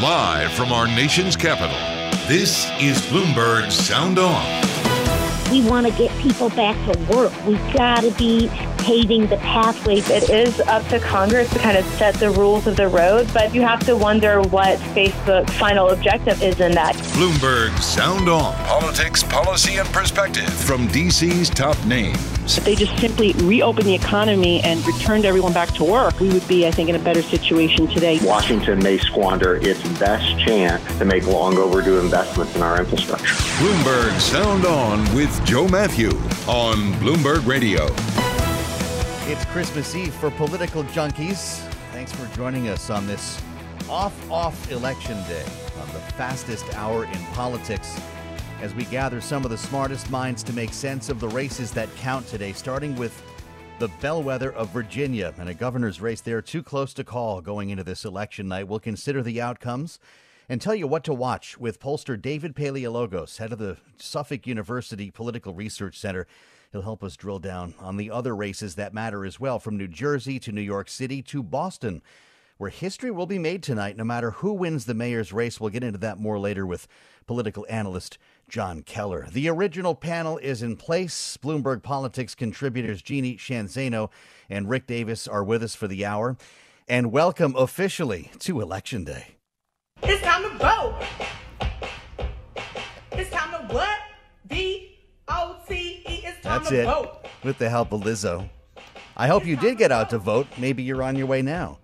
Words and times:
Live 0.00 0.52
from 0.52 0.72
our 0.72 0.86
nation's 0.86 1.36
capital, 1.36 1.76
this 2.28 2.66
is 2.80 2.98
Bloomberg 3.02 3.70
Sound 3.70 4.18
On. 4.18 4.62
We 5.50 5.62
want 5.68 5.86
to 5.86 5.92
get 5.92 6.10
people 6.22 6.48
back 6.50 6.76
to 6.90 6.98
work. 7.14 7.32
We've 7.46 7.58
got 7.74 8.00
to 8.00 8.10
be 8.12 8.48
paving 8.86 9.26
the 9.26 9.36
pathways. 9.38 10.08
It 10.08 10.30
is 10.30 10.60
up 10.60 10.86
to 10.90 11.00
Congress 11.00 11.52
to 11.52 11.58
kind 11.58 11.76
of 11.76 11.84
set 11.94 12.14
the 12.14 12.30
rules 12.30 12.68
of 12.68 12.76
the 12.76 12.86
road, 12.86 13.28
but 13.34 13.52
you 13.52 13.62
have 13.62 13.84
to 13.86 13.96
wonder 13.96 14.40
what 14.42 14.78
Facebook's 14.78 15.52
final 15.54 15.90
objective 15.90 16.40
is 16.40 16.60
in 16.60 16.70
that. 16.72 16.94
Bloomberg 16.94 17.76
Sound 17.82 18.28
On. 18.28 18.54
Politics, 18.64 19.24
policy, 19.24 19.78
and 19.78 19.88
perspective 19.88 20.48
from 20.48 20.86
DC's 20.86 21.50
top 21.50 21.76
names. 21.84 22.16
If 22.56 22.64
they 22.64 22.76
just 22.76 22.96
simply 23.00 23.32
reopen 23.32 23.86
the 23.86 23.94
economy 23.94 24.60
and 24.62 24.86
returned 24.86 25.24
everyone 25.24 25.52
back 25.52 25.70
to 25.70 25.84
work, 25.84 26.20
we 26.20 26.28
would 26.28 26.46
be, 26.46 26.64
I 26.68 26.70
think, 26.70 26.88
in 26.88 26.94
a 26.94 27.00
better 27.00 27.22
situation 27.22 27.88
today. 27.88 28.20
Washington 28.22 28.78
may 28.78 28.98
squander 28.98 29.56
its 29.56 29.82
best 29.98 30.38
chance 30.38 30.80
to 30.98 31.04
make 31.04 31.26
long 31.26 31.58
overdue 31.58 31.98
investments 31.98 32.54
in 32.54 32.62
our 32.62 32.78
infrastructure. 32.78 33.34
Bloomberg 33.58 34.20
Sound 34.20 34.64
On 34.64 35.12
with 35.12 35.44
Joe 35.44 35.66
Matthew 35.66 36.10
on 36.46 36.92
Bloomberg 37.00 37.44
Radio. 37.48 37.88
It's 39.28 39.44
Christmas 39.46 39.92
Eve 39.96 40.14
for 40.14 40.30
political 40.30 40.84
junkies. 40.84 41.58
Thanks 41.90 42.12
for 42.12 42.32
joining 42.36 42.68
us 42.68 42.90
on 42.90 43.08
this 43.08 43.42
off 43.88 44.14
off 44.30 44.70
election 44.70 45.16
day, 45.24 45.42
on 45.80 45.88
the 45.88 45.98
fastest 46.14 46.64
hour 46.76 47.06
in 47.06 47.18
politics, 47.32 48.00
as 48.60 48.72
we 48.72 48.84
gather 48.84 49.20
some 49.20 49.44
of 49.44 49.50
the 49.50 49.58
smartest 49.58 50.12
minds 50.12 50.44
to 50.44 50.52
make 50.52 50.72
sense 50.72 51.08
of 51.08 51.18
the 51.18 51.26
races 51.30 51.72
that 51.72 51.92
count 51.96 52.24
today, 52.28 52.52
starting 52.52 52.94
with 52.94 53.20
the 53.80 53.88
bellwether 54.00 54.52
of 54.52 54.70
Virginia 54.70 55.34
and 55.38 55.48
a 55.48 55.54
governor's 55.54 56.00
race 56.00 56.20
there 56.20 56.40
too 56.40 56.62
close 56.62 56.94
to 56.94 57.02
call 57.02 57.40
going 57.40 57.70
into 57.70 57.82
this 57.82 58.04
election 58.04 58.46
night. 58.46 58.68
We'll 58.68 58.78
consider 58.78 59.24
the 59.24 59.40
outcomes 59.40 59.98
and 60.48 60.60
tell 60.60 60.76
you 60.76 60.86
what 60.86 61.02
to 61.02 61.12
watch 61.12 61.58
with 61.58 61.80
pollster 61.80 62.16
David 62.20 62.54
Paleologos, 62.54 63.38
head 63.38 63.52
of 63.52 63.58
the 63.58 63.78
Suffolk 63.96 64.46
University 64.46 65.10
Political 65.10 65.52
Research 65.52 65.98
Center. 65.98 66.28
He'll 66.76 66.82
help 66.82 67.02
us 67.02 67.16
drill 67.16 67.38
down 67.38 67.72
on 67.78 67.96
the 67.96 68.10
other 68.10 68.36
races 68.36 68.74
that 68.74 68.92
matter 68.92 69.24
as 69.24 69.40
well, 69.40 69.58
from 69.58 69.78
New 69.78 69.88
Jersey 69.88 70.38
to 70.40 70.52
New 70.52 70.60
York 70.60 70.90
City 70.90 71.22
to 71.22 71.42
Boston, 71.42 72.02
where 72.58 72.68
history 72.68 73.10
will 73.10 73.24
be 73.24 73.38
made 73.38 73.62
tonight 73.62 73.96
no 73.96 74.04
matter 74.04 74.32
who 74.32 74.52
wins 74.52 74.84
the 74.84 74.92
mayor's 74.92 75.32
race. 75.32 75.58
We'll 75.58 75.70
get 75.70 75.82
into 75.82 75.98
that 76.00 76.18
more 76.18 76.38
later 76.38 76.66
with 76.66 76.86
political 77.24 77.64
analyst 77.70 78.18
John 78.46 78.82
Keller. 78.82 79.26
The 79.32 79.48
original 79.48 79.94
panel 79.94 80.36
is 80.36 80.62
in 80.62 80.76
place. 80.76 81.38
Bloomberg 81.38 81.82
Politics 81.82 82.34
contributors 82.34 83.00
Jeannie 83.00 83.38
Sheehan 83.38 83.68
Zaino 83.68 84.10
and 84.50 84.68
Rick 84.68 84.86
Davis 84.86 85.26
are 85.26 85.42
with 85.42 85.62
us 85.62 85.74
for 85.74 85.88
the 85.88 86.04
hour. 86.04 86.36
And 86.86 87.10
welcome 87.10 87.56
officially 87.56 88.30
to 88.40 88.60
Election 88.60 89.04
Day. 89.04 89.36
It's 90.02 90.20
time 90.20 90.42
to 90.42 90.50
vote. 90.58 91.02
It's 93.12 93.30
time 93.30 93.66
to 93.66 93.74
what? 93.74 93.98
V 94.44 94.85
That's 96.46 96.70
it. 96.72 96.84
vote. 96.84 97.26
With 97.42 97.58
the 97.58 97.68
help 97.68 97.92
of 97.92 98.02
Lizzo. 98.02 98.48
I 99.16 99.26
hope 99.26 99.44
you 99.44 99.56
did 99.56 99.78
get 99.78 99.92
out 99.92 100.10
to 100.10 100.18
vote. 100.18 100.46
Maybe 100.58 100.82
you're 100.82 101.02
on 101.02 101.16
your 101.16 101.26
way 101.26 101.42
now. 101.42 101.78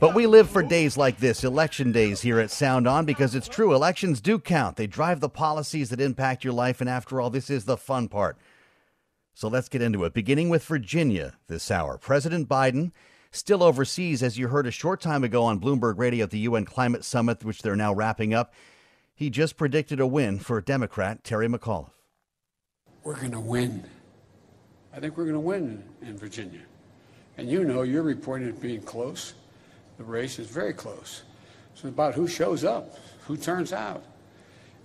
But 0.00 0.14
we 0.14 0.26
live 0.26 0.50
for 0.50 0.62
days 0.62 0.96
like 0.96 1.18
this, 1.18 1.44
election 1.44 1.92
days 1.92 2.20
here 2.20 2.40
at 2.40 2.50
Sound 2.50 2.88
On, 2.88 3.04
because 3.04 3.34
it's 3.34 3.48
true, 3.48 3.74
elections 3.74 4.20
do 4.20 4.38
count. 4.38 4.76
They 4.76 4.86
drive 4.86 5.20
the 5.20 5.28
policies 5.28 5.90
that 5.90 6.00
impact 6.00 6.44
your 6.44 6.52
life, 6.52 6.80
and 6.80 6.90
after 6.90 7.20
all, 7.20 7.30
this 7.30 7.48
is 7.48 7.64
the 7.64 7.76
fun 7.76 8.08
part. 8.08 8.36
So 9.34 9.48
let's 9.48 9.68
get 9.68 9.82
into 9.82 10.04
it. 10.04 10.12
Beginning 10.12 10.48
with 10.48 10.64
Virginia 10.64 11.34
this 11.46 11.70
hour. 11.70 11.96
President 11.96 12.48
Biden 12.48 12.92
still 13.30 13.62
overseas, 13.62 14.22
as 14.22 14.38
you 14.38 14.48
heard 14.48 14.66
a 14.66 14.70
short 14.70 15.00
time 15.00 15.24
ago 15.24 15.44
on 15.44 15.60
Bloomberg 15.60 15.98
Radio 15.98 16.24
at 16.24 16.30
the 16.30 16.40
UN 16.40 16.64
Climate 16.64 17.04
Summit, 17.04 17.44
which 17.44 17.62
they're 17.62 17.76
now 17.76 17.92
wrapping 17.92 18.34
up. 18.34 18.52
He 19.14 19.30
just 19.30 19.56
predicted 19.56 20.00
a 20.00 20.06
win 20.06 20.38
for 20.38 20.60
Democrat 20.60 21.24
Terry 21.24 21.48
McAuliffe. 21.48 21.93
We're 23.04 23.16
going 23.16 23.32
to 23.32 23.40
win. 23.40 23.84
I 24.94 24.98
think 24.98 25.16
we're 25.16 25.24
going 25.24 25.34
to 25.34 25.40
win 25.40 25.84
in 26.02 26.16
Virginia. 26.16 26.62
And 27.36 27.50
you 27.50 27.64
know, 27.64 27.82
you're 27.82 28.02
reporting 28.02 28.48
it 28.48 28.60
being 28.60 28.80
close. 28.80 29.34
The 29.98 30.04
race 30.04 30.38
is 30.38 30.48
very 30.48 30.72
close. 30.72 31.22
So 31.74 31.88
it's 31.88 31.94
about 31.94 32.14
who 32.14 32.26
shows 32.26 32.64
up, 32.64 32.98
who 33.26 33.36
turns 33.36 33.72
out. 33.72 34.04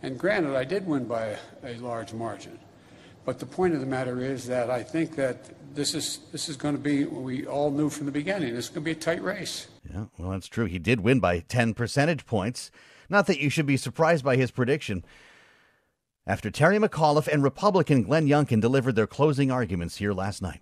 And 0.01 0.19
granted, 0.19 0.55
I 0.55 0.65
did 0.65 0.85
win 0.85 1.05
by 1.05 1.37
a, 1.63 1.75
a 1.75 1.77
large 1.77 2.13
margin. 2.13 2.59
But 3.25 3.39
the 3.39 3.45
point 3.45 3.73
of 3.73 3.79
the 3.79 3.85
matter 3.85 4.21
is 4.21 4.47
that 4.47 4.69
I 4.69 4.83
think 4.83 5.15
that 5.15 5.51
this 5.75 5.93
is 5.93 6.19
this 6.31 6.49
is 6.49 6.57
going 6.57 6.75
to 6.75 6.81
be 6.81 7.05
we 7.05 7.45
all 7.45 7.69
knew 7.69 7.89
from 7.89 8.05
the 8.05 8.11
beginning. 8.11 8.55
This 8.55 8.65
is 8.65 8.69
going 8.69 8.83
to 8.83 8.85
be 8.85 8.91
a 8.91 8.95
tight 8.95 9.21
race. 9.21 9.67
Yeah, 9.89 10.05
well, 10.17 10.31
that's 10.31 10.47
true. 10.47 10.65
He 10.65 10.79
did 10.79 11.01
win 11.01 11.19
by 11.19 11.39
10 11.39 11.73
percentage 11.73 12.25
points. 12.25 12.71
Not 13.09 13.27
that 13.27 13.39
you 13.39 13.49
should 13.49 13.65
be 13.65 13.77
surprised 13.77 14.23
by 14.23 14.35
his 14.35 14.51
prediction. 14.51 15.03
After 16.29 16.51
Terry 16.51 16.77
McAuliffe 16.77 17.27
and 17.27 17.41
Republican 17.41 18.03
Glenn 18.03 18.27
Youngkin 18.27 18.61
delivered 18.61 18.95
their 18.95 19.07
closing 19.07 19.49
arguments 19.49 19.97
here 19.97 20.13
last 20.13 20.43
night. 20.43 20.61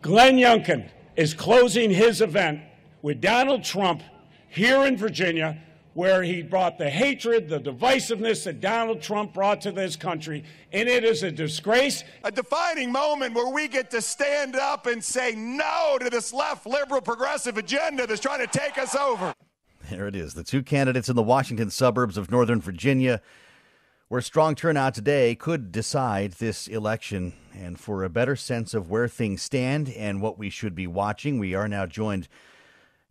Glenn 0.00 0.34
Youngkin 0.34 0.90
is 1.14 1.32
closing 1.32 1.92
his 1.92 2.20
event 2.20 2.60
with 3.00 3.20
Donald 3.20 3.62
Trump 3.62 4.02
here 4.48 4.84
in 4.86 4.96
Virginia, 4.96 5.62
where 5.94 6.24
he 6.24 6.42
brought 6.42 6.76
the 6.76 6.90
hatred, 6.90 7.48
the 7.48 7.60
divisiveness 7.60 8.42
that 8.42 8.60
Donald 8.60 9.00
Trump 9.00 9.32
brought 9.32 9.60
to 9.60 9.70
this 9.70 9.94
country, 9.94 10.42
and 10.72 10.88
it 10.88 11.04
is 11.04 11.22
a 11.22 11.30
disgrace. 11.30 12.02
A 12.24 12.32
defining 12.32 12.90
moment 12.90 13.32
where 13.32 13.54
we 13.54 13.68
get 13.68 13.92
to 13.92 14.02
stand 14.02 14.56
up 14.56 14.86
and 14.86 15.04
say 15.04 15.36
no 15.36 15.98
to 16.00 16.10
this 16.10 16.32
left 16.32 16.66
liberal 16.66 17.00
progressive 17.00 17.56
agenda 17.56 18.08
that's 18.08 18.20
trying 18.20 18.44
to 18.44 18.58
take 18.58 18.76
us 18.76 18.96
over. 18.96 19.34
There 19.88 20.08
it 20.08 20.16
is. 20.16 20.34
The 20.34 20.42
two 20.42 20.64
candidates 20.64 21.08
in 21.08 21.14
the 21.14 21.22
Washington 21.22 21.70
suburbs 21.70 22.16
of 22.16 22.28
Northern 22.32 22.60
Virginia, 22.60 23.22
where 24.10 24.20
strong 24.20 24.56
turnout 24.56 24.92
today 24.92 25.36
could 25.36 25.70
decide 25.70 26.32
this 26.32 26.66
election. 26.66 27.32
And 27.54 27.78
for 27.78 28.02
a 28.02 28.08
better 28.10 28.34
sense 28.34 28.74
of 28.74 28.90
where 28.90 29.06
things 29.06 29.40
stand 29.40 29.88
and 29.88 30.20
what 30.20 30.36
we 30.36 30.50
should 30.50 30.74
be 30.74 30.88
watching, 30.88 31.38
we 31.38 31.54
are 31.54 31.68
now 31.68 31.86
joined, 31.86 32.26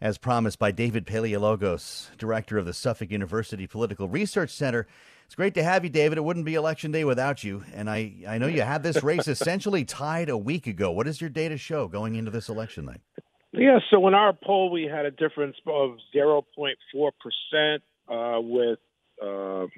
as 0.02 0.18
promised, 0.18 0.60
by 0.60 0.72
David 0.72 1.08
Paleologos, 1.08 2.10
director 2.18 2.58
of 2.58 2.66
the 2.66 2.74
Suffolk 2.74 3.12
University 3.12 3.66
Political 3.66 4.10
Research 4.10 4.50
Center. 4.50 4.88
It's 5.26 5.36
great 5.36 5.54
to 5.54 5.64
have 5.64 5.86
you, 5.86 5.90
David. 5.90 6.18
It 6.18 6.26
wouldn't 6.26 6.46
be 6.46 6.56
election 6.56 6.92
day 6.92 7.06
without 7.06 7.46
you. 7.46 7.64
And 7.74 7.90
I, 7.90 8.16
I 8.28 8.38
know 8.38 8.48
you 8.48 8.64
had 8.64 8.84
this 8.84 9.02
race 9.02 9.28
essentially 9.30 9.86
tied 9.86 10.28
a 10.28 10.38
week 10.38 10.68
ago. 10.68 10.92
What 10.92 11.06
does 11.06 11.22
your 11.22 11.30
data 11.30 11.56
show 11.56 11.88
going 11.88 12.16
into 12.16 12.30
this 12.30 12.50
election 12.50 12.84
night? 12.84 13.00
Yeah, 13.54 13.80
so 13.90 14.06
in 14.10 14.16
our 14.16 14.34
poll, 14.34 14.70
we 14.70 14.84
had 14.84 15.06
a 15.06 15.12
difference 15.12 15.56
of 15.66 15.92
0.4% 16.14 17.80
uh, 18.10 18.42
with 18.42 18.80
um, 19.24 19.70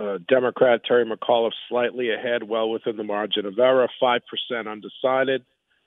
uh, 0.00 0.18
Democrat 0.28 0.82
Terry 0.84 1.04
McAuliffe 1.04 1.52
slightly 1.68 2.10
ahead, 2.12 2.42
well 2.42 2.70
within 2.70 2.96
the 2.96 3.04
margin 3.04 3.46
of 3.46 3.58
error, 3.58 3.88
5% 4.02 4.20
undecided. 4.66 5.44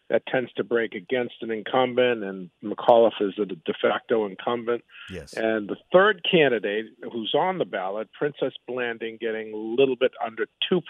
That 0.10 0.26
tends 0.28 0.52
to 0.54 0.66
break 0.66 0.94
against 0.94 1.36
an 1.40 1.52
incumbent, 1.52 2.22
and 2.22 2.50
McAuliffe 2.62 3.22
is 3.22 3.34
a 3.42 3.46
de 3.46 3.74
facto 3.82 4.26
incumbent. 4.26 4.84
Yes. 5.10 5.32
And 5.34 5.70
the 5.70 5.78
third 5.94 6.22
candidate 6.30 6.88
who's 7.14 7.34
on 7.34 7.60
the 7.60 7.66
ballot, 7.66 8.10
Princess 8.12 8.54
Blanding, 8.68 9.18
getting 9.22 9.54
a 9.54 9.56
little 9.56 9.96
bit 9.96 10.12
under 10.22 10.48
2%. 10.70 10.82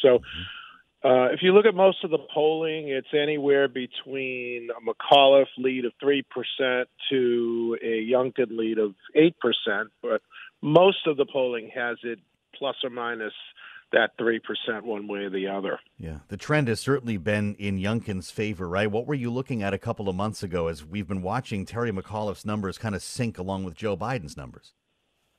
So 0.00 0.20
Uh, 1.04 1.32
if 1.32 1.40
you 1.42 1.52
look 1.52 1.66
at 1.66 1.74
most 1.74 2.04
of 2.04 2.10
the 2.10 2.18
polling, 2.32 2.88
it's 2.88 3.12
anywhere 3.12 3.66
between 3.66 4.68
a 4.70 4.80
McAuliffe 4.88 5.46
lead 5.58 5.84
of 5.84 5.92
3% 6.02 6.22
to 7.10 7.76
a 7.82 8.06
Youngkin 8.08 8.56
lead 8.56 8.78
of 8.78 8.94
8%, 9.16 9.32
but 10.00 10.22
most 10.60 11.08
of 11.08 11.16
the 11.16 11.26
polling 11.26 11.72
has 11.74 11.96
it 12.04 12.20
plus 12.62 12.76
or 12.84 12.90
minus 12.90 13.32
that 13.90 14.16
3% 14.18 14.38
one 14.84 15.08
way 15.08 15.24
or 15.24 15.30
the 15.30 15.48
other. 15.48 15.80
Yeah, 15.98 16.18
the 16.28 16.36
trend 16.36 16.68
has 16.68 16.78
certainly 16.78 17.16
been 17.16 17.56
in 17.56 17.76
Youngkin's 17.76 18.30
favor, 18.30 18.68
right? 18.68 18.88
What 18.88 19.08
were 19.08 19.16
you 19.16 19.32
looking 19.32 19.64
at 19.64 19.74
a 19.74 19.78
couple 19.78 20.08
of 20.08 20.14
months 20.14 20.44
ago 20.44 20.68
as 20.68 20.84
we've 20.84 21.08
been 21.08 21.22
watching 21.22 21.66
Terry 21.66 21.90
McAuliffe's 21.90 22.46
numbers 22.46 22.78
kind 22.78 22.94
of 22.94 23.02
sink 23.02 23.36
along 23.36 23.64
with 23.64 23.74
Joe 23.74 23.96
Biden's 23.96 24.36
numbers? 24.36 24.74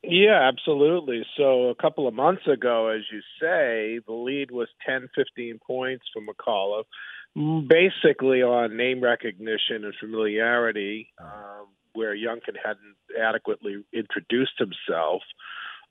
Yeah, 0.04 0.50
absolutely. 0.52 1.26
So 1.38 1.70
a 1.70 1.76
couple 1.76 2.10
of 2.10 2.14
months 2.14 2.46
ago, 2.46 2.90
as 2.90 3.04
you 3.10 3.22
say, 3.40 4.02
the 4.06 4.14
lead 4.14 4.52
was 4.52 4.68
10, 4.86 5.08
15 5.16 5.60
points 5.66 6.04
for 6.12 6.22
McAuliffe, 6.22 7.68
basically 7.70 8.44
on 8.44 8.76
name 8.76 9.02
recognition 9.02 9.86
and 9.86 9.94
familiarity, 9.98 11.08
um, 11.22 11.68
where 11.94 12.14
Youngkin 12.14 12.58
hadn't 12.62 12.98
adequately 13.18 13.86
introduced 13.94 14.60
himself. 14.60 15.22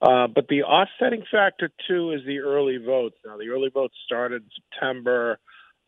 Uh, 0.03 0.27
but 0.27 0.49
the 0.49 0.65
offsetting 0.65 1.23
factor, 1.31 1.71
too, 1.87 2.11
is 2.11 2.23
the 2.27 2.41
early 2.41 2.79
votes. 2.79 3.17
Now, 3.25 3.37
the 3.37 3.51
early 3.51 3.71
votes 3.73 3.95
started 4.05 4.43
in 4.43 4.51
September 4.73 5.39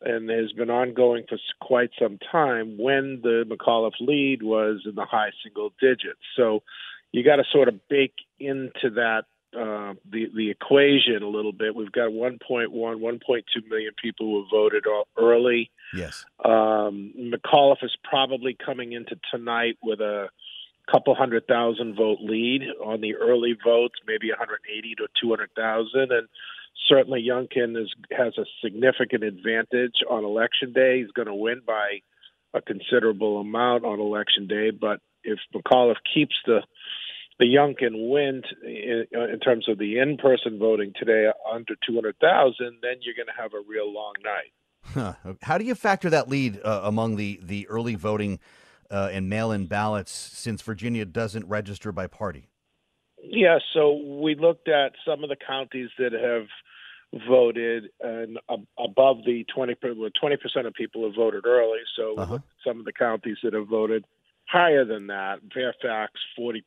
and 0.01 0.29
has 0.29 0.53
been 0.53 0.69
ongoing 0.69 1.25
for 1.27 1.37
quite 1.61 1.89
some 2.01 2.17
time 2.31 2.77
when 2.77 3.19
the 3.23 3.43
McAuliffe 3.45 3.99
lead 3.99 4.41
was 4.41 4.81
in 4.85 4.95
the 4.95 5.05
high 5.05 5.31
single 5.43 5.73
digits. 5.81 6.19
So 6.37 6.63
you 7.11 7.23
got 7.23 7.37
to 7.37 7.43
sort 7.51 7.67
of 7.67 7.87
bake 7.89 8.15
into 8.39 8.91
that 8.95 9.23
uh, 9.57 9.93
the 10.09 10.27
the 10.35 10.49
equation 10.49 11.23
a 11.23 11.27
little 11.27 11.53
bit. 11.53 11.75
We've 11.75 11.91
got 11.91 12.09
1.1, 12.09 12.71
1.2 12.71 13.43
million 13.69 13.91
people 14.01 14.25
who 14.27 14.41
have 14.41 14.49
voted 14.51 14.83
early. 15.17 15.71
Yes. 15.93 16.25
Um, 16.43 17.13
McAuliffe 17.17 17.83
is 17.83 17.95
probably 18.03 18.57
coming 18.63 18.91
into 18.91 19.17
tonight 19.31 19.77
with 19.81 20.01
a 20.01 20.27
couple 20.91 21.15
hundred 21.15 21.47
thousand 21.47 21.95
vote 21.95 22.19
lead 22.21 22.61
on 22.83 23.01
the 23.01 23.15
early 23.15 23.55
votes, 23.63 23.95
maybe 24.07 24.29
180 24.29 24.95
to 24.95 25.07
200,000, 25.21 26.11
and 26.11 26.27
certainly 26.87 27.25
Youngkin 27.27 27.81
is, 27.81 27.93
has 28.11 28.37
a 28.37 28.45
significant 28.63 29.23
advantage 29.23 29.95
on 30.09 30.23
election 30.23 30.73
day. 30.73 30.99
He's 30.99 31.11
going 31.11 31.27
to 31.27 31.33
win 31.33 31.61
by 31.65 32.01
a 32.53 32.61
considerable 32.61 33.39
amount 33.39 33.85
on 33.85 33.99
election 33.99 34.47
day, 34.47 34.71
but 34.71 34.99
if 35.23 35.39
McAuliffe 35.53 35.95
keeps 36.13 36.35
the 36.45 36.61
the 37.37 37.45
Youngkin 37.45 38.09
win 38.09 38.43
in, 38.63 39.05
in 39.13 39.39
terms 39.41 39.67
of 39.67 39.77
the 39.77 39.99
in-person 39.99 40.57
voting 40.57 40.93
today 40.97 41.29
under 41.51 41.75
200,000, 41.85 42.55
then 42.81 42.93
you're 43.01 43.13
going 43.13 43.25
to 43.27 43.41
have 43.41 43.53
a 43.53 43.59
real 43.67 43.91
long 43.91 44.13
night. 44.23 44.53
Huh. 44.93 45.33
How 45.41 45.57
do 45.57 45.65
you 45.65 45.75
factor 45.75 46.09
that 46.11 46.29
lead 46.29 46.61
uh, 46.63 46.81
among 46.83 47.17
the 47.17 47.39
the 47.43 47.67
early 47.67 47.95
voting 47.95 48.39
uh, 48.89 49.09
and 49.11 49.29
mail-in 49.29 49.65
ballots 49.67 50.11
since 50.11 50.61
Virginia 50.61 51.05
doesn't 51.05 51.47
register 51.47 51.91
by 51.91 52.07
party? 52.07 52.49
Yeah, 53.21 53.59
so 53.73 53.93
we 54.21 54.35
looked 54.35 54.67
at 54.67 54.93
some 55.05 55.23
of 55.23 55.29
the 55.29 55.35
counties 55.35 55.89
that 55.97 56.13
have 56.13 56.47
voted 57.27 57.85
and 58.01 58.37
above 58.77 59.17
the 59.25 59.45
20 59.53 59.75
percent 59.75 60.67
of 60.67 60.73
people 60.73 61.05
have 61.05 61.15
voted 61.15 61.45
early. 61.45 61.79
So 61.95 62.15
uh-huh. 62.15 62.39
some 62.65 62.79
of 62.79 62.85
the 62.85 62.93
counties 62.93 63.37
that 63.43 63.53
have 63.53 63.67
voted 63.67 64.05
higher 64.47 64.85
than 64.85 65.07
that. 65.07 65.39
Fairfax, 65.53 66.13
40% 66.39 66.61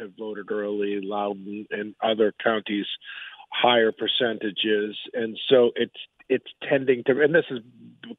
have 0.00 0.12
voted 0.18 0.50
early, 0.50 1.00
Loudoun 1.02 1.66
and 1.70 1.94
other 2.02 2.32
counties, 2.42 2.86
higher 3.50 3.92
percentages. 3.92 4.96
And 5.12 5.38
so 5.48 5.72
it's 5.76 5.96
it's 6.28 6.50
tending 6.66 7.04
to, 7.04 7.20
and 7.20 7.34
this 7.34 7.44
is 7.50 7.60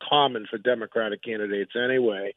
common 0.07 0.45
for 0.49 0.57
Democratic 0.57 1.23
candidates 1.23 1.71
anyway. 1.75 2.35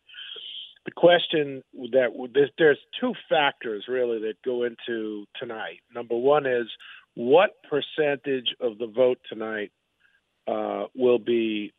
The 0.88 0.92
question 0.96 1.62
that 1.92 2.48
there's 2.56 2.78
two 2.98 3.12
factors 3.28 3.84
really 3.88 4.20
that 4.20 4.36
go 4.42 4.64
into 4.64 5.26
tonight. 5.38 5.80
Number 5.94 6.16
one 6.16 6.46
is 6.46 6.66
what 7.14 7.50
percentage 7.68 8.54
of 8.58 8.78
the 8.78 8.86
vote 8.86 9.18
tonight 9.28 9.70
uh, 10.46 10.84
will 10.94 11.18
be 11.18 11.74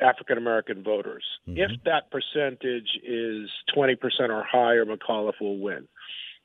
African 0.00 0.38
American 0.38 0.82
voters. 0.82 1.24
Mm-hmm. 1.46 1.60
If 1.60 1.70
that 1.84 2.10
percentage 2.10 2.88
is 3.06 3.50
20% 3.76 3.96
or 4.30 4.42
higher, 4.50 4.86
McAuliffe 4.86 5.42
will 5.42 5.58
win. 5.58 5.86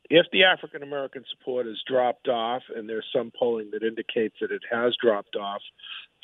If 0.10 0.26
the 0.32 0.44
African 0.46 0.84
American 0.84 1.24
support 1.30 1.66
has 1.68 1.78
dropped 1.88 2.28
off, 2.28 2.64
and 2.76 2.90
there's 2.90 3.06
some 3.14 3.32
polling 3.38 3.70
that 3.72 3.84
indicates 3.84 4.36
that 4.42 4.52
it 4.52 4.64
has 4.72 4.96
dropped 5.02 5.36
off 5.36 5.62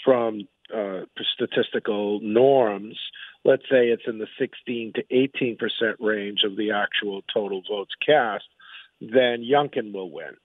from 0.03 0.47
uh, 0.75 1.01
statistical 1.33 2.19
norms, 2.21 2.97
let's 3.43 3.63
say 3.63 3.87
it's 3.87 4.03
in 4.07 4.17
the 4.17 4.27
16 4.39 4.93
to 4.95 5.03
18 5.11 5.57
percent 5.57 5.97
range 5.99 6.39
of 6.43 6.57
the 6.57 6.71
actual 6.71 7.21
total 7.33 7.61
votes 7.69 7.93
cast, 8.05 8.45
then 8.99 9.43
Youngkin 9.43 9.93
will 9.93 10.09
win. 10.09 10.35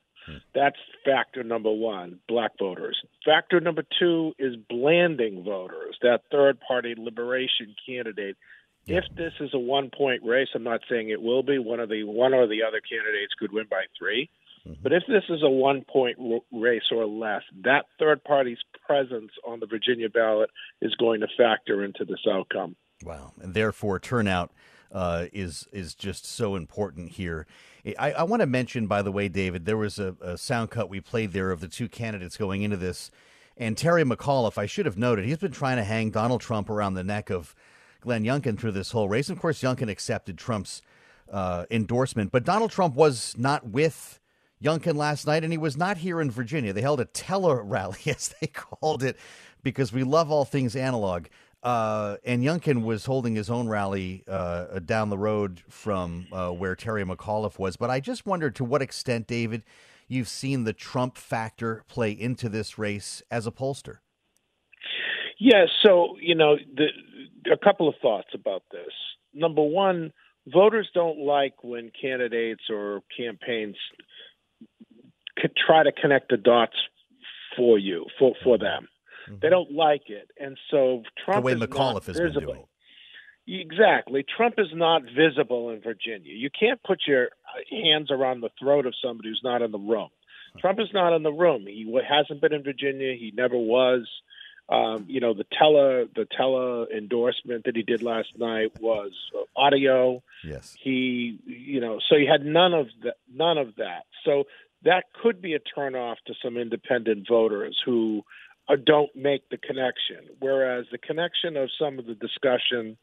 That's 0.54 0.76
factor 1.04 1.42
number 1.42 1.72
one, 1.72 2.20
black 2.28 2.52
voters. 2.58 3.00
Factor 3.24 3.60
number 3.60 3.84
two 3.98 4.32
is 4.38 4.54
Blanding 4.68 5.42
voters, 5.44 5.96
that 6.02 6.22
third 6.30 6.58
party 6.60 6.94
liberation 6.96 7.74
candidate. 7.86 8.36
If 8.86 9.04
this 9.16 9.32
is 9.40 9.50
a 9.54 9.58
one 9.58 9.90
point 9.96 10.22
race, 10.24 10.48
I'm 10.54 10.64
not 10.64 10.80
saying 10.90 11.10
it 11.10 11.22
will 11.22 11.42
be. 11.42 11.58
One 11.58 11.80
of 11.80 11.88
the 11.88 12.02
one 12.04 12.34
or 12.34 12.46
the 12.46 12.62
other 12.66 12.80
candidates 12.80 13.34
could 13.38 13.52
win 13.52 13.66
by 13.70 13.84
3 13.98 14.28
mm-hmm. 14.66 14.82
But 14.82 14.92
if 14.92 15.04
this 15.06 15.22
is 15.28 15.42
a 15.42 15.50
one 15.50 15.84
point 15.84 16.18
race 16.52 16.90
or 16.90 17.06
less, 17.06 17.42
that 17.62 17.86
third 17.98 18.24
party's 18.24 18.58
presence 18.86 19.30
on 19.46 19.60
the 19.60 19.66
Virginia 19.66 20.08
ballot 20.08 20.50
is 20.80 20.94
going 20.96 21.20
to 21.20 21.28
factor 21.36 21.84
into 21.84 22.04
this 22.04 22.20
outcome. 22.30 22.74
Wow. 23.04 23.32
And 23.40 23.54
therefore, 23.54 23.98
turnout 23.98 24.50
uh, 24.92 25.26
is 25.32 25.68
is 25.72 25.94
just 25.94 26.26
so 26.26 26.56
important 26.56 27.12
here. 27.12 27.46
I, 27.98 28.12
I 28.12 28.22
want 28.24 28.40
to 28.40 28.46
mention, 28.46 28.86
by 28.86 29.02
the 29.02 29.12
way, 29.12 29.28
David, 29.28 29.64
there 29.64 29.76
was 29.76 29.98
a, 29.98 30.16
a 30.20 30.36
sound 30.36 30.70
cut 30.70 30.90
we 30.90 31.00
played 31.00 31.32
there 31.32 31.50
of 31.50 31.60
the 31.60 31.68
two 31.68 31.88
candidates 31.88 32.36
going 32.36 32.62
into 32.62 32.76
this, 32.76 33.10
and 33.56 33.76
Terry 33.76 34.04
McAuliffe. 34.04 34.58
I 34.58 34.66
should 34.66 34.86
have 34.86 34.98
noted 34.98 35.24
he's 35.24 35.38
been 35.38 35.52
trying 35.52 35.76
to 35.76 35.84
hang 35.84 36.10
Donald 36.10 36.40
Trump 36.40 36.68
around 36.68 36.94
the 36.94 37.04
neck 37.04 37.30
of 37.30 37.54
Glenn 38.00 38.24
Youngkin 38.24 38.58
through 38.58 38.72
this 38.72 38.90
whole 38.90 39.08
race. 39.08 39.30
Of 39.30 39.40
course, 39.40 39.62
Youngkin 39.62 39.88
accepted 39.90 40.38
Trump's 40.38 40.82
uh, 41.30 41.66
endorsement, 41.70 42.32
but 42.32 42.44
Donald 42.44 42.70
Trump 42.70 42.94
was 42.94 43.34
not 43.38 43.68
with 43.68 44.20
Youngkin 44.62 44.94
last 44.94 45.26
night, 45.26 45.42
and 45.42 45.52
he 45.52 45.58
was 45.58 45.76
not 45.76 45.98
here 45.98 46.20
in 46.20 46.30
Virginia. 46.30 46.72
They 46.72 46.82
held 46.82 47.00
a 47.00 47.06
tele 47.06 47.62
rally, 47.62 48.00
as 48.06 48.34
they 48.40 48.46
called 48.46 49.02
it, 49.02 49.16
because 49.62 49.92
we 49.92 50.02
love 50.02 50.30
all 50.30 50.44
things 50.44 50.76
analog. 50.76 51.26
Uh, 51.62 52.16
and 52.24 52.42
Youngkin 52.42 52.84
was 52.84 53.04
holding 53.04 53.34
his 53.34 53.50
own 53.50 53.68
rally 53.68 54.24
uh, 54.26 54.78
down 54.80 55.10
the 55.10 55.18
road 55.18 55.62
from 55.68 56.26
uh, 56.32 56.50
where 56.50 56.74
Terry 56.74 57.04
McAuliffe 57.04 57.58
was. 57.58 57.76
But 57.76 57.90
I 57.90 58.00
just 58.00 58.24
wondered 58.24 58.54
to 58.56 58.64
what 58.64 58.80
extent, 58.80 59.26
David, 59.26 59.62
you've 60.08 60.28
seen 60.28 60.64
the 60.64 60.72
Trump 60.72 61.18
factor 61.18 61.84
play 61.86 62.12
into 62.12 62.48
this 62.48 62.78
race 62.78 63.22
as 63.30 63.46
a 63.46 63.50
pollster. 63.50 63.98
Yeah, 65.38 65.64
so, 65.82 66.16
you 66.20 66.34
know, 66.34 66.56
the, 66.56 66.88
a 67.52 67.56
couple 67.56 67.88
of 67.88 67.94
thoughts 68.00 68.28
about 68.34 68.62
this. 68.70 68.92
Number 69.34 69.62
one, 69.62 70.12
voters 70.46 70.88
don't 70.94 71.18
like 71.18 71.62
when 71.62 71.90
candidates 72.00 72.62
or 72.70 73.02
campaigns 73.16 73.76
could 75.36 75.52
try 75.56 75.82
to 75.82 75.92
connect 75.92 76.30
the 76.30 76.36
dots 76.36 76.76
for 77.56 77.78
you, 77.78 78.06
for, 78.18 78.34
for 78.42 78.58
them. 78.58 78.88
Mm-hmm. 79.28 79.36
They 79.42 79.48
don't 79.48 79.72
like 79.72 80.08
it, 80.08 80.30
and 80.38 80.58
so 80.70 81.02
Trump 81.24 81.44
the 81.44 81.46
way 81.46 81.52
is 81.52 81.60
McAuliffe 81.60 82.06
has 82.06 82.18
visible. 82.18 82.40
been 82.40 82.46
doing. 82.46 82.66
Exactly. 83.48 84.24
Trump 84.36 84.54
is 84.58 84.68
not 84.72 85.02
visible 85.02 85.70
in 85.70 85.80
Virginia. 85.80 86.32
You 86.32 86.50
can't 86.50 86.80
put 86.82 87.00
your 87.06 87.30
hands 87.70 88.10
around 88.10 88.42
the 88.42 88.50
throat 88.60 88.86
of 88.86 88.94
somebody 89.02 89.28
who's 89.28 89.40
not 89.42 89.60
in 89.62 89.72
the 89.72 89.78
room. 89.78 90.08
Trump 90.58 90.78
is 90.78 90.88
not 90.92 91.14
in 91.14 91.22
the 91.22 91.32
room. 91.32 91.64
He 91.66 91.90
hasn't 92.08 92.40
been 92.40 92.52
in 92.52 92.62
Virginia. 92.62 93.14
He 93.14 93.32
never 93.34 93.56
was. 93.56 94.08
Um, 94.70 95.04
you 95.08 95.20
know, 95.20 95.34
the 95.34 95.46
tele 95.58 96.06
the 96.14 96.26
tele 96.36 96.86
endorsement 96.96 97.64
that 97.64 97.74
he 97.74 97.82
did 97.82 98.02
last 98.02 98.28
night 98.38 98.80
was 98.80 99.10
audio. 99.56 100.22
Yes. 100.44 100.76
He, 100.80 101.38
you 101.44 101.80
know, 101.80 101.98
so 102.08 102.16
he 102.16 102.26
had 102.26 102.44
none 102.44 102.72
of 102.72 102.86
that. 103.02 103.16
None 103.34 103.58
of 103.58 103.76
that. 103.76 104.04
So 104.24 104.44
that 104.84 105.04
could 105.20 105.42
be 105.42 105.54
a 105.54 105.60
turnoff 105.60 106.16
to 106.26 106.34
some 106.42 106.56
independent 106.56 107.26
voters 107.28 107.80
who 107.84 108.22
uh, 108.68 108.76
don't 108.76 109.14
make 109.14 109.48
the 109.50 109.58
connection. 109.58 110.18
Whereas 110.38 110.86
the 110.92 110.98
connection 110.98 111.56
of 111.56 111.70
some 111.78 111.98
of 111.98 112.06
the 112.06 112.14
discussion 112.14 112.96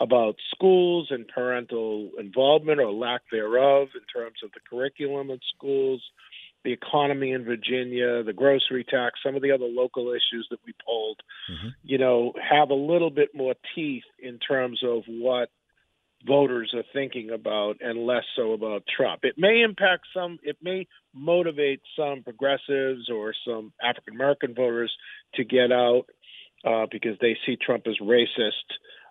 about 0.00 0.36
schools 0.54 1.08
and 1.10 1.28
parental 1.28 2.10
involvement 2.18 2.80
or 2.80 2.90
lack 2.90 3.20
thereof 3.30 3.88
in 3.94 4.00
terms 4.12 4.38
of 4.42 4.50
the 4.52 4.60
curriculum 4.68 5.30
in 5.30 5.38
schools, 5.54 6.02
the 6.64 6.72
economy 6.72 7.32
in 7.32 7.44
Virginia, 7.44 8.22
the 8.22 8.32
grocery 8.32 8.84
tax, 8.84 9.20
some 9.24 9.34
of 9.34 9.42
the 9.42 9.50
other 9.50 9.66
local 9.66 10.10
issues 10.10 10.46
that 10.50 10.60
we 10.64 10.72
polled, 10.84 11.20
mm-hmm. 11.50 11.68
you 11.82 11.98
know, 11.98 12.32
have 12.40 12.70
a 12.70 12.74
little 12.74 13.10
bit 13.10 13.30
more 13.34 13.54
teeth 13.74 14.04
in 14.18 14.38
terms 14.38 14.80
of 14.84 15.02
what 15.08 15.50
voters 16.26 16.72
are 16.74 16.84
thinking 16.92 17.30
about 17.30 17.76
and 17.80 18.06
less 18.06 18.24
so 18.36 18.52
about 18.52 18.84
Trump. 18.96 19.20
It 19.24 19.34
may 19.36 19.62
impact 19.62 20.06
some, 20.14 20.38
it 20.42 20.56
may 20.62 20.86
motivate 21.14 21.80
some 21.96 22.22
progressives 22.22 23.10
or 23.10 23.34
some 23.46 23.72
African 23.82 24.14
American 24.14 24.54
voters 24.54 24.92
to 25.34 25.44
get 25.44 25.72
out 25.72 26.04
uh, 26.64 26.86
because 26.90 27.18
they 27.20 27.36
see 27.44 27.56
Trump 27.56 27.86
as 27.86 27.98
racist. 28.00 28.52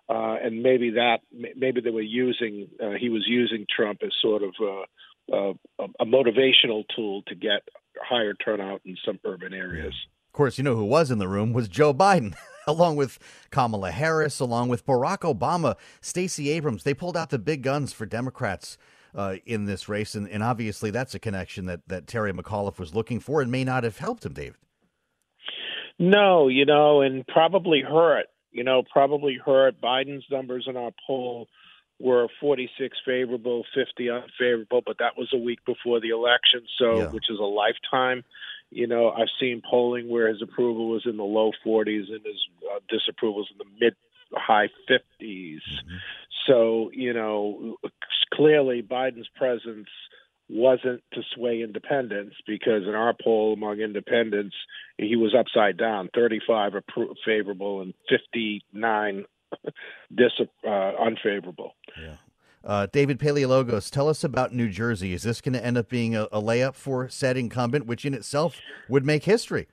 Uh, 0.08 0.36
and 0.42 0.62
maybe 0.62 0.90
that 0.90 1.18
maybe 1.56 1.80
they 1.80 1.90
were 1.90 2.00
using 2.00 2.68
uh, 2.82 2.90
he 2.98 3.08
was 3.08 3.24
using 3.26 3.66
Trump 3.74 4.00
as 4.02 4.10
sort 4.20 4.42
of 4.42 4.50
uh, 5.32 5.52
a, 5.78 5.84
a 6.00 6.06
motivational 6.06 6.84
tool 6.94 7.22
to 7.28 7.34
get 7.34 7.62
higher 8.00 8.34
turnout 8.34 8.80
in 8.84 8.96
some 9.04 9.18
urban 9.24 9.52
areas. 9.52 9.94
Of 10.28 10.32
course, 10.32 10.56
you 10.56 10.64
know 10.64 10.76
who 10.76 10.84
was 10.84 11.10
in 11.10 11.18
the 11.18 11.28
room 11.28 11.52
was 11.52 11.68
Joe 11.68 11.92
Biden, 11.92 12.34
along 12.66 12.96
with 12.96 13.18
Kamala 13.50 13.90
Harris, 13.90 14.40
along 14.40 14.68
with 14.68 14.86
Barack 14.86 15.18
Obama, 15.18 15.76
Stacey 16.00 16.48
Abrams. 16.50 16.84
They 16.84 16.94
pulled 16.94 17.16
out 17.16 17.30
the 17.30 17.38
big 17.38 17.62
guns 17.62 17.92
for 17.92 18.06
Democrats 18.06 18.78
uh, 19.14 19.36
in 19.44 19.66
this 19.66 19.88
race, 19.88 20.14
and, 20.14 20.28
and 20.28 20.42
obviously 20.42 20.90
that's 20.90 21.14
a 21.14 21.18
connection 21.18 21.66
that, 21.66 21.80
that 21.86 22.06
Terry 22.06 22.32
McAuliffe 22.32 22.78
was 22.78 22.94
looking 22.94 23.20
for 23.20 23.42
and 23.42 23.50
may 23.50 23.64
not 23.64 23.84
have 23.84 23.98
helped 23.98 24.24
him, 24.24 24.32
David. 24.32 24.56
No, 25.98 26.48
you 26.48 26.64
know, 26.64 27.02
and 27.02 27.26
probably 27.26 27.82
hurt. 27.82 28.26
You 28.50 28.64
know, 28.64 28.82
probably 28.90 29.38
hurt. 29.42 29.80
Biden's 29.80 30.24
numbers 30.30 30.64
in 30.66 30.76
our 30.76 30.90
poll 31.06 31.46
were 32.02 32.26
46 32.40 32.98
favorable, 33.06 33.64
50 33.74 34.10
unfavorable, 34.10 34.82
but 34.84 34.98
that 34.98 35.16
was 35.16 35.28
a 35.32 35.38
week 35.38 35.64
before 35.64 36.00
the 36.00 36.08
election, 36.08 36.62
so 36.76 36.98
yeah. 36.98 37.06
which 37.10 37.30
is 37.30 37.38
a 37.38 37.44
lifetime. 37.44 38.24
You 38.70 38.88
know, 38.88 39.10
I've 39.10 39.28
seen 39.38 39.62
polling 39.68 40.08
where 40.08 40.28
his 40.28 40.42
approval 40.42 40.88
was 40.88 41.02
in 41.06 41.16
the 41.16 41.22
low 41.22 41.52
40s 41.64 42.10
and 42.10 42.24
his 42.24 42.40
uh, 42.74 42.80
disapproval 42.88 43.36
was 43.36 43.48
in 43.52 43.58
the 43.58 43.70
mid 43.80 43.94
high 44.34 44.68
50s. 44.90 45.00
Mm-hmm. 45.20 45.96
So, 46.48 46.90
you 46.92 47.12
know, 47.12 47.76
clearly 48.34 48.82
Biden's 48.82 49.28
presence 49.36 49.88
wasn't 50.48 51.02
to 51.12 51.22
sway 51.36 51.62
independents 51.62 52.34
because 52.48 52.82
in 52.82 52.94
our 52.94 53.14
poll 53.22 53.52
among 53.52 53.78
independents, 53.78 54.56
he 54.98 55.14
was 55.14 55.36
upside 55.38 55.76
down 55.76 56.10
35 56.14 56.72
appro- 56.72 57.14
favorable 57.24 57.80
and 57.80 57.94
59 58.08 59.24
dis- 60.14 60.48
uh, 60.66 60.68
unfavorable. 60.68 61.74
Yeah. 62.00 62.16
Uh, 62.64 62.86
David 62.92 63.18
Paleologos, 63.18 63.90
tell 63.90 64.08
us 64.08 64.22
about 64.22 64.54
New 64.54 64.68
Jersey. 64.68 65.12
Is 65.12 65.22
this 65.22 65.40
going 65.40 65.54
to 65.54 65.64
end 65.64 65.76
up 65.76 65.88
being 65.88 66.14
a, 66.14 66.24
a 66.24 66.40
layup 66.40 66.74
for 66.74 67.08
said 67.08 67.36
incumbent, 67.36 67.86
which 67.86 68.04
in 68.04 68.14
itself 68.14 68.60
would 68.88 69.04
make 69.04 69.24
history? 69.24 69.66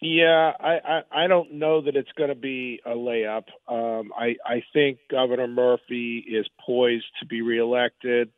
Yeah, 0.00 0.52
I, 0.60 0.78
I, 0.84 1.24
I 1.24 1.26
don't 1.26 1.54
know 1.54 1.80
that 1.80 1.96
it's 1.96 2.12
going 2.16 2.28
to 2.28 2.36
be 2.36 2.80
a 2.86 2.90
layup. 2.90 3.46
Um, 3.66 4.12
I, 4.16 4.36
I 4.46 4.62
think 4.72 5.00
Governor 5.10 5.48
Murphy 5.48 6.18
is 6.18 6.46
poised 6.64 7.06
to 7.18 7.26
be 7.26 7.42
reelected. 7.42 8.30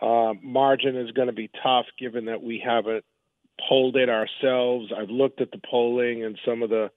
Uh, 0.00 0.34
margin 0.40 0.96
is 0.96 1.10
going 1.10 1.26
to 1.26 1.34
be 1.34 1.50
tough 1.64 1.86
given 1.98 2.26
that 2.26 2.42
we 2.42 2.62
haven't 2.64 3.04
polled 3.68 3.96
it 3.96 4.08
ourselves. 4.08 4.92
I've 4.96 5.10
looked 5.10 5.40
at 5.40 5.50
the 5.50 5.60
polling 5.68 6.24
and 6.24 6.38
some 6.46 6.62
of 6.62 6.70
the 6.70 6.90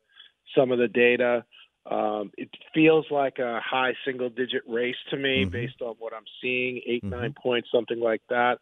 some 0.56 0.72
of 0.72 0.78
the 0.78 0.88
data. 0.88 1.44
Um, 1.86 2.32
it 2.38 2.50
feels 2.74 3.06
like 3.12 3.40
a 3.40 3.60
high 3.60 3.94
single 4.06 4.30
digit 4.30 4.64
race 4.68 4.96
to 5.10 5.18
me 5.18 5.42
mm-hmm. 5.42 5.52
based 5.52 5.82
on 5.82 5.96
what 6.00 6.14
I'm 6.14 6.24
seeing, 6.42 6.82
8 6.86 7.04
mm-hmm. 7.04 7.10
nine 7.10 7.36
points, 7.42 7.70
something 7.74 8.00
like 8.00 8.22
that. 8.30 8.60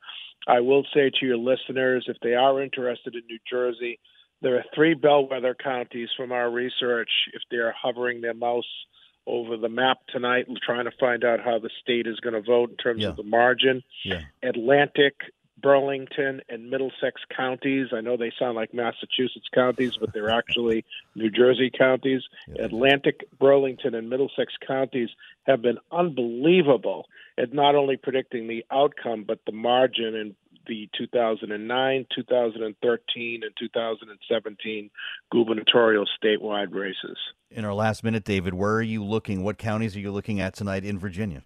I 0.47 0.61
will 0.61 0.83
say 0.93 1.11
to 1.19 1.25
your 1.25 1.37
listeners, 1.37 2.05
if 2.07 2.17
they 2.23 2.33
are 2.33 2.61
interested 2.61 3.15
in 3.15 3.21
New 3.27 3.37
Jersey, 3.49 3.99
there 4.41 4.55
are 4.55 4.65
three 4.73 4.95
bellwether 4.95 5.55
counties 5.55 6.09
from 6.17 6.31
our 6.31 6.49
research. 6.49 7.11
If 7.33 7.43
they're 7.51 7.75
hovering 7.79 8.21
their 8.21 8.33
mouse 8.33 8.65
over 9.27 9.55
the 9.55 9.69
map 9.69 9.99
tonight 10.09 10.47
and 10.47 10.59
trying 10.65 10.85
to 10.85 10.91
find 10.99 11.23
out 11.23 11.39
how 11.39 11.59
the 11.59 11.69
state 11.81 12.07
is 12.07 12.19
going 12.19 12.33
to 12.33 12.41
vote 12.41 12.71
in 12.71 12.77
terms 12.77 13.01
yeah. 13.01 13.09
of 13.09 13.17
the 13.17 13.23
margin, 13.23 13.83
yeah. 14.03 14.21
Atlantic, 14.41 15.13
Burlington, 15.61 16.41
and 16.49 16.69
Middlesex 16.69 17.21
counties. 17.35 17.87
I 17.93 18.01
know 18.01 18.17
they 18.17 18.31
sound 18.37 18.55
like 18.55 18.73
Massachusetts 18.73 19.47
counties, 19.53 19.97
but 19.99 20.13
they're 20.13 20.29
actually 20.29 20.85
New 21.15 21.29
Jersey 21.29 21.71
counties. 21.75 22.21
Yeah. 22.47 22.65
Atlantic, 22.65 23.25
Burlington, 23.39 23.95
and 23.95 24.09
Middlesex 24.09 24.53
counties 24.65 25.09
have 25.43 25.61
been 25.61 25.77
unbelievable 25.91 27.07
at 27.37 27.53
not 27.53 27.75
only 27.75 27.97
predicting 27.97 28.47
the 28.47 28.65
outcome, 28.71 29.23
but 29.23 29.39
the 29.45 29.51
margin 29.51 30.15
in 30.15 30.35
the 30.67 30.89
2009, 30.97 32.05
2013, 32.15 33.43
and 33.43 33.51
2017 33.57 34.89
gubernatorial 35.31 36.05
statewide 36.23 36.73
races. 36.73 37.17
In 37.49 37.65
our 37.65 37.73
last 37.73 38.03
minute, 38.03 38.23
David, 38.23 38.53
where 38.53 38.75
are 38.75 38.81
you 38.81 39.03
looking? 39.03 39.43
What 39.43 39.57
counties 39.57 39.95
are 39.95 39.99
you 39.99 40.11
looking 40.11 40.39
at 40.39 40.53
tonight 40.53 40.85
in 40.85 40.99
Virginia? 40.99 41.43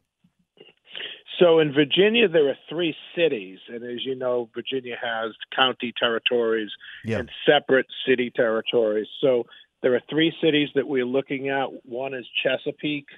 So 1.40 1.60
in 1.60 1.74
Virginia, 1.74 2.28
there 2.28 2.50
are 2.50 2.58
three 2.70 2.96
cities, 3.16 3.60
and 3.68 3.84
as 3.84 4.06
you 4.06 4.16
know, 4.16 4.50
Virginia 4.54 4.96
has 5.02 5.32
county 5.56 5.94
territories 5.98 6.70
yeah. 7.04 7.20
and 7.20 7.30
separate 7.46 7.88
city 8.08 8.32
territories. 8.34 9.08
So 9.20 9.46
there 9.82 9.94
are 9.96 10.02
three 10.10 10.34
cities 10.42 10.70
that 10.76 10.88
we're 10.88 11.06
looking 11.06 11.50
at. 11.50 11.86
One 11.86 12.14
is 12.14 12.26
Chesapeake, 12.42 13.10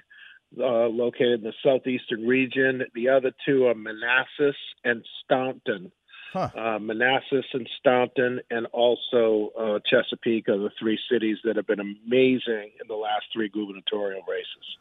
uh, 0.58 0.88
located 0.88 1.40
in 1.40 1.44
the 1.44 1.52
southeastern 1.62 2.26
region. 2.26 2.82
The 2.94 3.10
other 3.10 3.32
two 3.46 3.66
are 3.66 3.74
Manassas 3.74 4.56
and 4.84 5.04
Staunton. 5.24 5.92
Huh. 6.32 6.50
Uh, 6.54 6.78
Manassas 6.78 7.46
and 7.54 7.66
Staunton, 7.78 8.40
and 8.50 8.66
also 8.66 9.50
uh, 9.58 9.78
Chesapeake 9.88 10.48
are 10.50 10.58
the 10.58 10.70
three 10.78 10.98
cities 11.10 11.38
that 11.44 11.56
have 11.56 11.66
been 11.66 11.80
amazing 11.80 12.72
in 12.80 12.86
the 12.86 12.96
last 12.96 13.24
three 13.32 13.48
gubernatorial 13.48 14.22
races. 14.28 14.76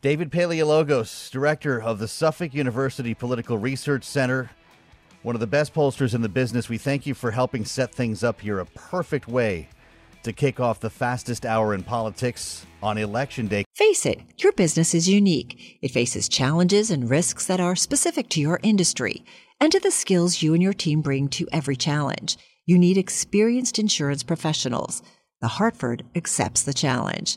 David 0.00 0.30
Paleologos, 0.30 1.28
director 1.28 1.82
of 1.82 1.98
the 1.98 2.06
Suffolk 2.06 2.54
University 2.54 3.14
Political 3.14 3.58
Research 3.58 4.04
Center, 4.04 4.48
one 5.22 5.34
of 5.34 5.40
the 5.40 5.46
best 5.48 5.74
pollsters 5.74 6.14
in 6.14 6.22
the 6.22 6.28
business. 6.28 6.68
We 6.68 6.78
thank 6.78 7.04
you 7.04 7.14
for 7.14 7.32
helping 7.32 7.64
set 7.64 7.92
things 7.92 8.22
up 8.22 8.40
here 8.40 8.60
a 8.60 8.64
perfect 8.64 9.26
way 9.26 9.68
to 10.22 10.32
kick 10.32 10.60
off 10.60 10.78
the 10.78 10.88
fastest 10.88 11.44
hour 11.44 11.74
in 11.74 11.82
politics 11.82 12.64
on 12.80 12.96
election 12.96 13.48
day. 13.48 13.64
Face 13.74 14.06
it, 14.06 14.20
your 14.36 14.52
business 14.52 14.94
is 14.94 15.08
unique. 15.08 15.80
It 15.82 15.90
faces 15.90 16.28
challenges 16.28 16.92
and 16.92 17.10
risks 17.10 17.46
that 17.46 17.58
are 17.58 17.74
specific 17.74 18.28
to 18.30 18.40
your 18.40 18.60
industry 18.62 19.24
and 19.58 19.72
to 19.72 19.80
the 19.80 19.90
skills 19.90 20.42
you 20.42 20.54
and 20.54 20.62
your 20.62 20.74
team 20.74 21.02
bring 21.02 21.28
to 21.30 21.48
every 21.50 21.74
challenge. 21.74 22.36
You 22.66 22.78
need 22.78 22.98
experienced 22.98 23.80
insurance 23.80 24.22
professionals. 24.22 25.02
The 25.40 25.48
Hartford 25.48 26.04
accepts 26.14 26.62
the 26.62 26.72
challenge. 26.72 27.36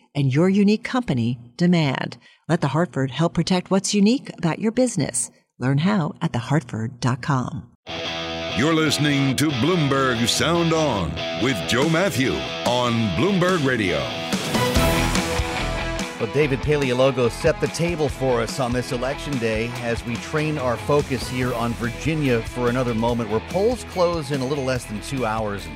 and 0.13 0.33
your 0.33 0.49
unique 0.49 0.83
company 0.83 1.39
demand. 1.57 2.17
Let 2.47 2.61
the 2.61 2.69
Hartford 2.69 3.11
help 3.11 3.33
protect 3.33 3.71
what's 3.71 3.93
unique 3.93 4.31
about 4.37 4.59
your 4.59 4.71
business. 4.71 5.31
Learn 5.59 5.79
how 5.79 6.15
at 6.21 6.33
thehartford.com. 6.33 7.67
You're 8.57 8.73
listening 8.73 9.35
to 9.37 9.49
Bloomberg 9.49 10.27
Sound 10.27 10.73
On 10.73 11.09
with 11.41 11.55
Joe 11.69 11.87
Matthew 11.89 12.33
on 12.65 12.93
Bloomberg 13.15 13.65
Radio. 13.65 13.99
Well, 16.21 16.31
David 16.33 16.59
Paleologo 16.59 17.31
set 17.31 17.59
the 17.59 17.67
table 17.67 18.07
for 18.07 18.41
us 18.41 18.59
on 18.59 18.73
this 18.73 18.91
election 18.91 19.35
day 19.39 19.69
as 19.81 20.05
we 20.05 20.15
train 20.17 20.59
our 20.59 20.77
focus 20.77 21.27
here 21.27 21.51
on 21.55 21.73
Virginia 21.73 22.43
for 22.43 22.69
another 22.69 22.93
moment 22.93 23.31
where 23.31 23.39
polls 23.49 23.83
close 23.85 24.29
in 24.29 24.41
a 24.41 24.45
little 24.45 24.63
less 24.63 24.85
than 24.85 25.01
two 25.01 25.25
hours. 25.25 25.67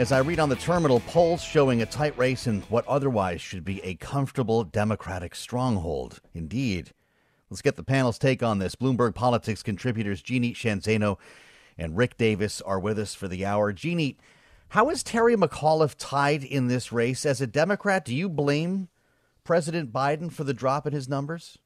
As 0.00 0.12
I 0.12 0.20
read 0.20 0.40
on 0.40 0.48
the 0.48 0.56
terminal, 0.56 1.00
polls 1.00 1.42
showing 1.42 1.82
a 1.82 1.86
tight 1.86 2.16
race 2.16 2.46
in 2.46 2.62
what 2.70 2.88
otherwise 2.88 3.42
should 3.42 3.66
be 3.66 3.84
a 3.84 3.96
comfortable 3.96 4.64
Democratic 4.64 5.34
stronghold. 5.34 6.22
Indeed. 6.34 6.92
Let's 7.50 7.60
get 7.60 7.76
the 7.76 7.82
panel's 7.82 8.18
take 8.18 8.42
on 8.42 8.60
this. 8.60 8.74
Bloomberg 8.74 9.14
Politics 9.14 9.62
contributors 9.62 10.22
Jeannie 10.22 10.54
Sheehan 10.54 10.80
Zaino 10.80 11.18
and 11.76 11.98
Rick 11.98 12.16
Davis 12.16 12.62
are 12.62 12.80
with 12.80 12.98
us 12.98 13.14
for 13.14 13.28
the 13.28 13.44
hour. 13.44 13.74
Jeannie, 13.74 14.16
how 14.70 14.88
is 14.88 15.02
Terry 15.02 15.36
McAuliffe 15.36 15.96
tied 15.98 16.44
in 16.44 16.68
this 16.68 16.92
race? 16.92 17.26
As 17.26 17.42
a 17.42 17.46
Democrat, 17.46 18.06
do 18.06 18.14
you 18.14 18.30
blame 18.30 18.88
President 19.44 19.92
Biden 19.92 20.32
for 20.32 20.44
the 20.44 20.54
drop 20.54 20.86
in 20.86 20.94
his 20.94 21.10
numbers? 21.10 21.58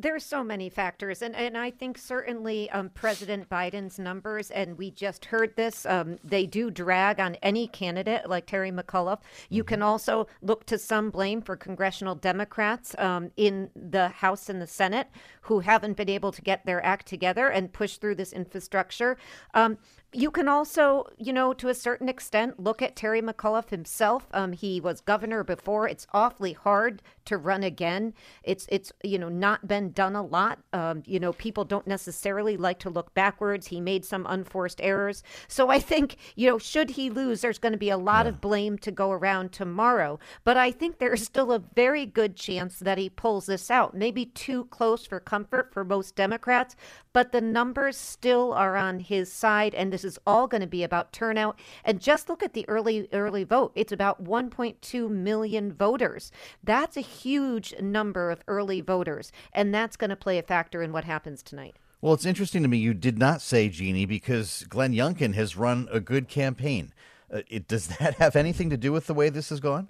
There's 0.00 0.24
so 0.24 0.42
many 0.42 0.70
factors, 0.70 1.20
and, 1.20 1.36
and 1.36 1.58
I 1.58 1.70
think 1.70 1.98
certainly 1.98 2.70
um, 2.70 2.88
President 2.88 3.50
Biden's 3.50 3.98
numbers, 3.98 4.50
and 4.50 4.78
we 4.78 4.90
just 4.90 5.26
heard 5.26 5.54
this, 5.56 5.84
um, 5.84 6.16
they 6.24 6.46
do 6.46 6.70
drag 6.70 7.20
on 7.20 7.34
any 7.42 7.68
candidate 7.68 8.26
like 8.26 8.46
Terry 8.46 8.72
McAuliffe. 8.72 9.20
You 9.50 9.62
mm-hmm. 9.62 9.68
can 9.68 9.82
also 9.82 10.26
look 10.40 10.64
to 10.66 10.78
some 10.78 11.10
blame 11.10 11.42
for 11.42 11.54
congressional 11.54 12.14
Democrats 12.14 12.94
um, 12.96 13.30
in 13.36 13.68
the 13.76 14.08
House 14.08 14.48
and 14.48 14.62
the 14.62 14.66
Senate 14.66 15.08
who 15.42 15.60
haven't 15.60 15.98
been 15.98 16.08
able 16.08 16.32
to 16.32 16.40
get 16.40 16.64
their 16.64 16.82
act 16.82 17.06
together 17.06 17.48
and 17.48 17.70
push 17.70 17.98
through 17.98 18.14
this 18.14 18.32
infrastructure. 18.32 19.18
Um, 19.52 19.76
You 20.12 20.30
can 20.30 20.48
also, 20.48 21.06
you 21.18 21.32
know, 21.32 21.52
to 21.52 21.68
a 21.68 21.74
certain 21.74 22.08
extent, 22.08 22.58
look 22.58 22.82
at 22.82 22.96
Terry 22.96 23.22
McAuliffe 23.22 23.70
himself. 23.70 24.28
Um, 24.32 24.52
he 24.52 24.80
was 24.80 25.00
governor 25.02 25.44
before. 25.44 25.86
It's 25.86 26.06
awfully 26.12 26.54
hard 26.54 27.02
to 27.30 27.38
run 27.38 27.62
again. 27.62 28.12
It's 28.42 28.66
it's 28.68 28.92
you 29.04 29.18
know 29.18 29.28
not 29.28 29.66
been 29.66 29.92
done 29.92 30.16
a 30.16 30.22
lot. 30.22 30.58
Um, 30.72 31.02
you 31.06 31.20
know, 31.20 31.32
people 31.32 31.64
don't 31.64 31.86
necessarily 31.86 32.56
like 32.56 32.80
to 32.80 32.90
look 32.90 33.14
backwards. 33.14 33.68
He 33.68 33.80
made 33.80 34.04
some 34.04 34.26
unforced 34.28 34.80
errors. 34.82 35.22
So 35.46 35.70
I 35.70 35.78
think 35.78 36.16
you 36.34 36.50
know, 36.50 36.58
should 36.58 36.90
he 36.90 37.08
lose, 37.08 37.40
there's 37.40 37.58
going 37.58 37.72
to 37.72 37.78
be 37.78 37.90
a 37.90 37.96
lot 37.96 38.26
yeah. 38.26 38.30
of 38.30 38.40
blame 38.40 38.78
to 38.78 38.90
go 38.90 39.12
around 39.12 39.52
tomorrow. 39.52 40.18
But 40.42 40.56
I 40.56 40.72
think 40.72 40.98
there's 40.98 41.22
still 41.22 41.52
a 41.52 41.62
very 41.74 42.04
good 42.04 42.34
chance 42.34 42.78
that 42.80 42.98
he 42.98 43.08
pulls 43.08 43.46
this 43.46 43.70
out. 43.70 43.94
Maybe 43.94 44.26
too 44.26 44.64
close 44.66 45.06
for 45.06 45.20
comfort 45.20 45.72
for 45.72 45.84
most 45.84 46.16
Democrats, 46.16 46.74
but 47.12 47.30
the 47.30 47.40
numbers 47.40 47.96
still 47.96 48.52
are 48.52 48.76
on 48.76 48.98
his 48.98 49.32
side, 49.32 49.74
and 49.74 49.92
this 49.92 50.04
is 50.04 50.18
all 50.26 50.48
going 50.48 50.60
to 50.60 50.66
be 50.66 50.82
about 50.82 51.12
turnout. 51.12 51.58
And 51.84 52.00
just 52.00 52.28
look 52.28 52.42
at 52.42 52.54
the 52.54 52.68
early 52.68 53.08
early 53.12 53.44
vote; 53.44 53.70
it's 53.76 53.92
about 53.92 54.24
1.2 54.24 55.08
million 55.08 55.72
voters. 55.72 56.32
That's 56.64 56.96
a 56.96 57.00
huge 57.22 57.74
number 57.80 58.30
of 58.30 58.42
early 58.48 58.80
voters, 58.80 59.32
and 59.52 59.74
that's 59.74 59.96
going 59.96 60.10
to 60.10 60.16
play 60.16 60.38
a 60.38 60.42
factor 60.42 60.82
in 60.82 60.92
what 60.92 61.04
happens 61.04 61.42
tonight. 61.42 61.76
Well, 62.00 62.14
it's 62.14 62.24
interesting 62.24 62.62
to 62.62 62.68
me 62.68 62.78
you 62.78 62.94
did 62.94 63.18
not 63.18 63.42
say 63.42 63.68
Jeannie 63.68 64.06
because 64.06 64.64
Glenn 64.68 64.92
Youngkin 64.92 65.34
has 65.34 65.56
run 65.56 65.88
a 65.92 66.00
good 66.00 66.28
campaign. 66.28 66.94
Uh, 67.32 67.42
it, 67.48 67.68
does 67.68 67.86
that 67.98 68.14
have 68.14 68.36
anything 68.36 68.70
to 68.70 68.76
do 68.76 68.92
with 68.92 69.06
the 69.06 69.14
way 69.14 69.28
this 69.28 69.50
has 69.50 69.60
gone? 69.60 69.88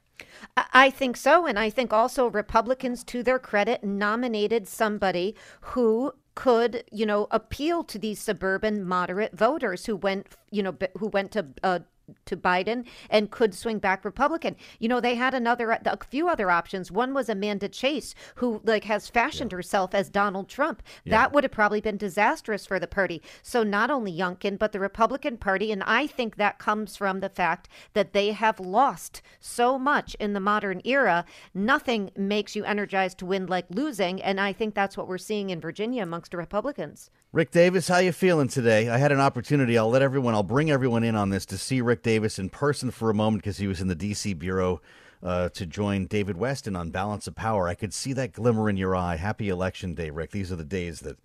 I 0.56 0.90
think 0.90 1.16
so. 1.16 1.46
And 1.46 1.58
I 1.58 1.70
think 1.70 1.92
also 1.92 2.26
Republicans, 2.26 3.04
to 3.04 3.22
their 3.22 3.38
credit, 3.38 3.82
nominated 3.82 4.68
somebody 4.68 5.34
who 5.60 6.12
could, 6.34 6.84
you 6.90 7.06
know, 7.06 7.26
appeal 7.30 7.84
to 7.84 7.98
these 7.98 8.20
suburban 8.20 8.84
moderate 8.84 9.36
voters 9.36 9.86
who 9.86 9.96
went, 9.96 10.26
you 10.50 10.62
know, 10.62 10.76
who 10.98 11.08
went 11.08 11.32
to 11.32 11.46
uh, 11.62 11.80
to 12.26 12.36
Biden 12.36 12.84
and 13.08 13.30
could 13.30 13.54
swing 13.54 13.78
back 13.78 14.04
Republican. 14.04 14.56
You 14.78 14.88
know, 14.88 15.00
they 15.00 15.14
had 15.14 15.34
another 15.34 15.70
a 15.70 15.98
few 16.08 16.28
other 16.28 16.50
options. 16.50 16.90
One 16.90 17.14
was 17.14 17.28
Amanda 17.28 17.68
Chase, 17.68 18.14
who 18.36 18.60
like 18.64 18.84
has 18.84 19.08
fashioned 19.08 19.52
yeah. 19.52 19.56
herself 19.56 19.94
as 19.94 20.10
Donald 20.10 20.48
Trump. 20.48 20.82
Yeah. 21.04 21.12
That 21.12 21.32
would 21.32 21.44
have 21.44 21.52
probably 21.52 21.80
been 21.80 21.96
disastrous 21.96 22.66
for 22.66 22.78
the 22.78 22.86
party. 22.86 23.22
So 23.42 23.62
not 23.62 23.90
only 23.90 24.12
Youngkin, 24.12 24.58
but 24.58 24.72
the 24.72 24.80
Republican 24.80 25.36
Party, 25.36 25.72
and 25.72 25.82
I 25.84 26.06
think 26.06 26.36
that 26.36 26.58
comes 26.58 26.96
from 26.96 27.20
the 27.20 27.28
fact 27.28 27.68
that 27.94 28.12
they 28.12 28.32
have 28.32 28.60
lost 28.60 29.22
so 29.40 29.78
much 29.78 30.14
in 30.20 30.32
the 30.32 30.40
modern 30.40 30.80
era. 30.84 31.24
Nothing 31.54 32.10
makes 32.16 32.56
you 32.56 32.64
energized 32.64 33.18
to 33.18 33.26
win 33.26 33.46
like 33.46 33.66
losing, 33.70 34.22
and 34.22 34.40
I 34.40 34.52
think 34.52 34.74
that's 34.74 34.96
what 34.96 35.08
we're 35.08 35.18
seeing 35.18 35.50
in 35.50 35.60
Virginia 35.60 36.02
amongst 36.02 36.30
the 36.32 36.36
Republicans. 36.36 37.10
Rick 37.32 37.52
Davis, 37.52 37.86
how 37.86 37.98
you 37.98 38.10
feeling 38.10 38.48
today? 38.48 38.88
I 38.88 38.98
had 38.98 39.12
an 39.12 39.20
opportunity. 39.20 39.78
I'll 39.78 39.88
let 39.88 40.02
everyone. 40.02 40.34
I'll 40.34 40.42
bring 40.42 40.68
everyone 40.68 41.04
in 41.04 41.14
on 41.14 41.30
this 41.30 41.46
to 41.46 41.58
see 41.58 41.80
Rick 41.80 42.02
Davis 42.02 42.40
in 42.40 42.50
person 42.50 42.90
for 42.90 43.08
a 43.08 43.14
moment 43.14 43.44
because 43.44 43.58
he 43.58 43.68
was 43.68 43.80
in 43.80 43.86
the 43.86 43.94
D.C. 43.94 44.34
bureau 44.34 44.80
uh, 45.22 45.48
to 45.50 45.64
join 45.64 46.06
David 46.06 46.34
Westin 46.34 46.76
on 46.76 46.90
Balance 46.90 47.28
of 47.28 47.36
Power. 47.36 47.68
I 47.68 47.76
could 47.76 47.94
see 47.94 48.12
that 48.14 48.32
glimmer 48.32 48.68
in 48.68 48.76
your 48.76 48.96
eye. 48.96 49.14
Happy 49.14 49.48
Election 49.48 49.94
Day, 49.94 50.10
Rick. 50.10 50.32
These 50.32 50.50
are 50.50 50.56
the 50.56 50.64
days 50.64 51.00
that 51.00 51.18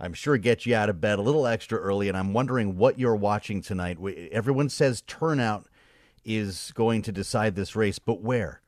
I'm 0.00 0.14
sure 0.14 0.38
get 0.38 0.64
you 0.64 0.74
out 0.74 0.88
of 0.88 1.02
bed 1.02 1.18
a 1.18 1.22
little 1.22 1.46
extra 1.46 1.78
early. 1.78 2.08
And 2.08 2.16
I'm 2.16 2.32
wondering 2.32 2.78
what 2.78 2.98
you're 2.98 3.14
watching 3.14 3.60
tonight. 3.60 3.98
Everyone 4.32 4.70
says 4.70 5.02
turnout 5.02 5.66
is 6.24 6.72
going 6.74 7.02
to 7.02 7.12
decide 7.12 7.54
this 7.54 7.76
race, 7.76 7.98
but 7.98 8.22
where? 8.22 8.62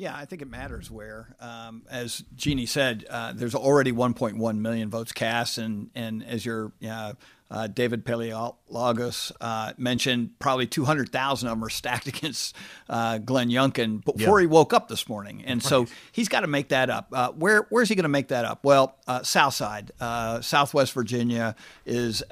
Yeah, 0.00 0.16
I 0.16 0.24
think 0.24 0.40
it 0.40 0.48
matters 0.48 0.90
where. 0.90 1.36
Um, 1.40 1.82
as 1.90 2.24
Jeannie 2.34 2.64
said, 2.64 3.04
uh, 3.10 3.34
there's 3.34 3.54
already 3.54 3.92
1.1 3.92 4.56
million 4.56 4.88
votes 4.88 5.12
cast, 5.12 5.58
and 5.58 5.90
and 5.94 6.24
as 6.24 6.42
your 6.46 6.72
uh, 6.88 7.12
uh, 7.50 7.66
David 7.66 8.06
Paleologos 8.06 9.30
uh, 9.42 9.74
mentioned, 9.76 10.38
probably 10.38 10.66
200,000 10.66 11.48
of 11.48 11.52
them 11.52 11.62
are 11.62 11.68
stacked 11.68 12.06
against 12.06 12.56
uh, 12.88 13.18
Glenn 13.18 13.50
Youngkin 13.50 14.02
before 14.02 14.40
yeah. 14.40 14.44
he 14.44 14.46
woke 14.46 14.72
up 14.72 14.88
this 14.88 15.06
morning, 15.06 15.44
and 15.44 15.62
right. 15.62 15.68
so 15.68 15.86
he's 16.12 16.30
got 16.30 16.40
to 16.40 16.46
make 16.46 16.70
that 16.70 16.88
up. 16.88 17.08
Uh, 17.12 17.32
where 17.32 17.66
where's 17.68 17.90
he 17.90 17.94
going 17.94 18.04
to 18.04 18.08
make 18.08 18.28
that 18.28 18.46
up? 18.46 18.64
Well, 18.64 18.96
South 19.22 19.52
Side, 19.52 19.90
Southwest 20.00 20.94
Virginia, 20.94 21.54
is 21.84 22.22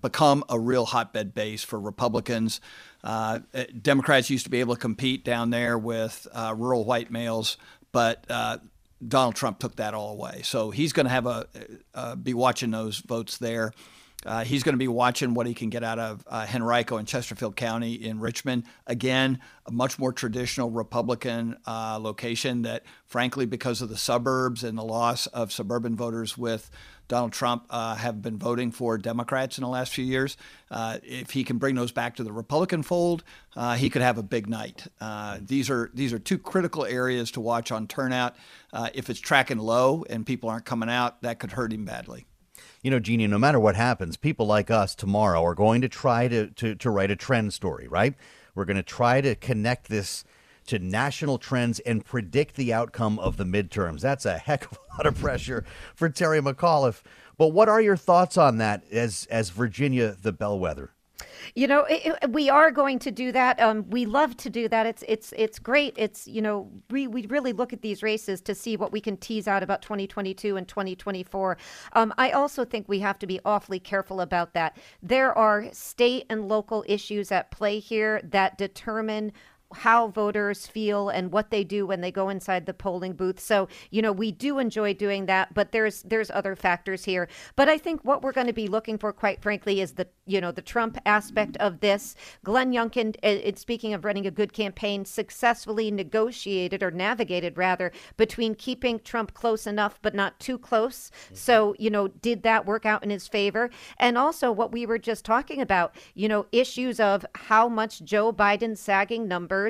become 0.00 0.42
a 0.48 0.58
real 0.58 0.86
hotbed 0.86 1.34
base 1.34 1.62
for 1.62 1.78
Republicans. 1.78 2.60
Uh, 3.04 3.40
Democrats 3.80 4.30
used 4.30 4.44
to 4.44 4.50
be 4.50 4.60
able 4.60 4.74
to 4.74 4.80
compete 4.80 5.24
down 5.24 5.50
there 5.50 5.76
with 5.76 6.26
uh, 6.32 6.54
rural 6.56 6.84
white 6.84 7.10
males, 7.10 7.56
but 7.90 8.24
uh, 8.30 8.58
Donald 9.06 9.34
Trump 9.34 9.58
took 9.58 9.76
that 9.76 9.94
all 9.94 10.12
away. 10.12 10.42
So 10.44 10.70
he's 10.70 10.92
going 10.92 11.06
to 11.06 11.10
have 11.10 11.26
a 11.26 11.46
uh, 11.94 12.16
be 12.16 12.34
watching 12.34 12.70
those 12.70 12.98
votes 12.98 13.38
there. 13.38 13.72
Uh, 14.24 14.44
he's 14.44 14.62
going 14.62 14.74
to 14.74 14.78
be 14.78 14.88
watching 14.88 15.34
what 15.34 15.46
he 15.46 15.54
can 15.54 15.68
get 15.68 15.82
out 15.82 15.98
of 15.98 16.24
uh, 16.26 16.46
Henrico 16.52 16.96
and 16.96 17.08
Chesterfield 17.08 17.56
County 17.56 17.94
in 17.94 18.20
Richmond. 18.20 18.64
Again, 18.86 19.40
a 19.66 19.72
much 19.72 19.98
more 19.98 20.12
traditional 20.12 20.70
Republican 20.70 21.56
uh, 21.66 21.98
location 22.00 22.62
that, 22.62 22.84
frankly, 23.06 23.46
because 23.46 23.82
of 23.82 23.88
the 23.88 23.96
suburbs 23.96 24.62
and 24.62 24.78
the 24.78 24.84
loss 24.84 25.26
of 25.28 25.52
suburban 25.52 25.96
voters 25.96 26.38
with 26.38 26.70
Donald 27.08 27.32
Trump 27.32 27.66
uh, 27.68 27.96
have 27.96 28.22
been 28.22 28.38
voting 28.38 28.70
for 28.70 28.96
Democrats 28.96 29.58
in 29.58 29.62
the 29.62 29.68
last 29.68 29.92
few 29.92 30.04
years. 30.04 30.36
Uh, 30.70 30.98
if 31.02 31.30
he 31.30 31.44
can 31.44 31.58
bring 31.58 31.74
those 31.74 31.92
back 31.92 32.16
to 32.16 32.24
the 32.24 32.32
Republican 32.32 32.82
fold, 32.82 33.24
uh, 33.56 33.74
he 33.74 33.90
could 33.90 34.02
have 34.02 34.18
a 34.18 34.22
big 34.22 34.48
night. 34.48 34.86
These 35.40 35.68
are 35.68 35.90
these 35.92 36.12
are 36.12 36.18
two 36.18 36.38
critical 36.38 36.84
areas 36.84 37.32
to 37.32 37.40
watch 37.40 37.70
on 37.72 37.86
turnout. 37.86 38.36
If 38.94 39.10
it's 39.10 39.20
tracking 39.20 39.58
low 39.58 40.04
and 40.08 40.24
people 40.24 40.48
aren't 40.48 40.64
coming 40.64 40.88
out, 40.88 41.20
that 41.22 41.38
could 41.38 41.52
hurt 41.52 41.72
him 41.72 41.84
badly. 41.84 42.26
You 42.82 42.90
know, 42.90 42.98
Jeannie, 42.98 43.28
no 43.28 43.38
matter 43.38 43.60
what 43.60 43.76
happens, 43.76 44.16
people 44.16 44.46
like 44.46 44.70
us 44.70 44.96
tomorrow 44.96 45.44
are 45.44 45.54
going 45.54 45.82
to 45.82 45.88
try 45.88 46.26
to, 46.26 46.48
to, 46.48 46.74
to 46.74 46.90
write 46.90 47.12
a 47.12 47.16
trend 47.16 47.54
story, 47.54 47.86
right? 47.86 48.14
We're 48.56 48.64
going 48.64 48.76
to 48.76 48.82
try 48.82 49.20
to 49.20 49.36
connect 49.36 49.88
this 49.88 50.24
to 50.66 50.78
national 50.78 51.38
trends 51.38 51.78
and 51.80 52.04
predict 52.04 52.56
the 52.56 52.72
outcome 52.72 53.18
of 53.18 53.36
the 53.36 53.44
midterms. 53.44 54.00
That's 54.00 54.26
a 54.26 54.38
heck 54.38 54.70
of 54.70 54.78
a 54.78 54.96
lot 54.96 55.06
of 55.06 55.18
pressure 55.18 55.64
for 55.94 56.08
Terry 56.08 56.40
McAuliffe. 56.40 57.02
But 57.38 57.48
what 57.48 57.68
are 57.68 57.80
your 57.80 57.96
thoughts 57.96 58.36
on 58.36 58.58
that 58.58 58.84
as 58.90 59.26
as 59.30 59.50
Virginia 59.50 60.16
the 60.20 60.32
bellwether? 60.32 60.90
You 61.54 61.66
know, 61.66 61.84
it, 61.84 62.16
it, 62.22 62.32
we 62.32 62.48
are 62.50 62.70
going 62.70 62.98
to 63.00 63.10
do 63.10 63.32
that. 63.32 63.60
Um, 63.60 63.88
we 63.90 64.06
love 64.06 64.36
to 64.38 64.50
do 64.50 64.68
that. 64.68 64.86
It's 64.86 65.04
it's 65.08 65.32
it's 65.36 65.58
great. 65.58 65.94
It's 65.96 66.26
you 66.26 66.42
know 66.42 66.70
we 66.90 67.06
we 67.06 67.26
really 67.26 67.52
look 67.52 67.72
at 67.72 67.82
these 67.82 68.02
races 68.02 68.40
to 68.42 68.54
see 68.54 68.76
what 68.76 68.92
we 68.92 69.00
can 69.00 69.16
tease 69.16 69.48
out 69.48 69.62
about 69.62 69.82
2022 69.82 70.56
and 70.56 70.66
2024. 70.66 71.56
Um, 71.92 72.14
I 72.18 72.30
also 72.30 72.64
think 72.64 72.88
we 72.88 73.00
have 73.00 73.18
to 73.20 73.26
be 73.26 73.40
awfully 73.44 73.80
careful 73.80 74.20
about 74.20 74.54
that. 74.54 74.76
There 75.02 75.36
are 75.36 75.66
state 75.72 76.26
and 76.30 76.48
local 76.48 76.84
issues 76.86 77.32
at 77.32 77.50
play 77.50 77.78
here 77.78 78.20
that 78.24 78.58
determine 78.58 79.32
how 79.72 80.08
voters 80.08 80.66
feel 80.66 81.08
and 81.08 81.32
what 81.32 81.50
they 81.50 81.64
do 81.64 81.86
when 81.86 82.00
they 82.00 82.10
go 82.10 82.28
inside 82.28 82.66
the 82.66 82.74
polling 82.74 83.14
booth. 83.14 83.40
So, 83.40 83.68
you 83.90 84.02
know, 84.02 84.12
we 84.12 84.32
do 84.32 84.58
enjoy 84.58 84.94
doing 84.94 85.26
that, 85.26 85.54
but 85.54 85.72
there's 85.72 86.02
there's 86.02 86.30
other 86.30 86.56
factors 86.56 87.04
here. 87.04 87.28
But 87.56 87.68
I 87.68 87.78
think 87.78 88.04
what 88.04 88.22
we're 88.22 88.32
going 88.32 88.46
to 88.46 88.52
be 88.52 88.68
looking 88.68 88.98
for 88.98 89.12
quite 89.12 89.42
frankly 89.42 89.80
is 89.80 89.92
the, 89.92 90.08
you 90.26 90.40
know, 90.40 90.52
the 90.52 90.62
Trump 90.62 90.98
aspect 91.06 91.56
of 91.58 91.80
this. 91.80 92.14
Glenn 92.44 92.72
Youngkin, 92.72 93.16
uh, 93.22 93.56
speaking 93.56 93.94
of 93.94 94.04
running 94.04 94.26
a 94.26 94.30
good 94.30 94.52
campaign, 94.52 95.04
successfully 95.04 95.90
negotiated 95.90 96.82
or 96.82 96.90
navigated 96.90 97.56
rather 97.56 97.92
between 98.16 98.54
keeping 98.54 99.00
Trump 99.00 99.34
close 99.34 99.66
enough 99.66 99.98
but 100.02 100.14
not 100.14 100.38
too 100.40 100.58
close. 100.58 101.10
Mm-hmm. 101.10 101.34
So, 101.34 101.74
you 101.78 101.90
know, 101.90 102.08
did 102.08 102.42
that 102.42 102.66
work 102.66 102.86
out 102.86 103.02
in 103.02 103.10
his 103.10 103.28
favor? 103.28 103.70
And 103.98 104.18
also 104.18 104.50
what 104.52 104.72
we 104.72 104.86
were 104.86 104.98
just 104.98 105.24
talking 105.24 105.60
about, 105.60 105.94
you 106.14 106.28
know, 106.28 106.46
issues 106.52 107.00
of 107.00 107.24
how 107.34 107.68
much 107.68 108.02
Joe 108.02 108.32
Biden's 108.32 108.80
sagging 108.80 109.28
numbers 109.28 109.61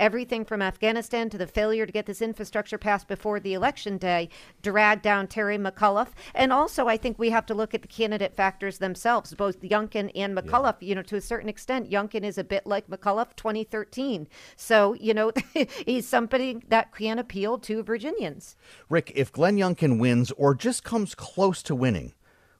everything 0.00 0.44
from 0.44 0.62
Afghanistan 0.62 1.30
to 1.30 1.38
the 1.38 1.46
failure 1.46 1.86
to 1.86 1.92
get 1.92 2.06
this 2.06 2.22
infrastructure 2.22 2.78
passed 2.78 3.08
before 3.08 3.40
the 3.40 3.54
election 3.54 3.98
day, 3.98 4.28
dragged 4.62 5.02
down 5.02 5.26
Terry 5.26 5.58
McAuliffe. 5.58 6.12
And 6.34 6.52
also, 6.52 6.86
I 6.86 6.96
think 6.96 7.18
we 7.18 7.30
have 7.30 7.46
to 7.46 7.54
look 7.54 7.74
at 7.74 7.82
the 7.82 7.88
candidate 7.88 8.34
factors 8.34 8.78
themselves, 8.78 9.34
both 9.34 9.60
Youngkin 9.62 10.10
and 10.14 10.36
McAuliffe. 10.36 10.76
Yeah. 10.80 10.88
You 10.88 10.94
know, 10.96 11.02
to 11.02 11.16
a 11.16 11.20
certain 11.20 11.48
extent, 11.48 11.90
Youngkin 11.90 12.24
is 12.24 12.38
a 12.38 12.44
bit 12.44 12.66
like 12.66 12.88
McAuliffe 12.88 13.36
2013. 13.36 14.28
So, 14.56 14.94
you 14.94 15.14
know, 15.14 15.32
he's 15.86 16.08
somebody 16.08 16.60
that 16.68 16.94
can 16.94 17.18
appeal 17.18 17.58
to 17.58 17.82
Virginians. 17.82 18.56
Rick, 18.88 19.12
if 19.14 19.32
Glenn 19.32 19.56
Youngkin 19.56 19.98
wins 19.98 20.32
or 20.32 20.54
just 20.54 20.84
comes 20.84 21.14
close 21.14 21.62
to 21.64 21.74
winning, 21.74 22.12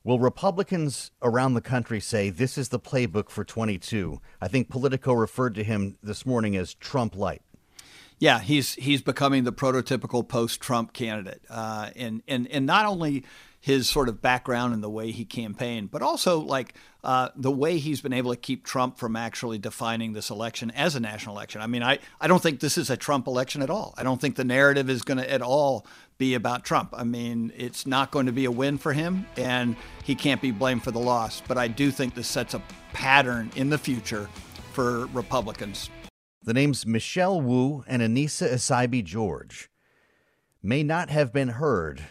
Will 0.08 0.18
Republicans 0.18 1.10
around 1.20 1.52
the 1.52 1.60
country 1.60 2.00
say 2.00 2.30
this 2.30 2.56
is 2.56 2.70
the 2.70 2.80
playbook 2.80 3.28
for 3.28 3.44
22? 3.44 4.22
I 4.40 4.48
think 4.48 4.70
Politico 4.70 5.12
referred 5.12 5.54
to 5.56 5.62
him 5.62 5.98
this 6.02 6.24
morning 6.24 6.56
as 6.56 6.72
Trump 6.72 7.14
light. 7.14 7.42
Yeah, 8.18 8.40
he's 8.40 8.72
he's 8.76 9.02
becoming 9.02 9.44
the 9.44 9.52
prototypical 9.52 10.26
post-Trump 10.26 10.94
candidate, 10.94 11.42
uh, 11.50 11.90
and 11.94 12.22
and 12.26 12.48
and 12.48 12.64
not 12.64 12.86
only 12.86 13.26
his 13.60 13.88
sort 13.88 14.08
of 14.08 14.22
background 14.22 14.72
and 14.72 14.82
the 14.82 14.90
way 14.90 15.10
he 15.10 15.24
campaigned, 15.24 15.90
but 15.90 16.00
also 16.00 16.38
like 16.38 16.74
uh, 17.02 17.28
the 17.34 17.50
way 17.50 17.78
he's 17.78 18.00
been 18.00 18.12
able 18.12 18.30
to 18.30 18.36
keep 18.36 18.64
Trump 18.64 18.98
from 18.98 19.16
actually 19.16 19.58
defining 19.58 20.12
this 20.12 20.30
election 20.30 20.70
as 20.72 20.94
a 20.94 21.00
national 21.00 21.34
election. 21.34 21.60
I 21.60 21.66
mean, 21.66 21.82
I, 21.82 21.98
I 22.20 22.28
don't 22.28 22.42
think 22.42 22.60
this 22.60 22.78
is 22.78 22.88
a 22.88 22.96
Trump 22.96 23.26
election 23.26 23.62
at 23.62 23.70
all. 23.70 23.94
I 23.96 24.04
don't 24.04 24.20
think 24.20 24.36
the 24.36 24.44
narrative 24.44 24.88
is 24.88 25.02
going 25.02 25.18
to 25.18 25.30
at 25.30 25.42
all 25.42 25.86
be 26.18 26.34
about 26.34 26.64
Trump. 26.64 26.94
I 26.96 27.04
mean, 27.04 27.52
it's 27.56 27.86
not 27.86 28.10
going 28.10 28.26
to 28.26 28.32
be 28.32 28.44
a 28.44 28.50
win 28.50 28.78
for 28.78 28.92
him, 28.92 29.26
and 29.36 29.76
he 30.04 30.14
can't 30.14 30.40
be 30.40 30.50
blamed 30.50 30.84
for 30.84 30.90
the 30.90 30.98
loss. 31.00 31.42
But 31.46 31.58
I 31.58 31.68
do 31.68 31.90
think 31.90 32.14
this 32.14 32.28
sets 32.28 32.54
a 32.54 32.62
pattern 32.92 33.50
in 33.56 33.70
the 33.70 33.78
future 33.78 34.28
for 34.72 35.06
Republicans. 35.06 35.90
The 36.42 36.54
names 36.54 36.86
Michelle 36.86 37.40
Wu 37.40 37.84
and 37.86 38.02
Annissa 38.02 38.52
Essaibi 38.52 39.04
George 39.04 39.68
may 40.62 40.82
not 40.82 41.10
have 41.10 41.32
been 41.32 41.48
heard 41.48 42.04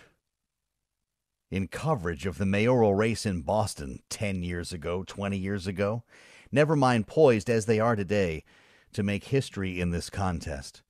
in 1.49 1.67
coverage 1.67 2.25
of 2.25 2.37
the 2.37 2.45
mayoral 2.45 2.93
race 2.93 3.25
in 3.25 3.41
Boston 3.41 3.99
10 4.09 4.43
years 4.43 4.73
ago, 4.73 5.03
20 5.03 5.37
years 5.37 5.67
ago, 5.67 6.03
never 6.51 6.75
mind 6.75 7.07
poised 7.07 7.49
as 7.49 7.65
they 7.65 7.79
are 7.79 7.95
today 7.95 8.43
to 8.93 9.03
make 9.03 9.25
history 9.25 9.79
in 9.79 9.91
this 9.91 10.09
contest. 10.09 10.81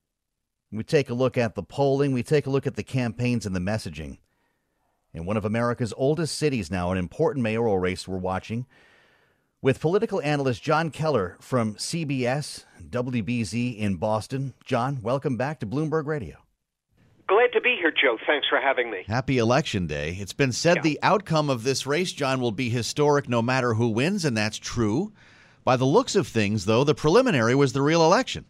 We 0.72 0.84
take 0.84 1.10
a 1.10 1.14
look 1.14 1.38
at 1.38 1.56
the 1.56 1.64
polling, 1.64 2.12
we 2.12 2.24
take 2.24 2.46
a 2.46 2.50
look 2.50 2.68
at 2.68 2.76
the 2.76 2.84
campaigns 2.84 3.46
and 3.46 3.56
the 3.56 3.60
messaging. 3.60 4.18
In 5.14 5.26
one 5.26 5.38
of 5.38 5.46
America's 5.46 5.94
oldest 5.96 6.38
cities 6.38 6.70
now, 6.70 6.92
an 6.92 6.98
important 6.98 7.44
mayoral 7.44 7.80
race 7.80 8.08
we're 8.08 8.18
watching 8.18 8.66
with 9.62 9.80
political 9.80 10.22
analyst 10.22 10.62
John 10.62 10.92
Keller 10.92 11.38
from 11.40 11.76
CBS, 11.76 12.66
WBZ 12.90 13.78
in 13.78 13.96
Boston. 13.96 14.54
John, 14.64 15.02
welcome 15.02 15.38
back 15.38 15.60
to 15.60 15.66
Bloomberg 15.66 16.06
Radio. 16.06 16.47
Glad 17.28 17.52
to 17.54 17.62
be 17.62 17.76
here, 17.78 17.92
Joe. 17.92 18.18
Thanks 18.26 18.48
for 18.50 18.60
having 18.60 18.90
me. 18.90 19.04
Happy 19.06 19.38
Election 19.38 19.86
Day. 19.86 20.18
It's 20.20 20.32
been 20.32 20.54
said 20.54 20.78
yeah. 20.78 20.82
the 20.84 21.00
outcome 21.04 21.50
of 21.50 21.64
this 21.64 21.86
race, 21.86 22.14
John, 22.14 22.40
will 22.40 22.54
be 22.54 22.70
historic 22.70 23.28
no 23.28 23.42
matter 23.42 23.74
who 23.74 23.90
wins, 23.90 24.24
and 24.24 24.36
that's 24.38 24.58
true. 24.58 25.12
By 25.66 25.76
the 25.76 25.86
looks 25.86 26.16
of 26.16 26.26
things, 26.28 26.64
though, 26.64 26.86
the 26.86 26.96
preliminary 26.96 27.54
was 27.54 27.74
the 27.74 27.82
real 27.82 28.06
election. 28.06 28.46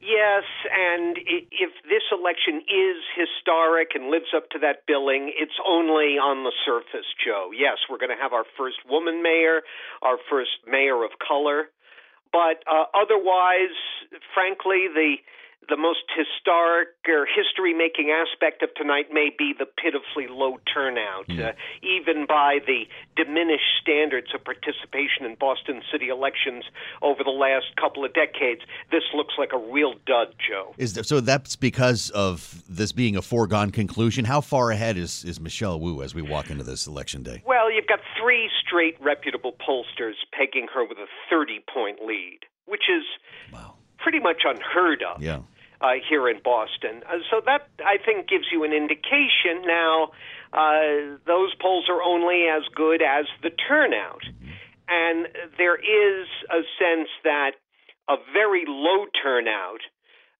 Yes, 0.00 0.44
and 0.70 1.16
if 1.18 1.72
this 1.88 2.04
election 2.12 2.60
is 2.68 3.02
historic 3.16 3.96
and 3.96 4.10
lives 4.10 4.30
up 4.36 4.50
to 4.50 4.58
that 4.60 4.86
billing, 4.86 5.32
it's 5.34 5.58
only 5.66 6.20
on 6.20 6.44
the 6.44 6.52
surface, 6.64 7.08
Joe. 7.24 7.50
Yes, 7.56 7.78
we're 7.90 7.98
going 7.98 8.14
to 8.14 8.22
have 8.22 8.32
our 8.32 8.44
first 8.56 8.76
woman 8.88 9.22
mayor, 9.22 9.62
our 10.02 10.18
first 10.30 10.62
mayor 10.68 11.02
of 11.02 11.10
color, 11.26 11.72
but 12.30 12.62
uh, 12.70 12.84
otherwise, 12.94 13.74
frankly, 14.34 14.86
the 14.92 15.16
the 15.68 15.76
most 15.76 16.04
historic 16.14 16.88
or 17.08 17.26
history 17.26 17.74
making 17.74 18.10
aspect 18.10 18.62
of 18.62 18.74
tonight 18.74 19.06
may 19.12 19.30
be 19.36 19.54
the 19.56 19.66
pitifully 19.66 20.26
low 20.28 20.58
turnout. 20.72 21.28
Mm. 21.28 21.48
Uh, 21.48 21.52
even 21.82 22.26
by 22.26 22.58
the 22.66 22.84
diminished 23.16 23.80
standards 23.80 24.28
of 24.34 24.44
participation 24.44 25.24
in 25.24 25.36
Boston 25.36 25.82
city 25.90 26.08
elections 26.08 26.64
over 27.02 27.24
the 27.24 27.30
last 27.30 27.66
couple 27.80 28.04
of 28.04 28.12
decades, 28.14 28.62
this 28.90 29.02
looks 29.14 29.34
like 29.38 29.50
a 29.52 29.58
real 29.58 29.94
dud, 30.06 30.34
Joe. 30.38 30.74
Is 30.78 30.94
there, 30.94 31.04
so 31.04 31.20
that's 31.20 31.56
because 31.56 32.10
of 32.10 32.62
this 32.68 32.92
being 32.92 33.16
a 33.16 33.22
foregone 33.22 33.70
conclusion? 33.70 34.24
How 34.24 34.40
far 34.40 34.70
ahead 34.70 34.96
is, 34.96 35.24
is 35.24 35.40
Michelle 35.40 35.80
Wu 35.80 36.02
as 36.02 36.14
we 36.14 36.22
walk 36.22 36.50
into 36.50 36.64
this 36.64 36.86
election 36.86 37.22
day? 37.22 37.42
Well, 37.46 37.72
you've 37.72 37.86
got 37.86 38.00
three 38.20 38.50
straight 38.66 38.96
reputable 39.00 39.52
pollsters 39.66 40.14
pegging 40.32 40.68
her 40.74 40.84
with 40.86 40.98
a 40.98 41.06
30 41.30 41.64
point 41.72 41.98
lead, 42.04 42.40
which 42.66 42.84
is. 42.88 43.04
Wow 43.52 43.74
pretty 44.04 44.20
much 44.20 44.42
unheard 44.44 45.02
of. 45.02 45.22
Yeah 45.22 45.38
uh, 45.84 46.00
here 46.08 46.28
in 46.28 46.40
Boston. 46.42 47.02
Uh, 47.04 47.18
so 47.30 47.42
that 47.44 47.68
I 47.84 47.98
think 48.04 48.28
gives 48.28 48.46
you 48.50 48.64
an 48.64 48.72
indication. 48.72 49.66
Now, 49.66 50.12
uh, 50.52 51.20
those 51.26 51.52
polls 51.60 51.86
are 51.90 52.02
only 52.02 52.46
as 52.48 52.62
good 52.74 53.02
as 53.02 53.26
the 53.42 53.50
turnout, 53.50 54.24
and 54.88 55.28
there 55.58 55.76
is 55.76 56.26
a 56.48 56.62
sense 56.80 57.08
that 57.24 57.52
a 58.08 58.16
very 58.32 58.64
low 58.66 59.06
turnout 59.22 59.80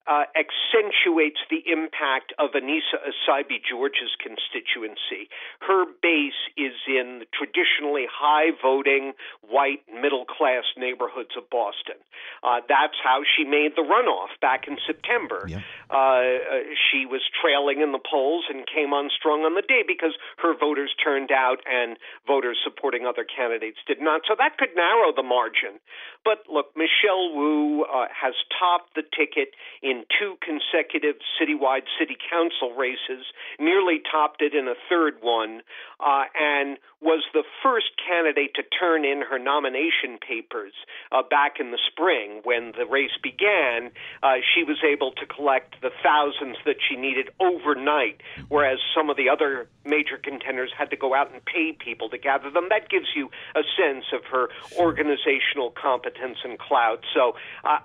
uh, 0.07 0.25
accentuates 0.37 1.41
the 1.49 1.65
impact 1.65 2.33
of 2.39 2.53
Annissa 2.53 3.01
Essaibi 3.01 3.61
George's 3.65 4.13
constituency. 4.21 5.29
Her 5.61 5.85
base 6.03 6.37
is 6.57 6.77
in 6.87 7.25
the 7.25 7.29
traditionally 7.33 8.05
high 8.11 8.53
voting, 8.61 9.13
white, 9.41 9.81
middle 9.89 10.25
class 10.25 10.65
neighborhoods 10.77 11.33
of 11.37 11.49
Boston. 11.49 11.97
Uh, 12.43 12.61
that's 12.69 12.99
how 13.03 13.23
she 13.25 13.45
made 13.45 13.73
the 13.77 13.83
runoff 13.83 14.37
back 14.41 14.69
in 14.69 14.77
September. 14.87 15.47
Yeah. 15.49 15.61
Uh, 15.89 15.95
uh, 15.95 16.61
she 16.91 17.07
was 17.07 17.23
trailing 17.41 17.81
in 17.81 17.93
the 17.93 18.03
polls 18.03 18.45
and 18.49 18.67
came 18.67 18.93
on 18.93 19.09
strong 19.09 19.45
on 19.45 19.55
the 19.55 19.63
day 19.63 19.85
because 19.87 20.13
her 20.39 20.57
voters 20.57 20.93
turned 21.03 21.31
out 21.31 21.61
and 21.65 21.97
voters 22.27 22.59
supporting 22.63 23.07
other 23.07 23.25
candidates 23.25 23.79
did 23.87 24.01
not. 24.01 24.23
So 24.29 24.35
that 24.37 24.59
could 24.59 24.77
narrow 24.77 25.13
the 25.15 25.23
margin. 25.23 25.81
But 26.25 26.45
look, 26.51 26.73
Michelle 26.77 27.33
Wu 27.37 27.85
uh, 27.85 28.09
has 28.09 28.35
topped 28.59 28.95
the 28.95 29.03
ticket 29.03 29.53
in 29.83 29.94
in 29.95 30.05
two 30.19 30.35
consecutive 30.43 31.17
citywide 31.39 31.87
city 31.99 32.17
council 32.31 32.75
races, 32.75 33.27
nearly 33.61 34.01
topped 34.11 34.43
it 34.43 34.55
in 34.55 34.67
a 34.67 34.75
third 34.89 35.15
one, 35.21 35.63
uh, 36.01 36.25
and 36.35 36.79
was 37.05 37.23
the 37.35 37.45
first 37.63 37.93
candidate 38.01 38.55
to 38.55 38.63
turn 38.63 39.05
in 39.05 39.21
her 39.21 39.39
nomination 39.39 40.19
papers 40.27 40.73
uh, 41.13 41.23
back 41.29 41.61
in 41.61 41.71
the 41.71 41.79
spring 41.93 42.41
when 42.45 42.73
the 42.77 42.87
race 42.87 43.17
began. 43.23 43.91
Uh, 44.23 44.37
she 44.55 44.65
was 44.65 44.79
able 44.83 45.13
to 45.13 45.27
collect 45.27 45.77
the 45.83 45.91
thousands 46.03 46.57
that 46.65 46.77
she 46.81 46.97
needed 46.97 47.29
overnight, 47.41 48.21
whereas 48.49 48.79
some 48.97 49.11
of 49.11 49.17
the 49.17 49.29
other 49.29 49.69
major 49.85 50.17
contenders 50.17 50.71
had 50.77 50.89
to 50.91 50.97
go 50.97 51.15
out 51.15 51.31
and 51.33 51.45
pay 51.45 51.73
people 51.73 52.09
to 52.09 52.17
gather 52.17 52.51
them. 52.51 52.69
That 52.71 52.89
gives 52.89 53.09
you 53.15 53.29
a 53.55 53.63
sense 53.77 54.07
of 54.13 54.25
her 54.33 54.49
organizational 54.79 55.71
competence 55.71 56.39
and 56.43 56.59
clout. 56.59 57.05
So 57.15 57.35
I, 57.65 57.79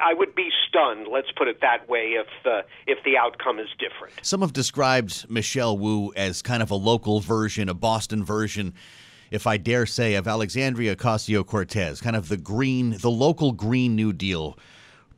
I, 0.00 0.10
I 0.10 0.14
would 0.14 0.34
be 0.34 0.48
stunned. 0.68 1.06
Let's 1.10 1.30
put 1.36 1.46
it 1.48 1.60
that 1.60 1.88
way 1.88 2.18
if 2.18 2.26
if 2.86 2.98
the 3.04 3.16
outcome 3.16 3.58
is 3.58 3.68
different. 3.78 4.14
Some 4.22 4.40
have 4.40 4.52
described 4.52 5.30
Michelle 5.30 5.78
Wu 5.78 6.12
as 6.16 6.42
kind 6.42 6.62
of 6.62 6.70
a 6.70 6.74
local 6.74 7.20
version, 7.20 7.68
a 7.68 7.74
Boston 7.74 8.24
version, 8.24 8.63
if 9.30 9.46
I 9.46 9.56
dare 9.56 9.86
say, 9.86 10.14
of 10.14 10.28
Alexandria 10.28 10.94
Ocasio 10.94 11.44
Cortez, 11.44 12.00
kind 12.00 12.16
of 12.16 12.28
the 12.28 12.36
green, 12.36 12.96
the 13.00 13.10
local 13.10 13.52
Green 13.52 13.96
New 13.96 14.12
Deal 14.12 14.56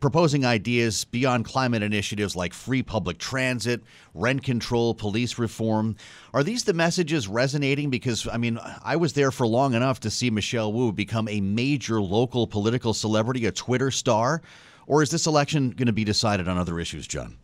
proposing 0.01 0.45
ideas 0.45 1.05
beyond 1.05 1.45
climate 1.45 1.83
initiatives 1.83 2.37
like 2.37 2.53
free 2.53 2.83
public 2.83 3.19
transit, 3.19 3.83
rent 4.15 4.43
control, 4.43 4.95
police 4.95 5.39
reform. 5.39 5.97
Are 6.35 6.43
these 6.43 6.65
the 6.65 6.75
messages 6.75 7.29
resonating? 7.29 7.91
Because, 7.91 8.29
I 8.29 8.37
mean, 8.37 8.59
I 8.83 8.97
was 8.97 9.15
there 9.15 9.31
for 9.31 9.47
long 9.47 9.75
enough 9.75 10.01
to 10.01 10.11
see 10.11 10.31
Michelle 10.31 10.73
Wu 10.73 10.93
become 10.93 11.29
a 11.29 11.41
major 11.41 12.01
local 12.01 12.47
political 12.47 12.95
celebrity, 12.95 13.47
a 13.47 13.53
Twitter 13.53 13.91
star. 13.91 14.43
Or 14.87 15.03
is 15.03 15.11
this 15.11 15.27
election 15.27 15.71
going 15.71 15.87
to 15.87 15.93
be 15.93 16.05
decided 16.05 16.47
on 16.47 16.59
other 16.59 16.79
issues, 16.79 17.07
John? 17.07 17.39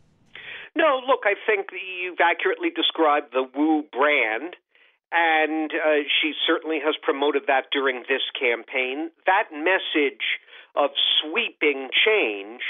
No, 0.76 1.00
look, 1.06 1.20
I 1.24 1.34
think 1.46 1.68
you've 1.72 2.20
accurately 2.20 2.70
described 2.70 3.32
the 3.32 3.42
Wu 3.56 3.84
brand, 3.92 4.56
and 5.12 5.70
uh, 5.70 6.08
she 6.20 6.32
certainly 6.46 6.80
has 6.84 6.94
promoted 7.02 7.42
that 7.46 7.66
during 7.70 8.04
this 8.08 8.22
campaign. 8.38 9.10
That 9.26 9.52
message 9.52 10.40
of 10.74 10.90
sweeping 11.20 11.90
change 11.92 12.62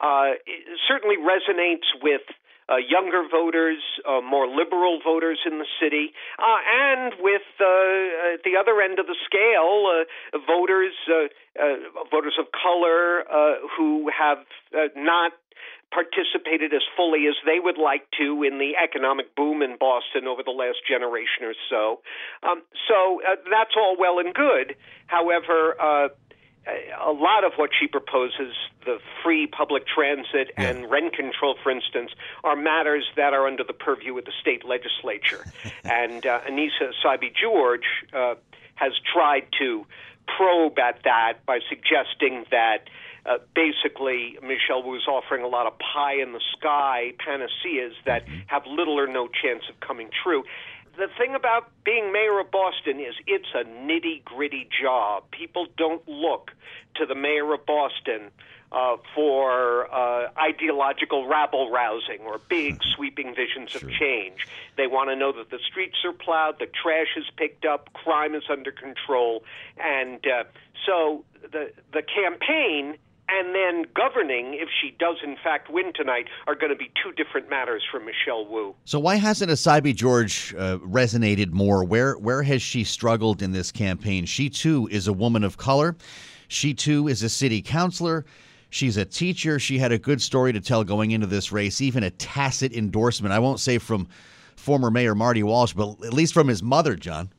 uh, 0.00 0.36
certainly 0.88 1.16
resonates 1.16 1.88
with 2.02 2.22
uh, 2.70 2.76
younger 2.76 3.26
voters, 3.28 3.82
uh, 4.06 4.20
more 4.20 4.46
liberal 4.46 5.00
voters 5.02 5.40
in 5.44 5.58
the 5.58 5.66
city, 5.82 6.12
uh, 6.38 6.58
and 6.70 7.14
with 7.18 7.42
uh, 7.60 8.34
at 8.34 8.44
the 8.44 8.54
other 8.54 8.80
end 8.80 8.98
of 8.98 9.06
the 9.06 9.16
scale, 9.26 9.90
uh, 9.90 10.38
voters 10.46 10.94
uh, 11.10 11.74
voters 12.10 12.34
of 12.38 12.46
color 12.54 13.24
who 13.76 14.08
have 14.16 14.38
not 14.94 15.32
participated 15.90 16.72
as 16.72 16.82
fully 16.96 17.26
as 17.26 17.34
they 17.44 17.58
would 17.58 17.78
like 17.78 18.06
to 18.18 18.42
in 18.42 18.58
the 18.58 18.72
economic 18.82 19.34
boom 19.34 19.62
in 19.62 19.76
Boston 19.78 20.26
over 20.26 20.42
the 20.42 20.54
last 20.54 20.78
generation 20.86 21.42
or 21.42 21.54
so. 21.68 22.00
Um, 22.42 22.62
so 22.86 23.20
that's 23.50 23.74
all 23.76 23.96
well 23.98 24.18
and 24.18 24.32
good. 24.32 24.76
However, 25.06 25.74
a 26.66 27.12
lot 27.12 27.44
of 27.44 27.52
what 27.56 27.70
she 27.78 27.86
proposes, 27.86 28.54
the 28.84 28.98
free 29.22 29.46
public 29.46 29.84
transit 29.86 30.52
yeah. 30.58 30.68
and 30.68 30.90
rent 30.90 31.14
control, 31.14 31.56
for 31.62 31.70
instance, 31.70 32.10
are 32.44 32.56
matters 32.56 33.04
that 33.16 33.32
are 33.32 33.46
under 33.46 33.64
the 33.64 33.72
purview 33.72 34.16
of 34.18 34.24
the 34.24 34.32
state 34.40 34.64
legislature. 34.64 35.44
and 35.84 36.26
uh, 36.26 36.40
Annissa 36.48 36.92
Essaibi 36.92 37.32
George 37.34 37.86
uh, 38.12 38.34
has 38.74 38.92
tried 39.12 39.46
to 39.58 39.86
probe 40.36 40.78
at 40.78 41.02
that 41.04 41.44
by 41.46 41.58
suggesting 41.68 42.44
that 42.50 42.84
uh, 43.26 43.38
basically 43.54 44.38
Michelle 44.42 44.82
was 44.82 45.06
offering 45.08 45.42
a 45.42 45.48
lot 45.48 45.66
of 45.66 45.74
pie 45.78 46.20
in 46.20 46.32
the 46.32 46.40
sky 46.56 47.12
panaceas 47.24 47.94
that 48.06 48.26
mm-hmm. 48.26 48.40
have 48.46 48.66
little 48.66 48.98
or 48.98 49.06
no 49.06 49.28
chance 49.28 49.62
of 49.68 49.78
coming 49.80 50.10
true 50.22 50.44
the 50.96 51.08
thing 51.18 51.34
about 51.34 51.70
being 51.84 52.12
mayor 52.12 52.40
of 52.40 52.50
Boston 52.50 53.00
is 53.00 53.14
it's 53.26 53.48
a 53.54 53.64
nitty 53.64 54.24
gritty 54.24 54.68
job. 54.82 55.24
People 55.30 55.66
don't 55.76 56.06
look 56.06 56.50
to 56.96 57.06
the 57.06 57.14
mayor 57.14 57.54
of 57.54 57.64
Boston 57.64 58.30
uh, 58.72 58.96
for 59.14 59.92
uh, 59.92 60.28
ideological 60.38 61.26
rabble 61.26 61.70
rousing 61.70 62.20
or 62.24 62.38
big 62.48 62.78
sweeping 62.96 63.34
visions 63.34 63.74
of 63.74 63.90
change. 63.90 64.46
They 64.76 64.86
want 64.86 65.10
to 65.10 65.16
know 65.16 65.32
that 65.32 65.50
the 65.50 65.58
streets 65.70 65.96
are 66.04 66.12
plowed, 66.12 66.58
the 66.58 66.66
trash 66.66 67.16
is 67.16 67.24
picked 67.36 67.64
up, 67.64 67.92
crime 67.92 68.34
is 68.34 68.44
under 68.50 68.70
control, 68.70 69.42
and 69.78 70.24
uh, 70.26 70.44
so 70.86 71.24
the 71.50 71.72
the 71.92 72.02
campaign 72.02 72.98
and 73.32 73.54
then 73.54 73.84
governing, 73.94 74.54
if 74.54 74.68
she 74.80 74.94
does 74.98 75.16
in 75.22 75.36
fact 75.42 75.70
win 75.70 75.92
tonight, 75.94 76.26
are 76.46 76.54
going 76.54 76.70
to 76.70 76.76
be 76.76 76.90
two 77.02 77.12
different 77.12 77.48
matters 77.48 77.82
for 77.90 78.00
Michelle 78.00 78.46
Wu. 78.46 78.74
So 78.84 78.98
why 78.98 79.16
hasn't 79.16 79.50
Essaibi 79.50 79.94
George 79.94 80.54
uh, 80.58 80.78
resonated 80.78 81.52
more? 81.52 81.84
Where 81.84 82.14
where 82.14 82.42
has 82.42 82.62
she 82.62 82.84
struggled 82.84 83.42
in 83.42 83.52
this 83.52 83.70
campaign? 83.70 84.24
She 84.24 84.50
too 84.50 84.88
is 84.90 85.06
a 85.06 85.12
woman 85.12 85.44
of 85.44 85.56
color. 85.56 85.96
She 86.48 86.74
too 86.74 87.08
is 87.08 87.22
a 87.22 87.28
city 87.28 87.62
councilor. 87.62 88.24
She's 88.70 88.96
a 88.96 89.04
teacher. 89.04 89.58
She 89.58 89.78
had 89.78 89.92
a 89.92 89.98
good 89.98 90.22
story 90.22 90.52
to 90.52 90.60
tell 90.60 90.84
going 90.84 91.10
into 91.10 91.26
this 91.26 91.50
race, 91.52 91.80
even 91.80 92.04
a 92.04 92.10
tacit 92.10 92.72
endorsement. 92.72 93.32
I 93.32 93.38
won't 93.38 93.60
say 93.60 93.78
from 93.78 94.08
former 94.56 94.90
Mayor 94.90 95.14
Marty 95.14 95.42
Walsh, 95.42 95.72
but 95.72 96.04
at 96.04 96.12
least 96.12 96.34
from 96.34 96.48
his 96.48 96.62
mother, 96.62 96.94
John. 96.94 97.30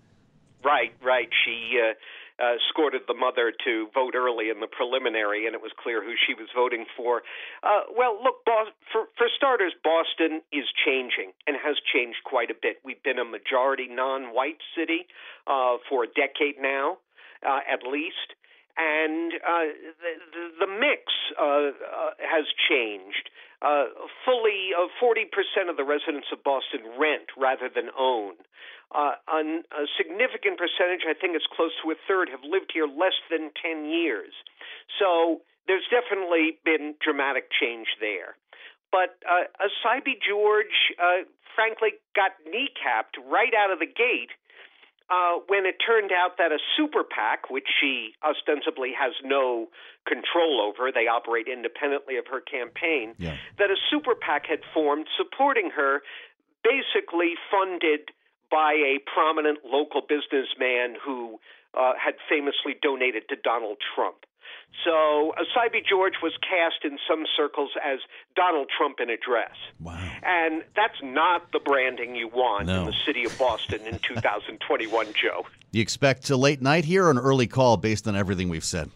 Right, 0.64 0.94
right. 1.04 1.30
She 1.46 1.80
uh, 1.82 1.94
uh, 2.40 2.56
escorted 2.56 3.02
the 3.08 3.14
mother 3.14 3.52
to 3.66 3.88
vote 3.94 4.16
early 4.16 4.50
in 4.50 4.60
the 4.60 4.68
preliminary, 4.68 5.46
and 5.46 5.56
it 5.56 5.62
was 5.62 5.72
clear 5.82 6.04
who 6.04 6.14
she 6.16 6.34
was 6.34 6.48
voting 6.56 6.86
for. 6.96 7.22
Uh, 7.64 7.90
well, 7.96 8.20
look, 8.22 8.44
for, 8.92 9.08
for 9.18 9.28
starters, 9.36 9.74
Boston 9.84 10.42
is 10.52 10.66
changing 10.86 11.34
and 11.48 11.58
has 11.58 11.76
changed 11.94 12.20
quite 12.24 12.52
a 12.52 12.58
bit. 12.60 12.78
We've 12.84 13.02
been 13.04 13.20
a 13.20 13.26
majority 13.26 13.88
non 13.90 14.34
white 14.34 14.62
city 14.78 15.08
uh, 15.48 15.78
for 15.90 16.04
a 16.04 16.08
decade 16.08 16.62
now, 16.62 16.98
uh, 17.46 17.60
at 17.66 17.84
least 17.84 18.36
and 18.78 19.34
uh, 19.42 19.68
the, 20.02 20.66
the 20.66 20.70
mix 20.72 21.12
uh, 21.40 21.44
uh, 21.44 22.12
has 22.20 22.46
changed. 22.70 23.30
Uh, 23.62 23.86
fully, 24.26 24.74
uh, 24.74 24.90
forty 25.00 25.26
percent 25.30 25.70
of 25.70 25.78
the 25.78 25.86
residents 25.86 26.28
of 26.34 26.44
Boston 26.44 26.82
rent 26.98 27.30
rather 27.38 27.70
than 27.70 27.94
own. 27.98 28.34
Uh, 28.90 29.16
a 29.30 29.86
significant 29.96 30.58
percentage, 30.58 31.08
I 31.08 31.14
think 31.14 31.36
it's 31.36 31.48
close 31.56 31.72
to 31.84 31.92
a 31.92 31.98
third, 32.08 32.28
have 32.28 32.44
lived 32.44 32.72
here 32.74 32.88
less 32.90 33.16
than 33.30 33.52
ten 33.62 33.86
years. 33.86 34.34
So 35.00 35.42
there's 35.68 35.86
definitely 35.88 36.58
been 36.66 36.96
dramatic 37.00 37.48
change 37.54 37.88
there. 38.02 38.36
But 38.92 39.16
uh, 39.24 39.48
Essaibi 39.64 40.20
George, 40.20 40.92
uh, 41.00 41.24
frankly, 41.56 41.96
got 42.16 42.36
kneecapped 42.44 43.16
right 43.32 43.54
out 43.56 43.72
of 43.72 43.80
the 43.80 43.88
gate 43.88 44.36
uh, 45.12 45.44
when 45.48 45.66
it 45.66 45.76
turned 45.86 46.12
out 46.12 46.38
that 46.38 46.52
a 46.54 46.60
super 46.78 47.04
PAC, 47.04 47.50
which 47.50 47.68
she 47.82 48.14
ostensibly 48.24 48.94
has 48.98 49.12
no 49.24 49.68
control 50.08 50.62
over, 50.64 50.90
they 50.92 51.08
operate 51.08 51.48
independently 51.52 52.16
of 52.16 52.26
her 52.32 52.40
campaign, 52.40 53.14
yeah. 53.18 53.36
that 53.60 53.70
a 53.70 53.76
super 53.92 54.16
PAC 54.16 54.46
had 54.48 54.60
formed 54.74 55.08
supporting 55.18 55.70
her, 55.76 56.02
basically 56.64 57.36
funded 57.52 58.12
by 58.50 58.72
a 58.74 59.00
prominent 59.14 59.60
local 59.66 60.02
businessman 60.02 60.96
who 61.04 61.40
uh, 61.78 61.94
had 62.00 62.16
famously 62.30 62.76
donated 62.82 63.28
to 63.30 63.36
Donald 63.36 63.78
Trump. 63.96 64.24
So 64.84 65.34
uh, 65.38 65.44
Essaibi 65.44 65.86
George 65.88 66.16
was 66.24 66.34
cast 66.42 66.84
in 66.84 66.98
some 67.08 67.26
circles 67.36 67.72
as 67.84 68.00
Donald 68.36 68.70
Trump 68.76 69.00
in 69.00 69.10
a 69.10 69.18
dress. 69.18 69.56
Wow. 69.80 70.00
And 70.24 70.64
that's 70.76 71.02
not 71.04 71.52
the 71.52 71.60
branding 71.60 72.16
you 72.16 72.28
want 72.28 72.68
no. 72.68 72.82
in 72.82 72.86
the 72.88 72.96
city 73.06 73.24
of 73.26 73.38
Boston 73.38 73.82
in 73.86 74.00
2021, 74.08 75.08
Joe. 75.14 75.46
You 75.72 75.82
expect 75.82 76.30
a 76.30 76.38
late 76.38 76.62
night 76.62 76.86
here 76.86 77.06
or 77.06 77.12
an 77.12 77.18
early 77.18 77.48
call 77.48 77.78
based 77.78 78.08
on 78.08 78.16
everything 78.16 78.50
we've 78.50 78.66
said? 78.66 78.90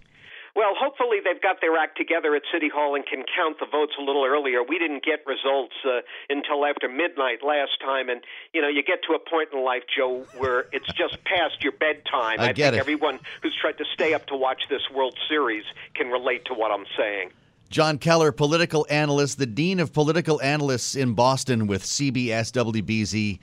Well, 0.56 0.72
hopefully 0.74 1.18
they've 1.22 1.42
got 1.42 1.60
their 1.60 1.76
act 1.76 1.98
together 1.98 2.34
at 2.34 2.44
City 2.52 2.70
Hall 2.70 2.96
and 2.96 3.06
can 3.06 3.24
count 3.36 3.60
the 3.60 3.66
votes 3.66 3.92
a 4.00 4.02
little 4.02 4.24
earlier. 4.24 4.64
We 4.64 4.80
didn't 4.80 5.04
get 5.04 5.20
results 5.28 5.76
uh, 5.84 6.00
until 6.30 6.66
after 6.66 6.88
midnight 6.88 7.44
last 7.44 7.72
time, 7.84 8.08
and 8.08 8.22
you 8.54 8.62
know 8.62 8.70
you 8.70 8.82
get 8.82 9.00
to 9.10 9.14
a 9.14 9.20
point 9.20 9.50
in 9.52 9.64
life, 9.66 9.84
Joe, 9.94 10.26
where 10.38 10.68
it's 10.72 10.88
just 10.94 11.22
past 11.26 11.62
your 11.62 11.74
bedtime. 11.74 12.40
I, 12.40 12.50
I 12.50 12.54
get 12.54 12.72
think 12.72 12.76
it. 12.78 12.80
everyone 12.80 13.20
who's 13.44 13.56
tried 13.60 13.78
to 13.80 13.86
stay 13.94 14.14
up 14.14 14.28
to 14.28 14.36
watch 14.38 14.64
this 14.70 14.82
World 14.94 15.18
Series 15.28 15.66
can 15.94 16.08
relate 16.08 16.46
to 16.46 16.54
what 16.54 16.72
I'm 16.72 16.86
saying. 16.98 17.32
John 17.70 17.98
Keller, 17.98 18.32
political 18.32 18.88
analyst, 18.90 19.38
the 19.38 19.46
dean 19.46 19.82
of 19.82 19.92
political 19.92 20.42
analysts 20.42 20.96
in 20.96 21.16
Boston 21.16 21.68
with 21.68 21.84
CBS 21.84 22.54
WBZ, 22.54 23.40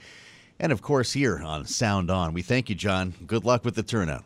and 0.59 0.71
of 0.71 0.81
course 0.81 1.13
here 1.13 1.43
on 1.43 1.65
Sound 1.65 2.09
On. 2.09 2.33
We 2.33 2.41
thank 2.41 2.69
you, 2.69 2.75
John. 2.75 3.13
Good 3.27 3.45
luck 3.45 3.63
with 3.63 3.75
the 3.75 3.83
turnout. 3.83 4.23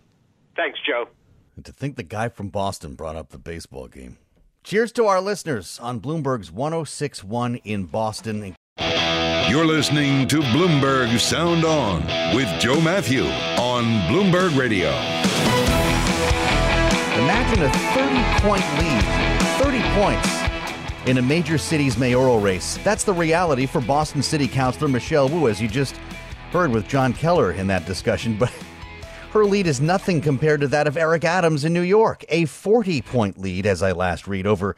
Thanks, 0.55 0.79
Joe. 0.87 1.09
And 1.57 1.65
to 1.65 1.73
think 1.73 1.95
the 1.95 2.03
guy 2.03 2.29
from 2.29 2.49
Boston 2.49 2.93
brought 2.93 3.15
up 3.15 3.29
the 3.29 3.39
baseball 3.39 3.87
game. 3.87 4.19
Cheers 4.63 4.91
to 4.91 5.07
our 5.07 5.19
listeners 5.19 5.79
on 5.81 5.99
Bloomberg's 5.99 6.51
1061 6.51 7.55
in 7.63 7.85
Boston. 7.85 8.55
You're 9.49 9.65
listening 9.65 10.27
to 10.27 10.41
Bloomberg 10.41 11.17
Sound 11.19 11.65
On 11.65 12.03
with 12.35 12.47
Joe 12.59 12.79
Matthew 12.79 13.23
on 13.23 13.85
Bloomberg 14.07 14.55
Radio. 14.55 14.89
Imagine 17.23 17.63
a 17.63 17.71
30 17.71 18.47
point 18.47 18.63
lead, 18.77 19.03
30 19.57 19.81
points 19.99 21.09
in 21.09 21.17
a 21.17 21.21
major 21.23 21.57
city's 21.57 21.97
mayoral 21.97 22.39
race. 22.39 22.77
That's 22.83 23.03
the 23.03 23.13
reality 23.13 23.65
for 23.65 23.81
Boston 23.81 24.21
City 24.21 24.47
Councilor 24.47 24.89
Michelle 24.89 25.27
Wu, 25.27 25.47
as 25.47 25.59
you 25.59 25.67
just 25.67 25.95
heard 26.51 26.69
with 26.69 26.87
John 26.87 27.13
Keller 27.13 27.53
in 27.53 27.65
that 27.65 27.87
discussion. 27.87 28.37
But 28.47 28.53
her 29.31 29.45
lead 29.45 29.67
is 29.67 29.81
nothing 29.81 30.21
compared 30.21 30.61
to 30.61 30.67
that 30.69 30.87
of 30.87 30.95
Eric 30.95 31.25
Adams 31.25 31.65
in 31.65 31.73
New 31.73 31.81
York, 31.81 32.23
a 32.29 32.45
40 32.45 33.01
point 33.01 33.37
lead, 33.37 33.65
as 33.65 33.83
I 33.83 33.91
last 33.91 34.27
read, 34.27 34.47
over 34.47 34.75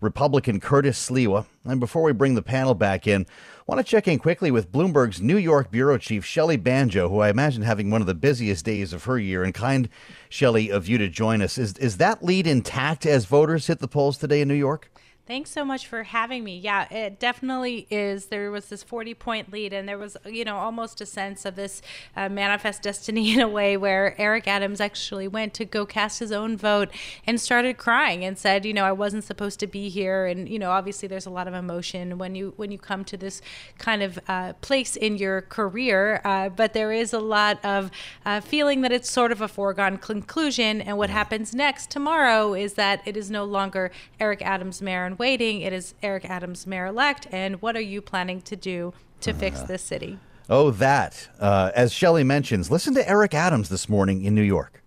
Republican 0.00 0.60
Curtis 0.60 1.08
Sliwa. 1.10 1.46
And 1.64 1.80
before 1.80 2.02
we 2.02 2.12
bring 2.12 2.34
the 2.34 2.42
panel 2.42 2.74
back 2.74 3.06
in, 3.08 3.26
want 3.66 3.78
to 3.78 3.84
check 3.84 4.06
in 4.06 4.18
quickly 4.18 4.50
with 4.50 4.70
Bloomberg's 4.70 5.20
New 5.20 5.36
York 5.36 5.70
bureau 5.70 5.98
chief, 5.98 6.24
Shelley 6.24 6.56
Banjo, 6.56 7.08
who 7.08 7.18
I 7.18 7.28
imagine 7.28 7.62
having 7.62 7.90
one 7.90 8.00
of 8.00 8.06
the 8.06 8.14
busiest 8.14 8.64
days 8.64 8.92
of 8.92 9.04
her 9.04 9.18
year. 9.18 9.42
And 9.42 9.52
kind, 9.52 9.88
Shelley, 10.28 10.70
of 10.70 10.88
you 10.88 10.98
to 10.98 11.08
join 11.08 11.42
us. 11.42 11.58
Is, 11.58 11.76
is 11.78 11.96
that 11.96 12.24
lead 12.24 12.46
intact 12.46 13.04
as 13.04 13.24
voters 13.24 13.66
hit 13.66 13.80
the 13.80 13.88
polls 13.88 14.16
today 14.16 14.40
in 14.40 14.48
New 14.48 14.54
York? 14.54 14.90
Thanks 15.28 15.50
so 15.50 15.62
much 15.62 15.86
for 15.86 16.04
having 16.04 16.42
me. 16.42 16.56
Yeah, 16.56 16.90
it 16.90 17.20
definitely 17.20 17.86
is. 17.90 18.26
There 18.26 18.50
was 18.50 18.70
this 18.70 18.82
40 18.82 19.12
point 19.12 19.52
lead, 19.52 19.74
and 19.74 19.86
there 19.86 19.98
was, 19.98 20.16
you 20.24 20.42
know, 20.42 20.56
almost 20.56 21.02
a 21.02 21.06
sense 21.06 21.44
of 21.44 21.54
this 21.54 21.82
uh, 22.16 22.30
manifest 22.30 22.80
destiny 22.80 23.32
in 23.34 23.40
a 23.40 23.46
way 23.46 23.76
where 23.76 24.18
Eric 24.18 24.48
Adams 24.48 24.80
actually 24.80 25.28
went 25.28 25.52
to 25.52 25.66
go 25.66 25.84
cast 25.84 26.20
his 26.20 26.32
own 26.32 26.56
vote 26.56 26.88
and 27.26 27.38
started 27.38 27.76
crying 27.76 28.24
and 28.24 28.38
said, 28.38 28.64
you 28.64 28.72
know, 28.72 28.84
I 28.84 28.92
wasn't 28.92 29.22
supposed 29.22 29.60
to 29.60 29.66
be 29.66 29.90
here. 29.90 30.24
And, 30.24 30.48
you 30.48 30.58
know, 30.58 30.70
obviously 30.70 31.08
there's 31.08 31.26
a 31.26 31.30
lot 31.30 31.46
of 31.46 31.52
emotion 31.52 32.16
when 32.16 32.34
you 32.34 32.54
when 32.56 32.72
you 32.72 32.78
come 32.78 33.04
to 33.04 33.18
this 33.18 33.42
kind 33.76 34.02
of 34.02 34.18
uh, 34.28 34.54
place 34.62 34.96
in 34.96 35.18
your 35.18 35.42
career, 35.42 36.22
uh, 36.24 36.48
but 36.48 36.72
there 36.72 36.90
is 36.90 37.12
a 37.12 37.20
lot 37.20 37.62
of 37.62 37.90
uh, 38.24 38.40
feeling 38.40 38.80
that 38.80 38.92
it's 38.92 39.10
sort 39.10 39.30
of 39.30 39.42
a 39.42 39.48
foregone 39.48 39.98
conclusion. 39.98 40.80
And 40.80 40.96
what 40.96 41.10
happens 41.10 41.54
next 41.54 41.90
tomorrow 41.90 42.54
is 42.54 42.72
that 42.74 43.02
it 43.04 43.14
is 43.14 43.30
no 43.30 43.44
longer 43.44 43.90
Eric 44.18 44.40
Adams 44.40 44.80
mayor 44.80 45.04
and 45.04 45.17
waiting. 45.18 45.60
It 45.60 45.72
is 45.72 45.94
Eric 46.02 46.24
Adams, 46.24 46.66
mayor 46.66 46.86
elect. 46.86 47.26
And 47.32 47.60
what 47.60 47.76
are 47.76 47.80
you 47.80 48.00
planning 48.00 48.40
to 48.42 48.56
do 48.56 48.92
to 49.20 49.32
fix 49.32 49.62
this 49.62 49.82
city? 49.82 50.18
Oh, 50.48 50.70
that. 50.72 51.28
Uh, 51.38 51.70
as 51.74 51.92
Shelley 51.92 52.24
mentions, 52.24 52.70
listen 52.70 52.94
to 52.94 53.08
Eric 53.08 53.34
Adams 53.34 53.68
this 53.68 53.88
morning 53.88 54.24
in 54.24 54.34
New 54.34 54.42
York. 54.42 54.82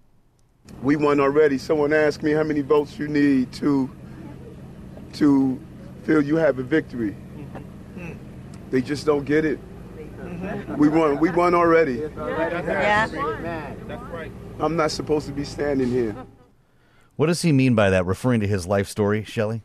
We 0.81 0.95
won 0.95 1.19
already. 1.19 1.57
Someone 1.57 1.93
asked 1.93 2.23
me 2.23 2.31
how 2.31 2.43
many 2.43 2.61
votes 2.61 2.97
you 2.97 3.07
need 3.07 3.51
to 3.53 3.89
to 5.13 5.59
feel 6.03 6.21
you 6.21 6.37
have 6.37 6.57
a 6.57 6.63
victory. 6.63 7.15
They 8.69 8.81
just 8.81 9.05
don't 9.05 9.25
get 9.25 9.43
it. 9.43 9.59
We 10.77 10.87
won. 10.87 11.19
We 11.19 11.29
won 11.29 11.53
already. 11.53 12.09
Yeah. 12.17 13.07
I'm 14.59 14.75
not 14.75 14.91
supposed 14.91 15.27
to 15.27 15.33
be 15.33 15.43
standing 15.43 15.89
here. 15.89 16.15
What 17.17 17.27
does 17.27 17.41
he 17.41 17.51
mean 17.51 17.75
by 17.75 17.89
that, 17.89 18.05
referring 18.05 18.39
to 18.39 18.47
his 18.47 18.65
life 18.65 18.87
story, 18.87 19.23
Shelley? 19.23 19.61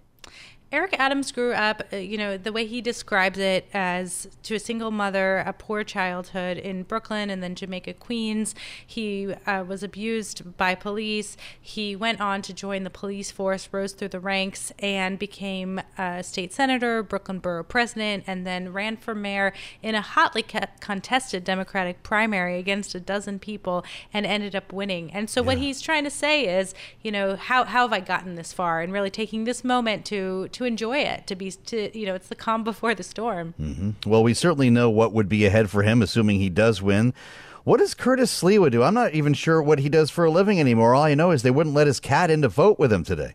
Eric 0.72 0.96
Adams 0.98 1.31
grew 1.31 1.52
up, 1.52 1.85
uh, 1.92 1.96
you 1.96 2.18
know, 2.18 2.37
the 2.37 2.50
way 2.50 2.66
he 2.66 2.81
describes 2.81 3.38
it 3.38 3.68
as 3.72 4.26
to 4.42 4.57
a 4.57 4.59
single 4.59 4.90
mother, 4.90 5.38
a 5.46 5.52
poor 5.52 5.85
childhood 5.85 6.59
in 6.59 6.83
Brooklyn 6.83 7.31
and 7.31 7.40
then 7.40 7.55
Jamaica, 7.55 7.94
Queens. 7.94 8.52
He 8.85 9.33
uh, 9.46 9.62
was 9.62 9.85
abused 9.85 10.57
by 10.57 10.74
police. 10.74 11.37
He 11.61 11.94
went 11.94 12.20
on 12.20 12.42
to 12.42 12.52
join 12.52 12.83
the 12.83 12.90
police 12.90 13.31
force, 13.31 13.68
rose 13.70 13.92
through 13.92 14.09
the 14.09 14.18
ranks, 14.18 14.72
and 14.81 15.20
became 15.20 15.81
a 15.96 16.24
state 16.24 16.52
senator, 16.52 17.00
Brooklyn 17.00 17.38
borough 17.38 17.62
president, 17.62 18.24
and 18.26 18.44
then 18.44 18.72
ran 18.72 18.96
for 18.96 19.14
mayor 19.14 19.52
in 19.85 19.94
a 19.94 20.00
hotly 20.00 20.44
contested 20.81 21.44
Democratic 21.44 22.02
primary 22.02 22.59
against 22.59 22.92
a 22.96 23.00
dozen 23.00 23.38
people 23.38 23.85
and 24.12 24.26
ended 24.26 24.57
up 24.57 24.72
winning. 24.72 25.12
And 25.12 25.31
so, 25.31 25.42
yeah. 25.42 25.46
what 25.46 25.59
he's 25.59 25.81
trying 25.81 26.02
to 26.05 26.11
say 26.11 26.59
is, 26.59 26.74
you 27.02 27.12
know, 27.12 27.37
how, 27.37 27.62
how 27.64 27.83
have 27.83 27.92
I 27.92 28.00
gotten 28.00 28.35
this 28.35 28.52
far? 28.52 28.81
And 28.81 28.92
really 28.92 29.11
taking 29.11 29.44
this 29.44 29.62
moment 29.62 30.05
to 30.07 30.48
to 30.57 30.64
enjoy 30.64 30.99
it, 30.99 31.27
to 31.27 31.37
be 31.37 31.51
to 31.51 31.97
you 31.97 32.07
know, 32.07 32.14
it's 32.14 32.29
the 32.29 32.35
calm 32.35 32.64
before 32.64 32.95
the 32.95 33.03
storm. 33.03 33.53
Mm-hmm. 33.61 34.09
Well, 34.09 34.23
we 34.23 34.33
certainly 34.33 34.71
know 34.71 34.88
what 34.88 35.12
would 35.12 35.29
be 35.29 35.45
ahead 35.45 35.69
for 35.69 35.83
him, 35.83 36.01
assuming 36.01 36.40
he 36.40 36.49
does 36.49 36.81
win. 36.81 37.12
What 37.64 37.79
does 37.79 37.95
Curtis 37.95 38.42
Sliwa 38.42 38.71
do? 38.71 38.83
I'm 38.83 38.95
not 38.95 39.12
even 39.12 39.35
sure 39.35 39.61
what 39.61 39.81
he 39.81 39.88
does 39.90 40.09
for 40.09 40.25
a 40.25 40.31
living 40.31 40.59
anymore. 40.59 40.95
All 40.95 41.03
I 41.03 41.14
know 41.14 41.31
is 41.31 41.42
they 41.42 41.51
wouldn't 41.51 41.75
let 41.75 41.87
his 41.87 42.01
cat 42.01 42.31
in 42.31 42.40
to 42.42 42.49
vote 42.49 42.79
with 42.79 42.92
him 42.92 43.05
today. 43.05 43.35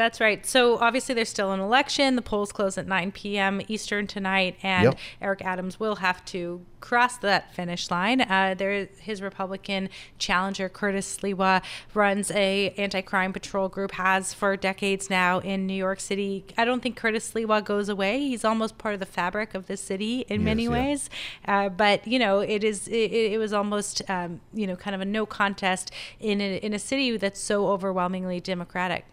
That's 0.00 0.18
right. 0.18 0.46
So 0.46 0.78
obviously, 0.78 1.14
there's 1.14 1.28
still 1.28 1.52
an 1.52 1.60
election. 1.60 2.16
The 2.16 2.22
polls 2.22 2.52
close 2.52 2.78
at 2.78 2.86
9 2.86 3.12
p.m. 3.12 3.60
Eastern 3.68 4.06
tonight, 4.06 4.56
and 4.62 4.84
Yep. 4.84 4.98
Eric 5.20 5.44
Adams 5.44 5.78
will 5.78 5.96
have 5.96 6.24
to 6.24 6.64
cross 6.80 7.18
that 7.18 7.52
finish 7.54 7.90
line. 7.90 8.22
Uh, 8.22 8.54
there, 8.56 8.88
his 8.98 9.20
Republican 9.20 9.90
challenger 10.18 10.70
Curtis 10.70 11.18
Sliwa 11.18 11.62
runs 11.92 12.30
a 12.30 12.70
anti-crime 12.78 13.34
patrol 13.34 13.68
group, 13.68 13.90
has 13.92 14.32
for 14.32 14.56
decades 14.56 15.10
now 15.10 15.38
in 15.40 15.66
New 15.66 15.74
York 15.74 16.00
City. 16.00 16.46
I 16.56 16.64
don't 16.64 16.82
think 16.82 16.96
Curtis 16.96 17.32
Sliwa 17.32 17.62
goes 17.62 17.90
away. 17.90 18.20
He's 18.20 18.42
almost 18.42 18.78
part 18.78 18.94
of 18.94 19.00
the 19.00 19.06
fabric 19.06 19.54
of 19.54 19.66
the 19.66 19.76
city 19.76 20.20
in 20.30 20.40
Yes, 20.40 20.44
many 20.46 20.62
yeah. 20.64 20.70
ways. 20.70 21.10
Uh, 21.46 21.68
but 21.68 22.08
you 22.08 22.18
know, 22.18 22.40
it 22.40 22.64
is 22.64 22.88
it, 22.88 23.12
it 23.12 23.38
was 23.38 23.52
almost 23.52 24.00
um, 24.08 24.40
you 24.54 24.66
know 24.66 24.76
kind 24.76 24.94
of 24.94 25.02
a 25.02 25.04
no 25.04 25.26
contest 25.26 25.90
in 26.20 26.40
a, 26.40 26.56
in 26.56 26.72
a 26.72 26.78
city 26.78 27.18
that's 27.18 27.38
so 27.38 27.68
overwhelmingly 27.68 28.40
Democratic. 28.40 29.04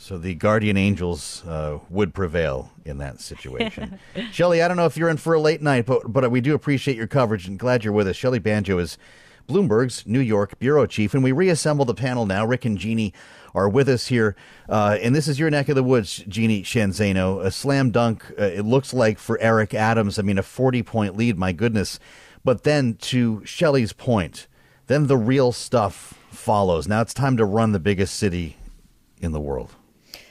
So 0.00 0.16
the 0.16 0.34
guardian 0.36 0.76
angels 0.76 1.44
uh, 1.44 1.80
would 1.90 2.14
prevail 2.14 2.70
in 2.84 2.98
that 2.98 3.20
situation. 3.20 3.98
Shelley, 4.32 4.62
I 4.62 4.68
don't 4.68 4.76
know 4.76 4.86
if 4.86 4.96
you're 4.96 5.08
in 5.08 5.16
for 5.16 5.34
a 5.34 5.40
late 5.40 5.60
night, 5.60 5.86
but 5.86 6.12
but 6.12 6.30
we 6.30 6.40
do 6.40 6.54
appreciate 6.54 6.96
your 6.96 7.08
coverage 7.08 7.48
and 7.48 7.58
glad 7.58 7.82
you're 7.82 7.92
with 7.92 8.06
us. 8.06 8.14
Shelley 8.14 8.38
Banjo 8.38 8.78
is 8.78 8.96
Bloomberg's 9.48 10.06
New 10.06 10.20
York 10.20 10.56
bureau 10.60 10.86
chief, 10.86 11.14
and 11.14 11.24
we 11.24 11.32
reassemble 11.32 11.84
the 11.84 11.94
panel 11.94 12.26
now. 12.26 12.46
Rick 12.46 12.64
and 12.64 12.78
Jeannie 12.78 13.12
are 13.56 13.68
with 13.68 13.88
us 13.88 14.06
here, 14.06 14.36
uh, 14.68 14.96
and 15.02 15.16
this 15.16 15.26
is 15.26 15.40
your 15.40 15.50
neck 15.50 15.68
of 15.68 15.74
the 15.74 15.82
woods, 15.82 16.22
Jeannie 16.28 16.62
Sheehan 16.62 16.92
Zaino. 16.92 17.44
A 17.44 17.50
slam 17.50 17.90
dunk. 17.90 18.24
Uh, 18.38 18.44
it 18.44 18.64
looks 18.64 18.94
like 18.94 19.18
for 19.18 19.36
Eric 19.40 19.74
Adams. 19.74 20.16
I 20.16 20.22
mean, 20.22 20.38
a 20.38 20.44
40 20.44 20.84
point 20.84 21.16
lead. 21.16 21.36
My 21.36 21.50
goodness. 21.50 21.98
But 22.44 22.62
then 22.62 22.94
to 23.00 23.44
Shelley's 23.44 23.92
point, 23.92 24.46
then 24.86 25.08
the 25.08 25.16
real 25.16 25.50
stuff 25.50 26.20
follows. 26.30 26.86
Now 26.86 27.00
it's 27.00 27.12
time 27.12 27.36
to 27.36 27.44
run 27.44 27.72
the 27.72 27.80
biggest 27.80 28.14
city 28.14 28.58
in 29.20 29.32
the 29.32 29.40
world. 29.40 29.74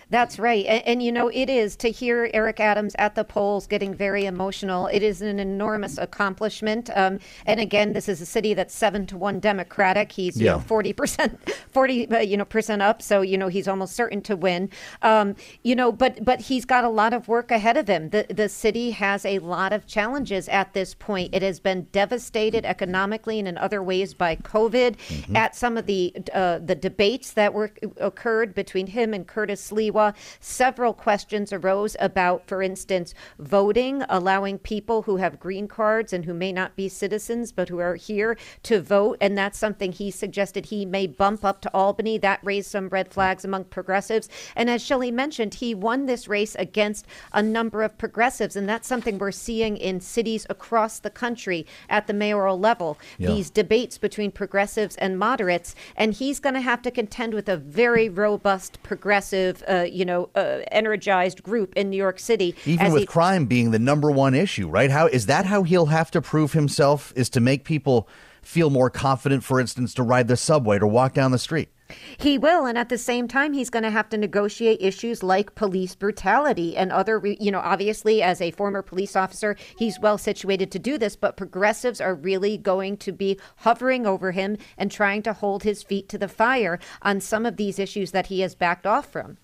That's 0.10 0.39
right. 0.39 0.65
And, 0.65 0.84
and, 0.86 1.04
you 1.04 1.12
know, 1.12 1.28
it 1.28 1.50
is 1.50 1.76
to 1.78 1.89
hear 1.89 2.30
Eric 2.34 2.60
Adams 2.62 2.96
at 2.98 3.15
the 3.15 3.24
polls 3.26 3.67
getting 3.67 3.93
very 3.93 4.26
emotional. 4.26 4.88
It 4.88 5.04
is 5.04 5.22
an 5.22 5.38
enormous 5.39 5.98
accomplishment. 5.98 6.89
Um, 6.96 7.20
and 7.46 7.60
again, 7.60 7.91
this 7.93 8.08
is 8.08 8.22
a 8.22 8.26
city 8.26 8.54
that's 8.54 8.74
seven 8.74 9.06
to 9.08 9.17
one 9.17 9.39
Democratic. 9.39 10.13
He's, 10.13 10.39
you 10.39 10.46
Yeah. 10.46 10.54
know, 10.54 10.60
40%, 10.60 11.38
40, 11.72 12.10
uh, 12.12 12.20
you 12.20 12.38
know, 12.38 12.46
percent 12.46 12.82
up. 12.82 13.02
So, 13.02 13.22
you 13.22 13.38
know, 13.38 13.50
he's 13.50 13.67
almost 13.67 13.96
certain 13.96 14.22
to 14.22 14.38
win. 14.38 14.70
Um, 15.02 15.36
you 15.63 15.76
know, 15.76 15.91
but, 15.91 16.24
but 16.24 16.41
he's 16.41 16.63
got 16.63 16.86
a 16.86 16.89
lot 16.89 17.13
of 17.13 17.28
work 17.28 17.52
ahead 17.52 17.76
of 17.76 17.88
him. 17.89 18.10
The, 18.12 18.26
the 18.30 18.48
city 18.48 18.91
has 18.91 19.26
a 19.26 19.39
lot 19.39 19.74
of 19.74 19.88
challenges 19.88 20.48
at 20.48 20.74
this 20.74 20.93
point. 20.93 21.36
It 21.36 21.41
has 21.41 21.60
been 21.60 21.84
devastated 21.91 22.65
economically 22.65 23.39
and 23.39 23.48
in 23.48 23.58
other 23.58 23.84
ways 23.84 24.13
by 24.13 24.38
COVID. 24.38 24.96
At 25.36 25.56
some 25.56 25.78
of 25.78 25.86
the, 25.86 26.13
uh, 26.34 26.60
the 26.60 26.76
debates 26.76 27.32
that 27.34 27.54
were 27.54 27.72
occurred 27.98 28.56
between 28.56 28.88
him 28.88 29.13
and 29.13 29.28
Curtis 29.28 29.62
Sliwa, 29.98 30.16
several 30.40 30.94
questions 30.94 31.52
arose 31.52 31.96
about, 32.00 32.48
for 32.48 32.62
instance, 32.62 33.14
voting, 33.40 34.04
allowing 34.10 34.60
people 34.60 35.04
who 35.04 35.18
have 35.18 35.40
green 35.40 35.68
cards 35.68 36.14
and 36.14 36.26
who 36.26 36.34
may 36.34 36.52
not 36.52 36.76
be 36.76 36.90
citizens 36.90 37.52
but 37.52 37.70
who 37.70 37.80
are 37.80 37.96
here 37.96 38.38
to 38.64 38.82
vote. 38.82 39.18
And 39.22 39.38
that's 39.38 39.58
something 39.58 39.92
he 39.92 40.12
suggested 40.12 40.68
he 40.68 40.86
may 40.86 41.08
bump 41.08 41.44
up 41.44 41.62
to 41.62 41.74
Albany. 41.74 42.18
That 42.18 42.40
raised 42.44 42.70
some 42.70 42.90
red 42.90 43.12
flags 43.12 43.44
among 43.46 43.66
progressives. 43.66 44.30
And 44.56 44.70
as 44.70 44.84
Shelley 44.84 45.12
mentioned, 45.12 45.56
he 45.56 45.74
won 45.74 46.06
this 46.06 46.28
race 46.28 46.56
against 46.56 47.06
a 47.34 47.42
number 47.42 47.84
of 47.84 47.98
progressives. 47.98 48.56
And 48.56 48.68
that's 48.68 48.88
something 48.88 49.18
we're 49.18 49.32
seeing 49.32 49.78
in 49.78 50.00
cities 50.00 50.46
across 50.50 51.00
the 51.00 51.10
country 51.10 51.66
at 51.90 52.08
the 52.08 52.14
mayoral 52.14 52.60
level. 52.60 52.98
Yeah. 53.18 53.28
These 53.28 53.50
debates 53.50 53.98
between 53.98 54.32
progressives 54.32 54.96
and 54.98 55.18
moderates. 55.18 55.76
And 55.96 56.14
he's 56.14 56.40
going 56.40 56.56
to 56.56 56.62
have 56.62 56.82
to 56.84 56.92
contend 56.92 57.34
with 57.34 57.50
a 57.50 57.58
very 57.58 58.10
robust 58.10 58.82
progressive, 58.84 59.64
uh, 59.68 59.87
you 59.91 60.06
know, 60.06 60.30
uh, 60.36 60.60
energized 60.71 61.43
group 61.43 61.76
in 61.76 61.89
New 61.89 61.97
York 61.97 62.19
City. 62.19 62.56
Even 62.65 62.91
with 62.91 63.02
he- 63.02 63.06
crime 63.06 63.45
being 63.45 63.71
the 63.71 63.80
number 63.80 64.12
one 64.12 64.34
issue, 64.34 64.67
right? 64.69 64.91
How 64.91 65.08
is 65.08 65.26
that 65.28 65.45
how 65.45 65.63
he'll 65.63 65.88
have 65.88 66.12
to 66.12 66.21
prove 66.21 66.54
himself 66.54 67.13
is 67.15 67.30
to 67.32 67.39
make 67.39 67.63
people 67.63 68.08
feel 68.41 68.69
more 68.69 68.89
confident, 68.89 69.43
for 69.43 69.60
instance, 69.60 69.93
to 69.95 70.04
ride 70.04 70.28
the 70.28 70.38
subway, 70.38 70.80
to 70.80 70.88
walk 70.88 71.13
down 71.13 71.32
the 71.32 71.39
street? 71.39 71.69
He 72.17 72.38
will, 72.38 72.65
and 72.65 72.78
at 72.78 72.89
the 72.89 72.97
same 72.97 73.28
time, 73.28 73.54
he's 73.54 73.69
going 73.69 73.84
to 73.84 73.89
have 73.89 74.10
to 74.10 74.17
negotiate 74.17 74.82
issues 74.82 75.23
like 75.23 75.56
police 75.56 75.95
brutality 75.95 76.76
and 76.76 76.91
other, 76.91 77.17
re- 77.17 77.38
you 77.39 77.52
know, 77.52 77.60
obviously, 77.60 78.21
as 78.21 78.41
a 78.41 78.52
former 78.52 78.82
police 78.82 79.15
officer, 79.15 79.56
he's 79.78 80.00
well 80.00 80.17
situated 80.17 80.71
to 80.71 80.80
do 80.80 80.97
this, 80.97 81.15
but 81.15 81.38
progressives 81.38 82.02
are 82.02 82.15
really 82.15 82.58
going 82.58 82.97
to 82.97 83.12
be 83.12 83.39
hovering 83.58 84.06
over 84.06 84.32
him 84.32 84.58
and 84.78 84.91
trying 84.91 85.21
to 85.23 85.34
hold 85.34 85.63
his 85.63 85.84
feet 85.84 86.10
to 86.10 86.17
the 86.17 86.28
fire 86.28 86.80
on 87.02 87.21
some 87.21 87.45
of 87.45 87.58
these 87.58 87.80
issues 87.80 88.12
that 88.12 88.28
he 88.28 88.41
has 88.41 88.56
backed 88.56 88.86
off 88.86 89.10
from. 89.10 89.38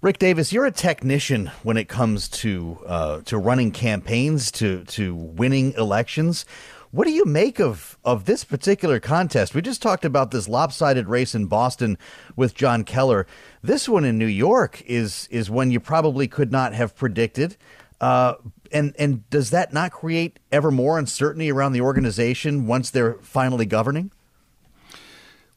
Rick 0.00 0.18
Davis, 0.18 0.52
you're 0.52 0.64
a 0.64 0.70
technician 0.70 1.50
when 1.64 1.76
it 1.76 1.88
comes 1.88 2.28
to 2.28 2.78
uh, 2.86 3.20
to 3.22 3.36
running 3.36 3.72
campaigns, 3.72 4.52
to 4.52 4.84
to 4.84 5.12
winning 5.12 5.72
elections. 5.72 6.44
What 6.92 7.08
do 7.08 7.10
you 7.10 7.24
make 7.24 7.58
of 7.58 7.98
of 8.04 8.24
this 8.24 8.44
particular 8.44 9.00
contest? 9.00 9.56
We 9.56 9.60
just 9.60 9.82
talked 9.82 10.04
about 10.04 10.30
this 10.30 10.48
lopsided 10.48 11.08
race 11.08 11.34
in 11.34 11.46
Boston 11.46 11.98
with 12.36 12.54
John 12.54 12.84
Keller. 12.84 13.26
This 13.60 13.88
one 13.88 14.04
in 14.04 14.18
New 14.18 14.26
York 14.26 14.84
is 14.86 15.26
is 15.32 15.50
one 15.50 15.72
you 15.72 15.80
probably 15.80 16.28
could 16.28 16.52
not 16.52 16.74
have 16.74 16.94
predicted. 16.94 17.56
Uh, 18.00 18.34
and 18.70 18.94
and 19.00 19.28
does 19.30 19.50
that 19.50 19.72
not 19.72 19.90
create 19.90 20.38
ever 20.52 20.70
more 20.70 20.96
uncertainty 20.96 21.50
around 21.50 21.72
the 21.72 21.80
organization 21.80 22.68
once 22.68 22.90
they're 22.90 23.14
finally 23.14 23.66
governing? 23.66 24.12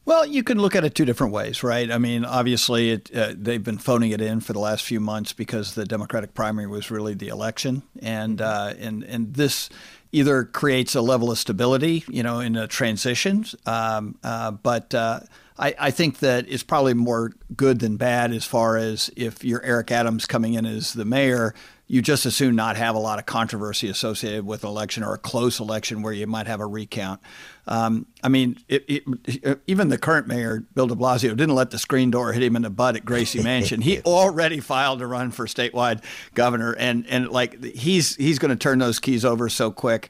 Well, 0.04 0.26
you 0.26 0.42
can 0.42 0.58
look 0.58 0.74
at 0.74 0.84
it 0.84 0.96
two 0.96 1.04
different 1.04 1.32
ways, 1.32 1.62
right? 1.62 1.90
I 1.90 1.98
mean, 1.98 2.24
obviously, 2.24 2.90
it, 2.90 3.14
uh, 3.14 3.34
they've 3.36 3.62
been 3.62 3.78
phoning 3.78 4.10
it 4.10 4.20
in 4.20 4.40
for 4.40 4.52
the 4.52 4.58
last 4.58 4.84
few 4.84 4.98
months 4.98 5.32
because 5.32 5.74
the 5.74 5.84
Democratic 5.84 6.34
primary 6.34 6.66
was 6.66 6.90
really 6.90 7.14
the 7.14 7.28
election, 7.28 7.84
and 8.00 8.40
uh, 8.40 8.74
and 8.80 9.04
and 9.04 9.34
this 9.34 9.70
either 10.10 10.44
creates 10.44 10.96
a 10.96 11.00
level 11.00 11.30
of 11.30 11.38
stability, 11.38 12.04
you 12.08 12.22
know, 12.22 12.40
in 12.40 12.56
a 12.56 12.66
transition, 12.66 13.44
um, 13.66 14.16
uh, 14.22 14.50
but. 14.50 14.94
Uh, 14.94 15.20
I, 15.58 15.74
I 15.78 15.90
think 15.90 16.20
that 16.20 16.46
it's 16.48 16.62
probably 16.62 16.94
more 16.94 17.30
good 17.54 17.80
than 17.80 17.98
bad 17.98 18.32
as 18.32 18.44
far 18.44 18.78
as 18.78 19.10
if 19.16 19.44
you're 19.44 19.62
Eric 19.62 19.92
Adams 19.92 20.24
coming 20.24 20.54
in 20.54 20.64
as 20.64 20.94
the 20.94 21.04
mayor, 21.04 21.54
you 21.92 22.00
just 22.00 22.24
as 22.24 22.34
soon 22.34 22.56
not 22.56 22.76
have 22.76 22.94
a 22.94 22.98
lot 22.98 23.18
of 23.18 23.26
controversy 23.26 23.86
associated 23.86 24.46
with 24.46 24.64
an 24.64 24.70
election 24.70 25.04
or 25.04 25.12
a 25.12 25.18
close 25.18 25.60
election 25.60 26.00
where 26.00 26.14
you 26.14 26.26
might 26.26 26.46
have 26.46 26.58
a 26.58 26.66
recount. 26.66 27.20
Um, 27.66 28.06
I 28.22 28.30
mean, 28.30 28.56
it, 28.66 28.86
it, 28.88 29.60
even 29.66 29.88
the 29.90 29.98
current 29.98 30.26
mayor, 30.26 30.64
Bill 30.74 30.86
de 30.86 30.94
Blasio, 30.94 31.36
didn't 31.36 31.54
let 31.54 31.70
the 31.70 31.78
screen 31.78 32.10
door 32.10 32.32
hit 32.32 32.42
him 32.42 32.56
in 32.56 32.62
the 32.62 32.70
butt 32.70 32.96
at 32.96 33.04
Gracie 33.04 33.42
Mansion. 33.44 33.82
he 33.82 34.00
already 34.00 34.58
filed 34.58 35.00
to 35.00 35.06
run 35.06 35.32
for 35.32 35.44
statewide 35.44 36.02
governor, 36.32 36.72
and 36.72 37.06
and 37.10 37.28
like 37.28 37.62
he's 37.62 38.16
he's 38.16 38.38
going 38.38 38.48
to 38.48 38.56
turn 38.56 38.78
those 38.78 38.98
keys 38.98 39.22
over 39.22 39.50
so 39.50 39.70
quick. 39.70 40.08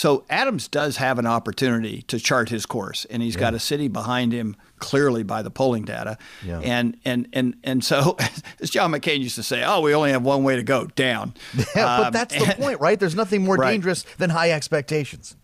So 0.00 0.24
Adams 0.30 0.66
does 0.66 0.96
have 0.96 1.18
an 1.18 1.26
opportunity 1.26 2.00
to 2.08 2.18
chart 2.18 2.48
his 2.48 2.64
course, 2.64 3.04
and 3.10 3.22
he's 3.22 3.36
got 3.36 3.52
a 3.52 3.58
city 3.58 3.86
behind 3.86 4.32
him 4.32 4.56
clearly 4.78 5.22
by 5.22 5.42
the 5.42 5.50
polling 5.50 5.84
data. 5.84 6.16
Yeah. 6.42 6.60
And 6.60 6.96
and 7.04 7.28
and 7.34 7.54
and 7.62 7.84
so, 7.84 8.16
as 8.60 8.70
John 8.70 8.92
McCain 8.92 9.20
used 9.20 9.34
to 9.34 9.42
say, 9.42 9.62
"Oh, 9.62 9.82
we 9.82 9.94
only 9.94 10.12
have 10.12 10.22
one 10.22 10.42
way 10.42 10.56
to 10.56 10.62
go 10.62 10.86
down." 10.86 11.34
Yeah, 11.54 11.64
but 11.74 12.06
Um, 12.06 12.12
that's 12.14 12.34
the 12.34 12.54
point, 12.54 12.80
right? 12.80 12.98
There's 12.98 13.14
nothing 13.14 13.44
more 13.44 13.56
Right. 13.60 13.72
dangerous 13.72 14.06
than 14.16 14.30
high 14.30 14.52
expectations. 14.52 15.36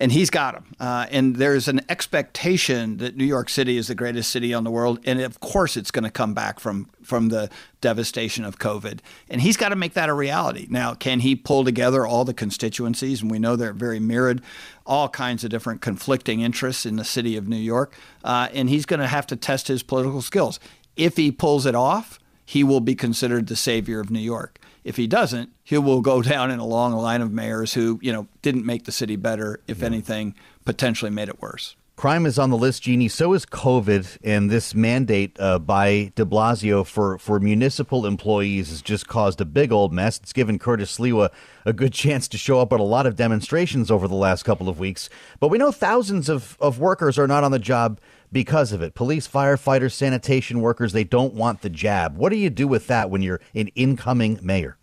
And 0.00 0.10
he's 0.10 0.30
got 0.30 0.54
them. 0.54 0.74
Uh, 0.80 1.06
and 1.10 1.36
there's 1.36 1.68
an 1.68 1.82
expectation 1.90 2.96
that 2.96 3.16
New 3.16 3.24
York 3.24 3.50
City 3.50 3.76
is 3.76 3.88
the 3.88 3.94
greatest 3.94 4.30
city 4.30 4.54
on 4.54 4.64
the 4.64 4.70
world, 4.70 4.98
and 5.04 5.20
of 5.20 5.38
course, 5.40 5.76
it's 5.76 5.90
going 5.90 6.04
to 6.04 6.10
come 6.10 6.32
back 6.32 6.58
from 6.58 6.88
from 7.02 7.28
the 7.28 7.50
devastation 7.80 8.44
of 8.44 8.58
COVID. 8.58 9.00
And 9.28 9.42
he's 9.42 9.56
got 9.56 9.68
to 9.68 9.76
make 9.76 9.94
that 9.94 10.08
a 10.08 10.14
reality. 10.14 10.66
Now, 10.70 10.94
can 10.94 11.20
he 11.20 11.36
pull 11.36 11.64
together 11.64 12.06
all 12.06 12.24
the 12.24 12.34
constituencies? 12.34 13.20
And 13.20 13.30
we 13.30 13.38
know 13.38 13.56
they're 13.56 13.72
very 13.72 14.00
mirrored, 14.00 14.42
all 14.86 15.08
kinds 15.08 15.44
of 15.44 15.50
different 15.50 15.82
conflicting 15.82 16.40
interests 16.40 16.86
in 16.86 16.96
the 16.96 17.04
city 17.04 17.36
of 17.36 17.48
New 17.48 17.56
York. 17.56 17.94
Uh, 18.24 18.48
and 18.52 18.68
he's 18.68 18.86
going 18.86 19.00
to 19.00 19.06
have 19.06 19.26
to 19.28 19.36
test 19.36 19.68
his 19.68 19.82
political 19.82 20.22
skills. 20.22 20.60
If 20.96 21.16
he 21.16 21.32
pulls 21.32 21.66
it 21.66 21.74
off, 21.74 22.18
he 22.44 22.62
will 22.62 22.80
be 22.80 22.94
considered 22.94 23.46
the 23.46 23.56
savior 23.56 24.00
of 24.00 24.10
New 24.10 24.20
York. 24.20 24.58
If 24.90 24.96
he 24.96 25.06
doesn't, 25.06 25.52
he 25.62 25.78
will 25.78 26.00
go 26.00 26.20
down 26.34 26.50
in 26.50 26.58
a 26.58 26.66
long 26.66 26.92
line 26.94 27.22
of 27.22 27.30
mayors 27.30 27.74
who, 27.74 28.00
you 28.02 28.12
know, 28.12 28.26
didn't 28.42 28.66
make 28.66 28.86
the 28.86 28.92
city 28.92 29.14
better, 29.14 29.60
if 29.68 29.84
anything, 29.84 30.34
potentially 30.64 31.12
made 31.12 31.28
it 31.28 31.40
worse. 31.40 31.76
Crime 31.94 32.26
is 32.26 32.40
on 32.40 32.50
the 32.50 32.56
list, 32.56 32.82
Jeannie. 32.82 33.06
So 33.08 33.34
is 33.34 33.46
COVID, 33.46 34.18
and 34.24 34.50
this 34.50 34.74
mandate 34.74 35.38
uh, 35.38 35.60
by 35.60 36.10
De 36.16 36.24
Blasio 36.24 36.84
for, 36.84 37.18
for 37.18 37.38
municipal 37.38 38.04
employees 38.04 38.70
has 38.70 38.82
just 38.82 39.06
caused 39.06 39.40
a 39.40 39.44
big 39.44 39.70
old 39.70 39.92
mess. 39.92 40.18
It's 40.18 40.32
given 40.32 40.58
Curtis 40.58 40.98
Sliwa 40.98 41.28
a 41.64 41.72
good 41.72 41.92
chance 41.92 42.26
to 42.28 42.38
show 42.38 42.58
up 42.58 42.72
at 42.72 42.80
a 42.80 42.84
lot 42.84 43.06
of 43.06 43.14
demonstrations 43.14 43.92
over 43.92 44.08
the 44.08 44.14
last 44.16 44.42
couple 44.42 44.68
of 44.68 44.80
weeks. 44.80 45.08
But 45.38 45.48
we 45.48 45.58
know 45.58 45.70
thousands 45.70 46.28
of, 46.28 46.56
of 46.58 46.80
workers 46.80 47.16
are 47.16 47.28
not 47.28 47.44
on 47.44 47.52
the 47.52 47.60
job 47.60 48.00
because 48.32 48.72
of 48.72 48.82
it. 48.82 48.94
Police, 48.94 49.28
firefighters, 49.28 49.92
sanitation 49.92 50.62
workers, 50.62 50.92
they 50.92 51.04
don't 51.04 51.34
want 51.34 51.60
the 51.60 51.70
jab. 51.70 52.16
What 52.16 52.30
do 52.30 52.36
you 52.36 52.50
do 52.50 52.66
with 52.66 52.88
that 52.88 53.10
when 53.10 53.22
you're 53.22 53.42
an 53.54 53.68
incoming 53.76 54.40
mayor? 54.42 54.78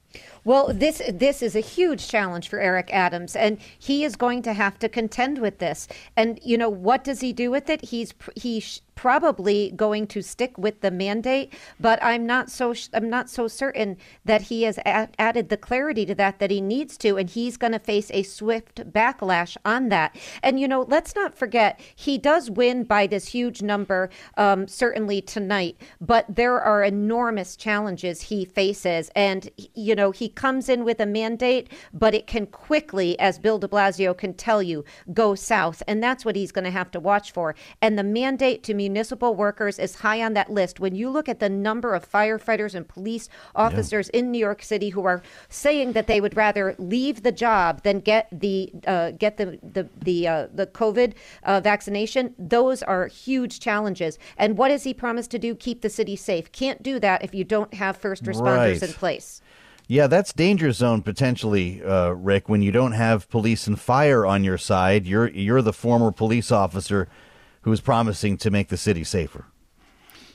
Well, 0.47 0.71
this 0.73 1.01
this 1.13 1.41
is 1.41 1.57
a 1.57 1.59
huge 1.59 2.07
challenge 2.07 2.47
for 2.47 2.57
Eric 2.57 2.89
Adams, 2.93 3.35
and 3.35 3.57
he 3.77 4.05
is 4.05 4.15
going 4.15 4.43
to 4.43 4.53
have 4.53 4.79
to 4.79 4.87
contend 4.87 5.39
with 5.39 5.57
this. 5.57 5.89
And 6.15 6.39
you 6.41 6.57
know 6.57 6.69
what 6.69 7.03
does 7.03 7.19
he 7.19 7.33
do 7.33 7.51
with 7.51 7.69
it? 7.69 7.83
He's 7.83 8.13
he 8.33 8.63
probably 8.97 9.71
going 9.75 10.07
to 10.07 10.21
stick 10.21 10.57
with 10.57 10.81
the 10.81 10.91
mandate, 10.91 11.53
but 11.79 12.03
I'm 12.03 12.25
not 12.25 12.49
so 12.49 12.73
I'm 12.93 13.09
not 13.09 13.29
so 13.29 13.47
certain 13.47 13.95
that 14.25 14.41
he 14.41 14.63
has 14.63 14.79
added 14.85 15.47
the 15.47 15.55
clarity 15.55 16.05
to 16.07 16.15
that 16.15 16.39
that 16.39 16.51
he 16.51 16.59
needs 16.59 16.97
to, 16.97 17.15
and 17.15 17.29
he's 17.29 17.55
going 17.55 17.71
to 17.71 17.79
face 17.79 18.11
a 18.11 18.23
swift 18.23 18.91
backlash 18.91 19.55
on 19.63 19.89
that. 19.89 20.17
And 20.43 20.59
you 20.59 20.67
know, 20.67 20.81
let's 20.81 21.15
not 21.15 21.37
forget 21.37 21.79
he 21.95 22.17
does 22.17 22.49
win 22.49 22.83
by 22.83 23.07
this 23.07 23.27
huge 23.29 23.61
number, 23.61 24.09
um, 24.35 24.67
certainly 24.67 25.21
tonight, 25.21 25.77
but 26.01 26.25
there 26.27 26.59
are 26.59 26.83
enormous 26.83 27.55
challenges 27.55 28.23
he 28.23 28.43
faces, 28.43 29.11
and 29.15 29.49
you 29.75 29.95
know 29.95 30.11
he 30.11 30.27
comes 30.27 30.67
in 30.67 30.83
with 30.83 30.99
a 30.99 31.05
mandate, 31.05 31.71
but 31.93 32.15
it 32.15 32.25
can 32.25 32.47
quickly, 32.47 33.17
as 33.19 33.37
Bill 33.37 33.59
De 33.59 33.67
Blasio 33.67 34.17
can 34.17 34.33
tell 34.33 34.63
you, 34.63 34.83
go 35.13 35.35
south, 35.35 35.83
and 35.87 36.01
that's 36.01 36.25
what 36.25 36.35
he's 36.35 36.51
going 36.51 36.65
to 36.65 36.71
have 36.71 36.89
to 36.91 36.99
watch 36.99 37.31
for. 37.31 37.53
And 37.79 37.97
the 37.97 38.03
mandate 38.03 38.63
to 38.63 38.73
me 38.73 38.86
municipal 38.89 39.35
workers 39.35 39.75
is 39.79 39.95
high 39.95 40.21
on 40.27 40.33
that 40.33 40.49
list. 40.59 40.79
When 40.79 40.95
you 40.95 41.09
look 41.09 41.27
at 41.33 41.39
the 41.39 41.49
number 41.49 41.93
of 41.93 42.09
firefighters 42.09 42.73
and 42.73 42.87
police 42.87 43.25
officers 43.55 44.09
yeah. 44.09 44.19
in 44.19 44.31
New 44.31 44.43
York 44.47 44.61
City 44.63 44.89
who 44.95 45.03
are 45.05 45.21
saying 45.49 45.93
that 45.93 46.07
they 46.07 46.19
would 46.21 46.35
rather 46.35 46.75
leave 46.77 47.23
the 47.23 47.31
job 47.31 47.83
than 47.83 47.99
get 47.99 48.27
the 48.31 48.71
uh, 48.85 49.11
get 49.11 49.37
the 49.37 49.59
the 49.61 49.83
the 50.07 50.17
uh, 50.27 50.47
the 50.53 50.67
COVID 50.67 51.13
uh, 51.43 51.59
vaccination, 51.61 52.33
those 52.37 52.81
are 52.83 53.07
huge 53.07 53.59
challenges. 53.59 54.17
And 54.37 54.57
what 54.57 54.71
has 54.71 54.83
he 54.83 54.93
promised 54.93 55.31
to 55.31 55.39
do? 55.39 55.55
Keep 55.55 55.81
the 55.81 55.89
city 55.89 56.15
safe. 56.15 56.51
Can't 56.51 56.81
do 56.81 56.99
that 56.99 57.23
if 57.23 57.33
you 57.33 57.43
don't 57.43 57.73
have 57.73 57.97
first 57.97 58.23
responders 58.23 58.81
right. 58.81 58.83
in 58.83 58.93
place. 58.93 59.41
Yeah, 59.89 60.07
that's 60.07 60.33
danger 60.33 60.71
zone 60.73 61.01
potentially, 61.01 61.81
uh, 61.81 62.09
Rick. 62.09 62.49
When 62.49 62.61
you 62.61 62.73
don't 62.73 62.91
have 62.91 63.29
police 63.29 63.67
and 63.67 63.79
fire 63.79 64.25
on 64.25 64.43
your 64.43 64.57
side, 64.57 65.05
you're 65.07 65.29
you're 65.29 65.61
the 65.61 65.73
former 65.73 66.11
police 66.11 66.51
officer 66.51 67.07
who 67.67 67.73
is 67.73 67.81
promising 67.81 68.37
to 68.37 68.49
make 68.49 68.69
the 68.69 68.77
city 68.77 69.03
safer. 69.03 69.43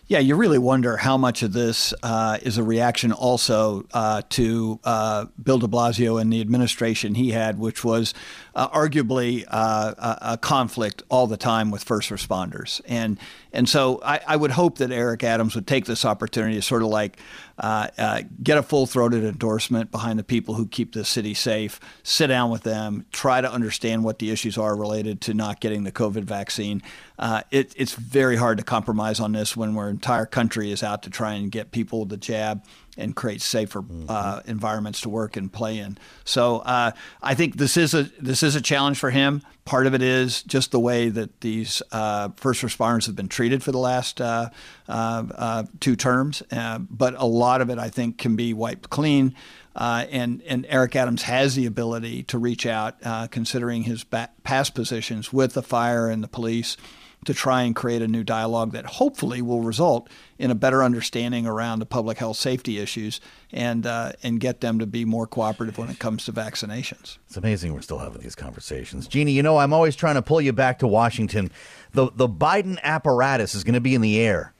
Yeah, 0.06 0.18
you 0.18 0.36
really 0.36 0.58
wonder 0.58 0.98
how 0.98 1.16
much 1.16 1.42
of 1.42 1.54
this 1.54 1.94
uh, 2.02 2.36
is 2.42 2.58
a 2.58 2.62
reaction 2.62 3.10
also 3.10 3.86
uh, 3.94 4.20
to 4.28 4.78
uh, 4.84 5.24
Bill 5.42 5.58
de 5.58 5.66
Blasio 5.66 6.20
and 6.20 6.30
the 6.30 6.42
administration 6.42 7.14
he 7.14 7.30
had, 7.30 7.58
which 7.58 7.82
was 7.82 8.12
uh, 8.54 8.68
arguably 8.68 9.46
uh, 9.48 10.16
a, 10.20 10.36
conflict 10.36 11.04
all 11.08 11.26
the 11.26 11.38
time 11.38 11.70
with 11.70 11.82
first 11.82 12.10
responders. 12.10 12.82
And 12.84 13.18
and 13.52 13.68
so 13.68 14.00
I, 14.02 14.20
I, 14.26 14.36
would 14.36 14.52
hope 14.52 14.78
that 14.78 14.90
Eric 14.90 15.24
Adams 15.24 15.54
would 15.54 15.66
take 15.66 15.84
this 15.84 16.04
opportunity 16.04 16.54
to 16.56 16.62
sort 16.62 16.82
of 16.82 16.88
like 16.88 17.18
uh, 17.58 17.88
uh, 17.98 18.22
get 18.42 18.58
a 18.58 18.62
full 18.62 18.86
throated 18.86 19.24
endorsement 19.24 19.90
behind 19.90 20.18
the 20.18 20.24
people 20.24 20.54
who 20.54 20.66
keep 20.66 20.92
the 20.94 21.04
city 21.04 21.34
safe, 21.34 21.78
sit 22.02 22.28
down 22.28 22.50
with 22.50 22.62
them, 22.62 23.04
try 23.12 23.40
to 23.40 23.50
understand 23.50 24.04
what 24.04 24.18
the 24.18 24.30
issues 24.30 24.56
are 24.56 24.74
related 24.74 25.20
to 25.22 25.34
not 25.34 25.60
getting 25.60 25.84
the 25.84 25.92
COVID 25.92 26.24
vaccine. 26.24 26.82
Uh, 27.18 27.42
it, 27.50 27.74
it's 27.76 27.94
very 27.94 28.36
hard 28.36 28.58
to 28.58 28.64
compromise 28.64 29.20
on 29.20 29.32
this 29.32 29.56
when 29.56 29.76
our 29.76 29.90
entire 29.90 30.26
country 30.26 30.72
is 30.72 30.82
out 30.82 31.02
to 31.02 31.10
try 31.10 31.34
and 31.34 31.50
get 31.50 31.70
people 31.70 32.04
the 32.04 32.16
jab 32.16 32.64
and 32.96 33.16
create 33.16 33.40
safer 33.40 33.82
mm-hmm. 33.82 34.04
uh, 34.08 34.40
environments 34.44 35.00
to 35.02 35.08
work 35.08 35.36
and 35.36 35.52
play 35.52 35.78
in. 35.78 35.96
So 36.24 36.58
uh, 36.58 36.92
I 37.22 37.34
think 37.34 37.56
this 37.56 37.76
is 37.76 37.94
a 37.94 38.04
this 38.20 38.42
is 38.42 38.54
a 38.54 38.60
challenge 38.60 38.98
for 38.98 39.10
him. 39.10 39.42
Part 39.64 39.86
of 39.86 39.94
it 39.94 40.02
is 40.02 40.42
just 40.42 40.72
the 40.72 40.80
way 40.80 41.08
that 41.08 41.40
these 41.40 41.82
uh, 41.92 42.30
first 42.36 42.62
responders 42.62 43.06
have 43.06 43.14
been 43.14 43.28
treated 43.28 43.62
for 43.62 43.70
the 43.70 43.78
last 43.78 44.20
uh, 44.20 44.50
uh, 44.88 45.24
uh, 45.34 45.64
two 45.78 45.94
terms, 45.94 46.42
but 46.50 47.14
a 47.16 47.26
lot 47.26 47.60
of 47.60 47.70
it 47.70 47.78
I 47.78 47.88
think 47.88 48.18
can 48.18 48.34
be 48.34 48.52
wiped 48.52 48.90
clean. 48.90 49.34
and 49.76 50.42
and 50.42 50.66
Eric 50.68 50.96
Adams 50.96 51.22
has 51.22 51.54
the 51.54 51.66
ability 51.66 52.24
to 52.24 52.38
reach 52.38 52.66
out, 52.66 53.00
considering 53.30 53.84
his 53.84 54.04
past 54.04 54.74
positions 54.74 55.32
with 55.32 55.54
the 55.54 55.62
fire 55.62 56.08
and 56.08 56.24
the 56.24 56.28
police 56.28 56.76
to 57.24 57.32
try 57.32 57.62
and 57.62 57.76
create 57.76 58.02
a 58.02 58.08
new 58.08 58.24
dialogue 58.24 58.72
that 58.72 58.84
hopefully 58.84 59.40
will 59.40 59.60
result 59.60 60.08
in 60.38 60.50
a 60.50 60.54
better 60.54 60.82
understanding 60.82 61.46
around 61.46 61.78
the 61.78 61.86
public 61.86 62.18
health 62.18 62.36
safety 62.36 62.78
issues 62.78 63.20
and 63.52 63.86
uh, 63.86 64.12
and 64.22 64.40
get 64.40 64.60
them 64.60 64.78
to 64.78 64.86
be 64.86 65.04
more 65.04 65.26
cooperative 65.26 65.78
when 65.78 65.88
it 65.88 65.98
comes 65.98 66.24
to 66.24 66.32
vaccinations. 66.32 67.18
It's 67.26 67.36
amazing 67.36 67.74
we're 67.74 67.82
still 67.82 67.98
having 67.98 68.22
these 68.22 68.34
conversations. 68.34 69.06
Jeannie, 69.06 69.32
you 69.32 69.42
know, 69.42 69.58
I'm 69.58 69.72
always 69.72 69.94
trying 69.94 70.16
to 70.16 70.22
pull 70.22 70.40
you 70.40 70.52
back 70.52 70.78
to 70.80 70.86
Washington. 70.86 71.50
The 71.92 72.10
the 72.14 72.28
Biden 72.28 72.80
apparatus 72.82 73.54
is 73.54 73.64
going 73.64 73.74
to 73.74 73.80
be 73.80 73.94
in 73.94 74.00
the 74.00 74.18
air 74.18 74.52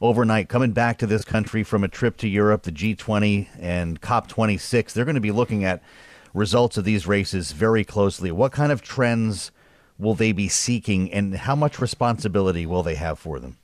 overnight 0.00 0.48
coming 0.48 0.72
back 0.72 0.98
to 0.98 1.06
this 1.06 1.24
country 1.24 1.62
from 1.62 1.82
a 1.82 1.88
trip 1.88 2.16
to 2.18 2.28
Europe, 2.28 2.62
the 2.64 2.72
G20 2.72 3.48
and 3.58 4.00
COP26. 4.00 4.92
They're 4.92 5.04
going 5.04 5.14
to 5.14 5.20
be 5.20 5.32
looking 5.32 5.64
at 5.64 5.82
results 6.34 6.76
of 6.76 6.84
these 6.84 7.06
races 7.06 7.52
very 7.52 7.82
closely. 7.82 8.30
What 8.30 8.52
kind 8.52 8.70
of 8.70 8.82
trends 8.82 9.50
will 9.98 10.14
they 10.14 10.32
be 10.32 10.48
seeking, 10.48 11.12
and 11.12 11.34
how 11.34 11.56
much 11.56 11.80
responsibility 11.80 12.66
will 12.66 12.82
they 12.82 12.94
have 12.96 13.18
for 13.18 13.38
them? 13.38 13.56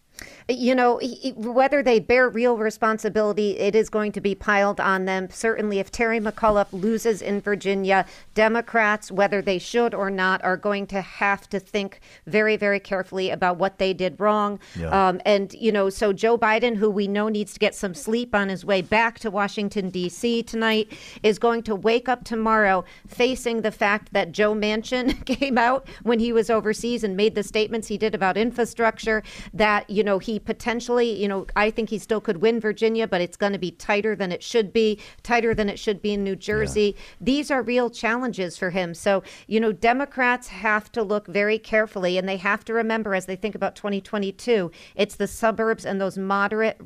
You 0.59 0.75
know, 0.75 1.01
whether 1.37 1.83
they 1.83 1.99
bear 1.99 2.29
real 2.29 2.57
responsibility, 2.57 3.59
it 3.59 3.75
is 3.75 3.89
going 3.89 4.13
to 4.13 4.21
be 4.21 4.35
piled 4.35 4.81
on 4.81 5.05
them. 5.05 5.29
Certainly, 5.31 5.79
if 5.79 5.91
Terry 5.91 6.21
McAuliffe 6.21 6.73
loses 6.73 7.23
in 7.23 7.41
Virginia, 7.41 8.07
Democrats, 8.35 9.11
whether 9.11 9.43
they 9.43 9.59
should 9.59 9.95
or 9.95 10.11
not, 10.11 10.43
are 10.45 10.57
going 10.57 10.87
to 10.89 11.01
have 11.01 11.49
to 11.51 11.61
think 11.61 12.01
very, 12.27 12.57
very 12.57 12.81
carefully 12.81 13.31
about 13.31 13.57
what 13.57 13.79
they 13.79 13.93
did 13.93 14.19
wrong. 14.19 14.59
Yeah. 14.79 15.09
Um, 15.09 15.21
and, 15.25 15.53
you 15.55 15.73
know, 15.73 15.91
so 15.91 16.13
Joe 16.13 16.37
Biden, 16.37 16.77
who 16.77 16.91
we 16.91 17.09
know 17.09 17.29
needs 17.29 17.53
to 17.55 17.59
get 17.59 17.75
some 17.75 17.95
sleep 17.95 18.35
on 18.35 18.49
his 18.49 18.65
way 18.65 18.83
back 18.83 19.19
to 19.21 19.31
Washington, 19.31 19.91
D.C. 19.91 20.43
tonight, 20.43 20.93
is 21.23 21.39
going 21.39 21.63
to 21.65 21.75
wake 21.75 22.09
up 22.09 22.25
tomorrow 22.25 22.85
facing 23.07 23.63
the 23.63 23.71
fact 23.71 24.13
that 24.13 24.33
Joe 24.33 24.55
Manchin 24.55 25.25
came 25.27 25.59
out 25.59 25.87
when 26.03 26.19
he 26.19 26.33
was 26.33 26.51
overseas 26.51 27.05
and 27.05 27.17
made 27.17 27.35
the 27.35 27.43
statements 27.43 27.89
he 27.89 27.99
did 27.99 28.15
about 28.15 28.37
infrastructure 28.37 29.23
that, 29.55 29.89
you 29.89 30.05
know, 30.05 30.19
he 30.19 30.39
potentially, 30.45 31.11
you 31.11 31.29
know, 31.29 31.47
I 31.57 31.71
think 31.71 31.91
he 31.91 31.99
still 31.99 32.21
could 32.21 32.39
win 32.39 32.61
Virginia, 32.61 33.07
but 33.07 33.21
it's 33.21 33.37
going 33.37 33.53
to 33.53 33.59
be 33.59 33.71
tighter 33.71 34.15
than 34.15 34.33
it 34.33 34.43
should 34.43 34.73
be, 34.73 34.99
tighter 35.23 35.55
than 35.55 35.69
it 35.69 35.79
should 35.79 36.03
be 36.03 36.13
in 36.13 36.25
New 36.25 36.37
Jersey. 36.37 36.95
Yeah. 36.97 37.03
These 37.21 37.51
are 37.51 37.63
real 37.63 37.91
challenges 37.91 38.59
for 38.59 38.71
him. 38.71 38.95
So, 38.95 39.23
you 39.47 39.61
know, 39.61 39.73
Democrats 39.73 40.49
have 40.49 40.91
to 40.93 41.03
look 41.03 41.27
very 41.27 41.59
carefully 41.59 42.19
and 42.19 42.29
they 42.29 42.37
have 42.39 42.65
to 42.67 42.75
remember 42.75 43.15
as 43.15 43.27
they 43.27 43.37
think 43.37 43.55
about 43.55 43.77
2022, 43.77 44.71
it's 44.95 45.17
the 45.17 45.27
suburbs 45.27 45.87
and 45.87 46.01
those 46.01 46.19
moderate 46.19 46.81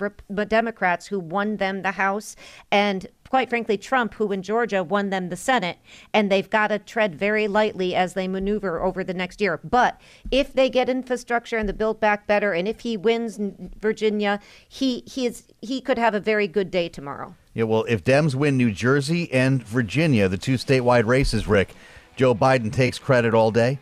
Democrats 0.48 1.06
who 1.06 1.18
won 1.18 1.56
them 1.56 1.82
the 1.82 1.92
House. 1.92 2.36
And 2.70 3.06
quite 3.28 3.48
frankly, 3.48 3.76
Trump, 3.78 4.14
who 4.14 4.32
in 4.32 4.42
Georgia 4.42 4.82
won 4.82 5.10
them 5.10 5.28
the 5.28 5.36
Senate, 5.36 5.78
and 6.12 6.30
they've 6.30 6.48
got 6.50 6.68
to 6.68 6.78
tread 6.78 7.14
very 7.14 7.48
lightly 7.48 7.94
as 7.94 8.14
they 8.14 8.28
maneuver 8.28 8.82
over 8.82 9.02
the 9.04 9.14
next 9.14 9.40
year. 9.40 9.60
But 9.62 10.00
if 10.30 10.52
they 10.52 10.70
get 10.70 10.88
infrastructure 10.88 11.56
and 11.56 11.68
the 11.68 11.72
Build 11.72 12.00
Back 12.00 12.26
Better, 12.26 12.52
and 12.52 12.66
if 12.68 12.80
he 12.80 12.96
wins 12.96 13.38
Virginia, 13.80 14.40
he 14.68 15.02
he 15.06 15.26
is 15.26 15.44
he 15.60 15.80
could 15.80 15.98
have 15.98 16.14
a 16.14 16.20
very 16.20 16.48
good 16.48 16.70
day 16.70 16.88
tomorrow. 16.88 17.34
Yeah, 17.54 17.64
well, 17.64 17.84
if 17.88 18.04
Dems 18.04 18.34
win 18.34 18.56
New 18.56 18.70
Jersey 18.70 19.32
and 19.32 19.62
Virginia, 19.62 20.28
the 20.28 20.36
two 20.36 20.54
statewide 20.54 21.06
races, 21.06 21.46
Rick, 21.46 21.74
Joe 22.14 22.34
Biden 22.34 22.72
takes 22.72 22.98
credit 22.98 23.32
all 23.34 23.50
day. 23.50 23.78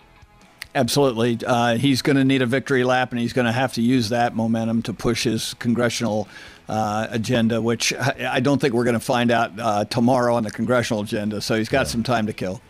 Absolutely. 0.75 1.39
Uh, 1.47 1.77
he's 1.77 2.03
going 2.03 2.17
to 2.17 2.25
need 2.25 2.43
a 2.43 2.47
victory 2.47 2.83
lap, 2.83 3.13
and 3.13 3.21
he's 3.21 3.33
going 3.33 3.47
to 3.47 3.53
have 3.53 3.73
to 3.75 3.83
use 3.83 4.09
that 4.09 4.35
momentum 4.35 4.83
to 4.83 4.93
push 4.93 5.25
his 5.25 5.55
congressional 5.55 6.27
uh, 6.69 7.07
agenda, 7.11 7.63
which 7.63 7.95
I 7.95 8.41
don't 8.41 8.61
think 8.61 8.75
we're 8.75 8.85
going 8.85 8.95
to 8.95 9.01
find 9.01 9.31
out 9.31 9.53
uh, 9.59 9.85
tomorrow 9.85 10.35
on 10.35 10.43
the 10.43 10.51
congressional 10.51 11.03
agenda. 11.03 11.41
So 11.41 11.57
he's 11.57 11.69
got 11.69 11.81
yeah. 11.81 11.93
some 11.93 12.03
time 12.03 12.27
to 12.27 12.33
kill. 12.33 12.61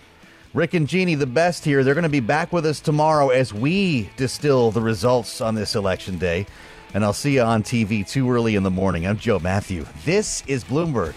Rick 0.52 0.74
and 0.74 0.86
Jeannie, 0.86 1.14
the 1.14 1.26
best 1.26 1.64
here. 1.64 1.82
They're 1.82 1.94
going 1.94 2.02
to 2.04 2.08
be 2.08 2.20
back 2.20 2.52
with 2.52 2.66
us 2.66 2.78
tomorrow 2.78 3.30
as 3.30 3.52
we 3.52 4.10
distill 4.16 4.70
the 4.70 4.80
results 4.80 5.40
on 5.40 5.54
this 5.54 5.74
election 5.74 6.18
day. 6.18 6.46
And 6.92 7.04
I'll 7.04 7.12
see 7.12 7.34
you 7.34 7.42
on 7.42 7.64
TV 7.64 8.08
too 8.08 8.30
early 8.30 8.54
in 8.54 8.62
the 8.62 8.70
morning. 8.70 9.04
I'm 9.04 9.18
Joe 9.18 9.40
Matthew. 9.40 9.84
This 10.04 10.44
is 10.46 10.62
Bloomberg. 10.62 11.14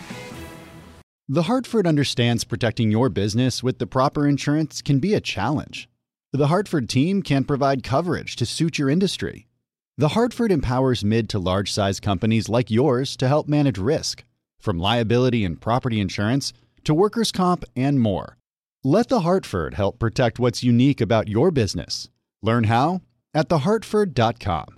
The 1.30 1.44
Hartford 1.44 1.86
understands 1.86 2.46
protecting 2.46 2.90
your 2.90 3.10
business 3.10 3.62
with 3.62 3.78
the 3.78 3.86
proper 3.86 4.28
insurance 4.28 4.82
can 4.82 4.98
be 5.00 5.14
a 5.14 5.22
challenge. 5.22 5.88
The 6.34 6.48
Hartford 6.48 6.90
team 6.90 7.22
can 7.22 7.46
provide 7.46 7.84
coverage 7.84 8.36
to 8.36 8.46
suit 8.46 8.78
your 8.78 8.90
industry. 8.90 9.48
The 9.98 10.10
Hartford 10.10 10.52
empowers 10.52 11.06
mid 11.06 11.30
to 11.30 11.40
large 11.40 11.72
size 11.72 12.02
companies 12.02 12.50
like 12.50 12.70
yours 12.70 13.16
to 13.18 13.30
help 13.30 13.48
manage 13.48 13.78
risk, 13.78 14.26
from 14.60 14.78
liability 14.78 15.46
and 15.46 15.60
property 15.60 16.02
insurance 16.02 16.52
to 16.84 16.94
workers' 16.94 17.32
comp 17.32 17.64
and 17.78 18.02
more. 18.02 18.38
Let 18.84 19.08
The 19.08 19.22
Hartford 19.22 19.76
help 19.76 20.00
protect 20.00 20.38
what's 20.38 20.64
unique 20.64 21.00
about 21.00 21.30
your 21.30 21.50
business. 21.50 22.10
Learn 22.44 22.66
how 22.66 23.02
at 23.34 23.48
thehartford.com. 23.48 24.78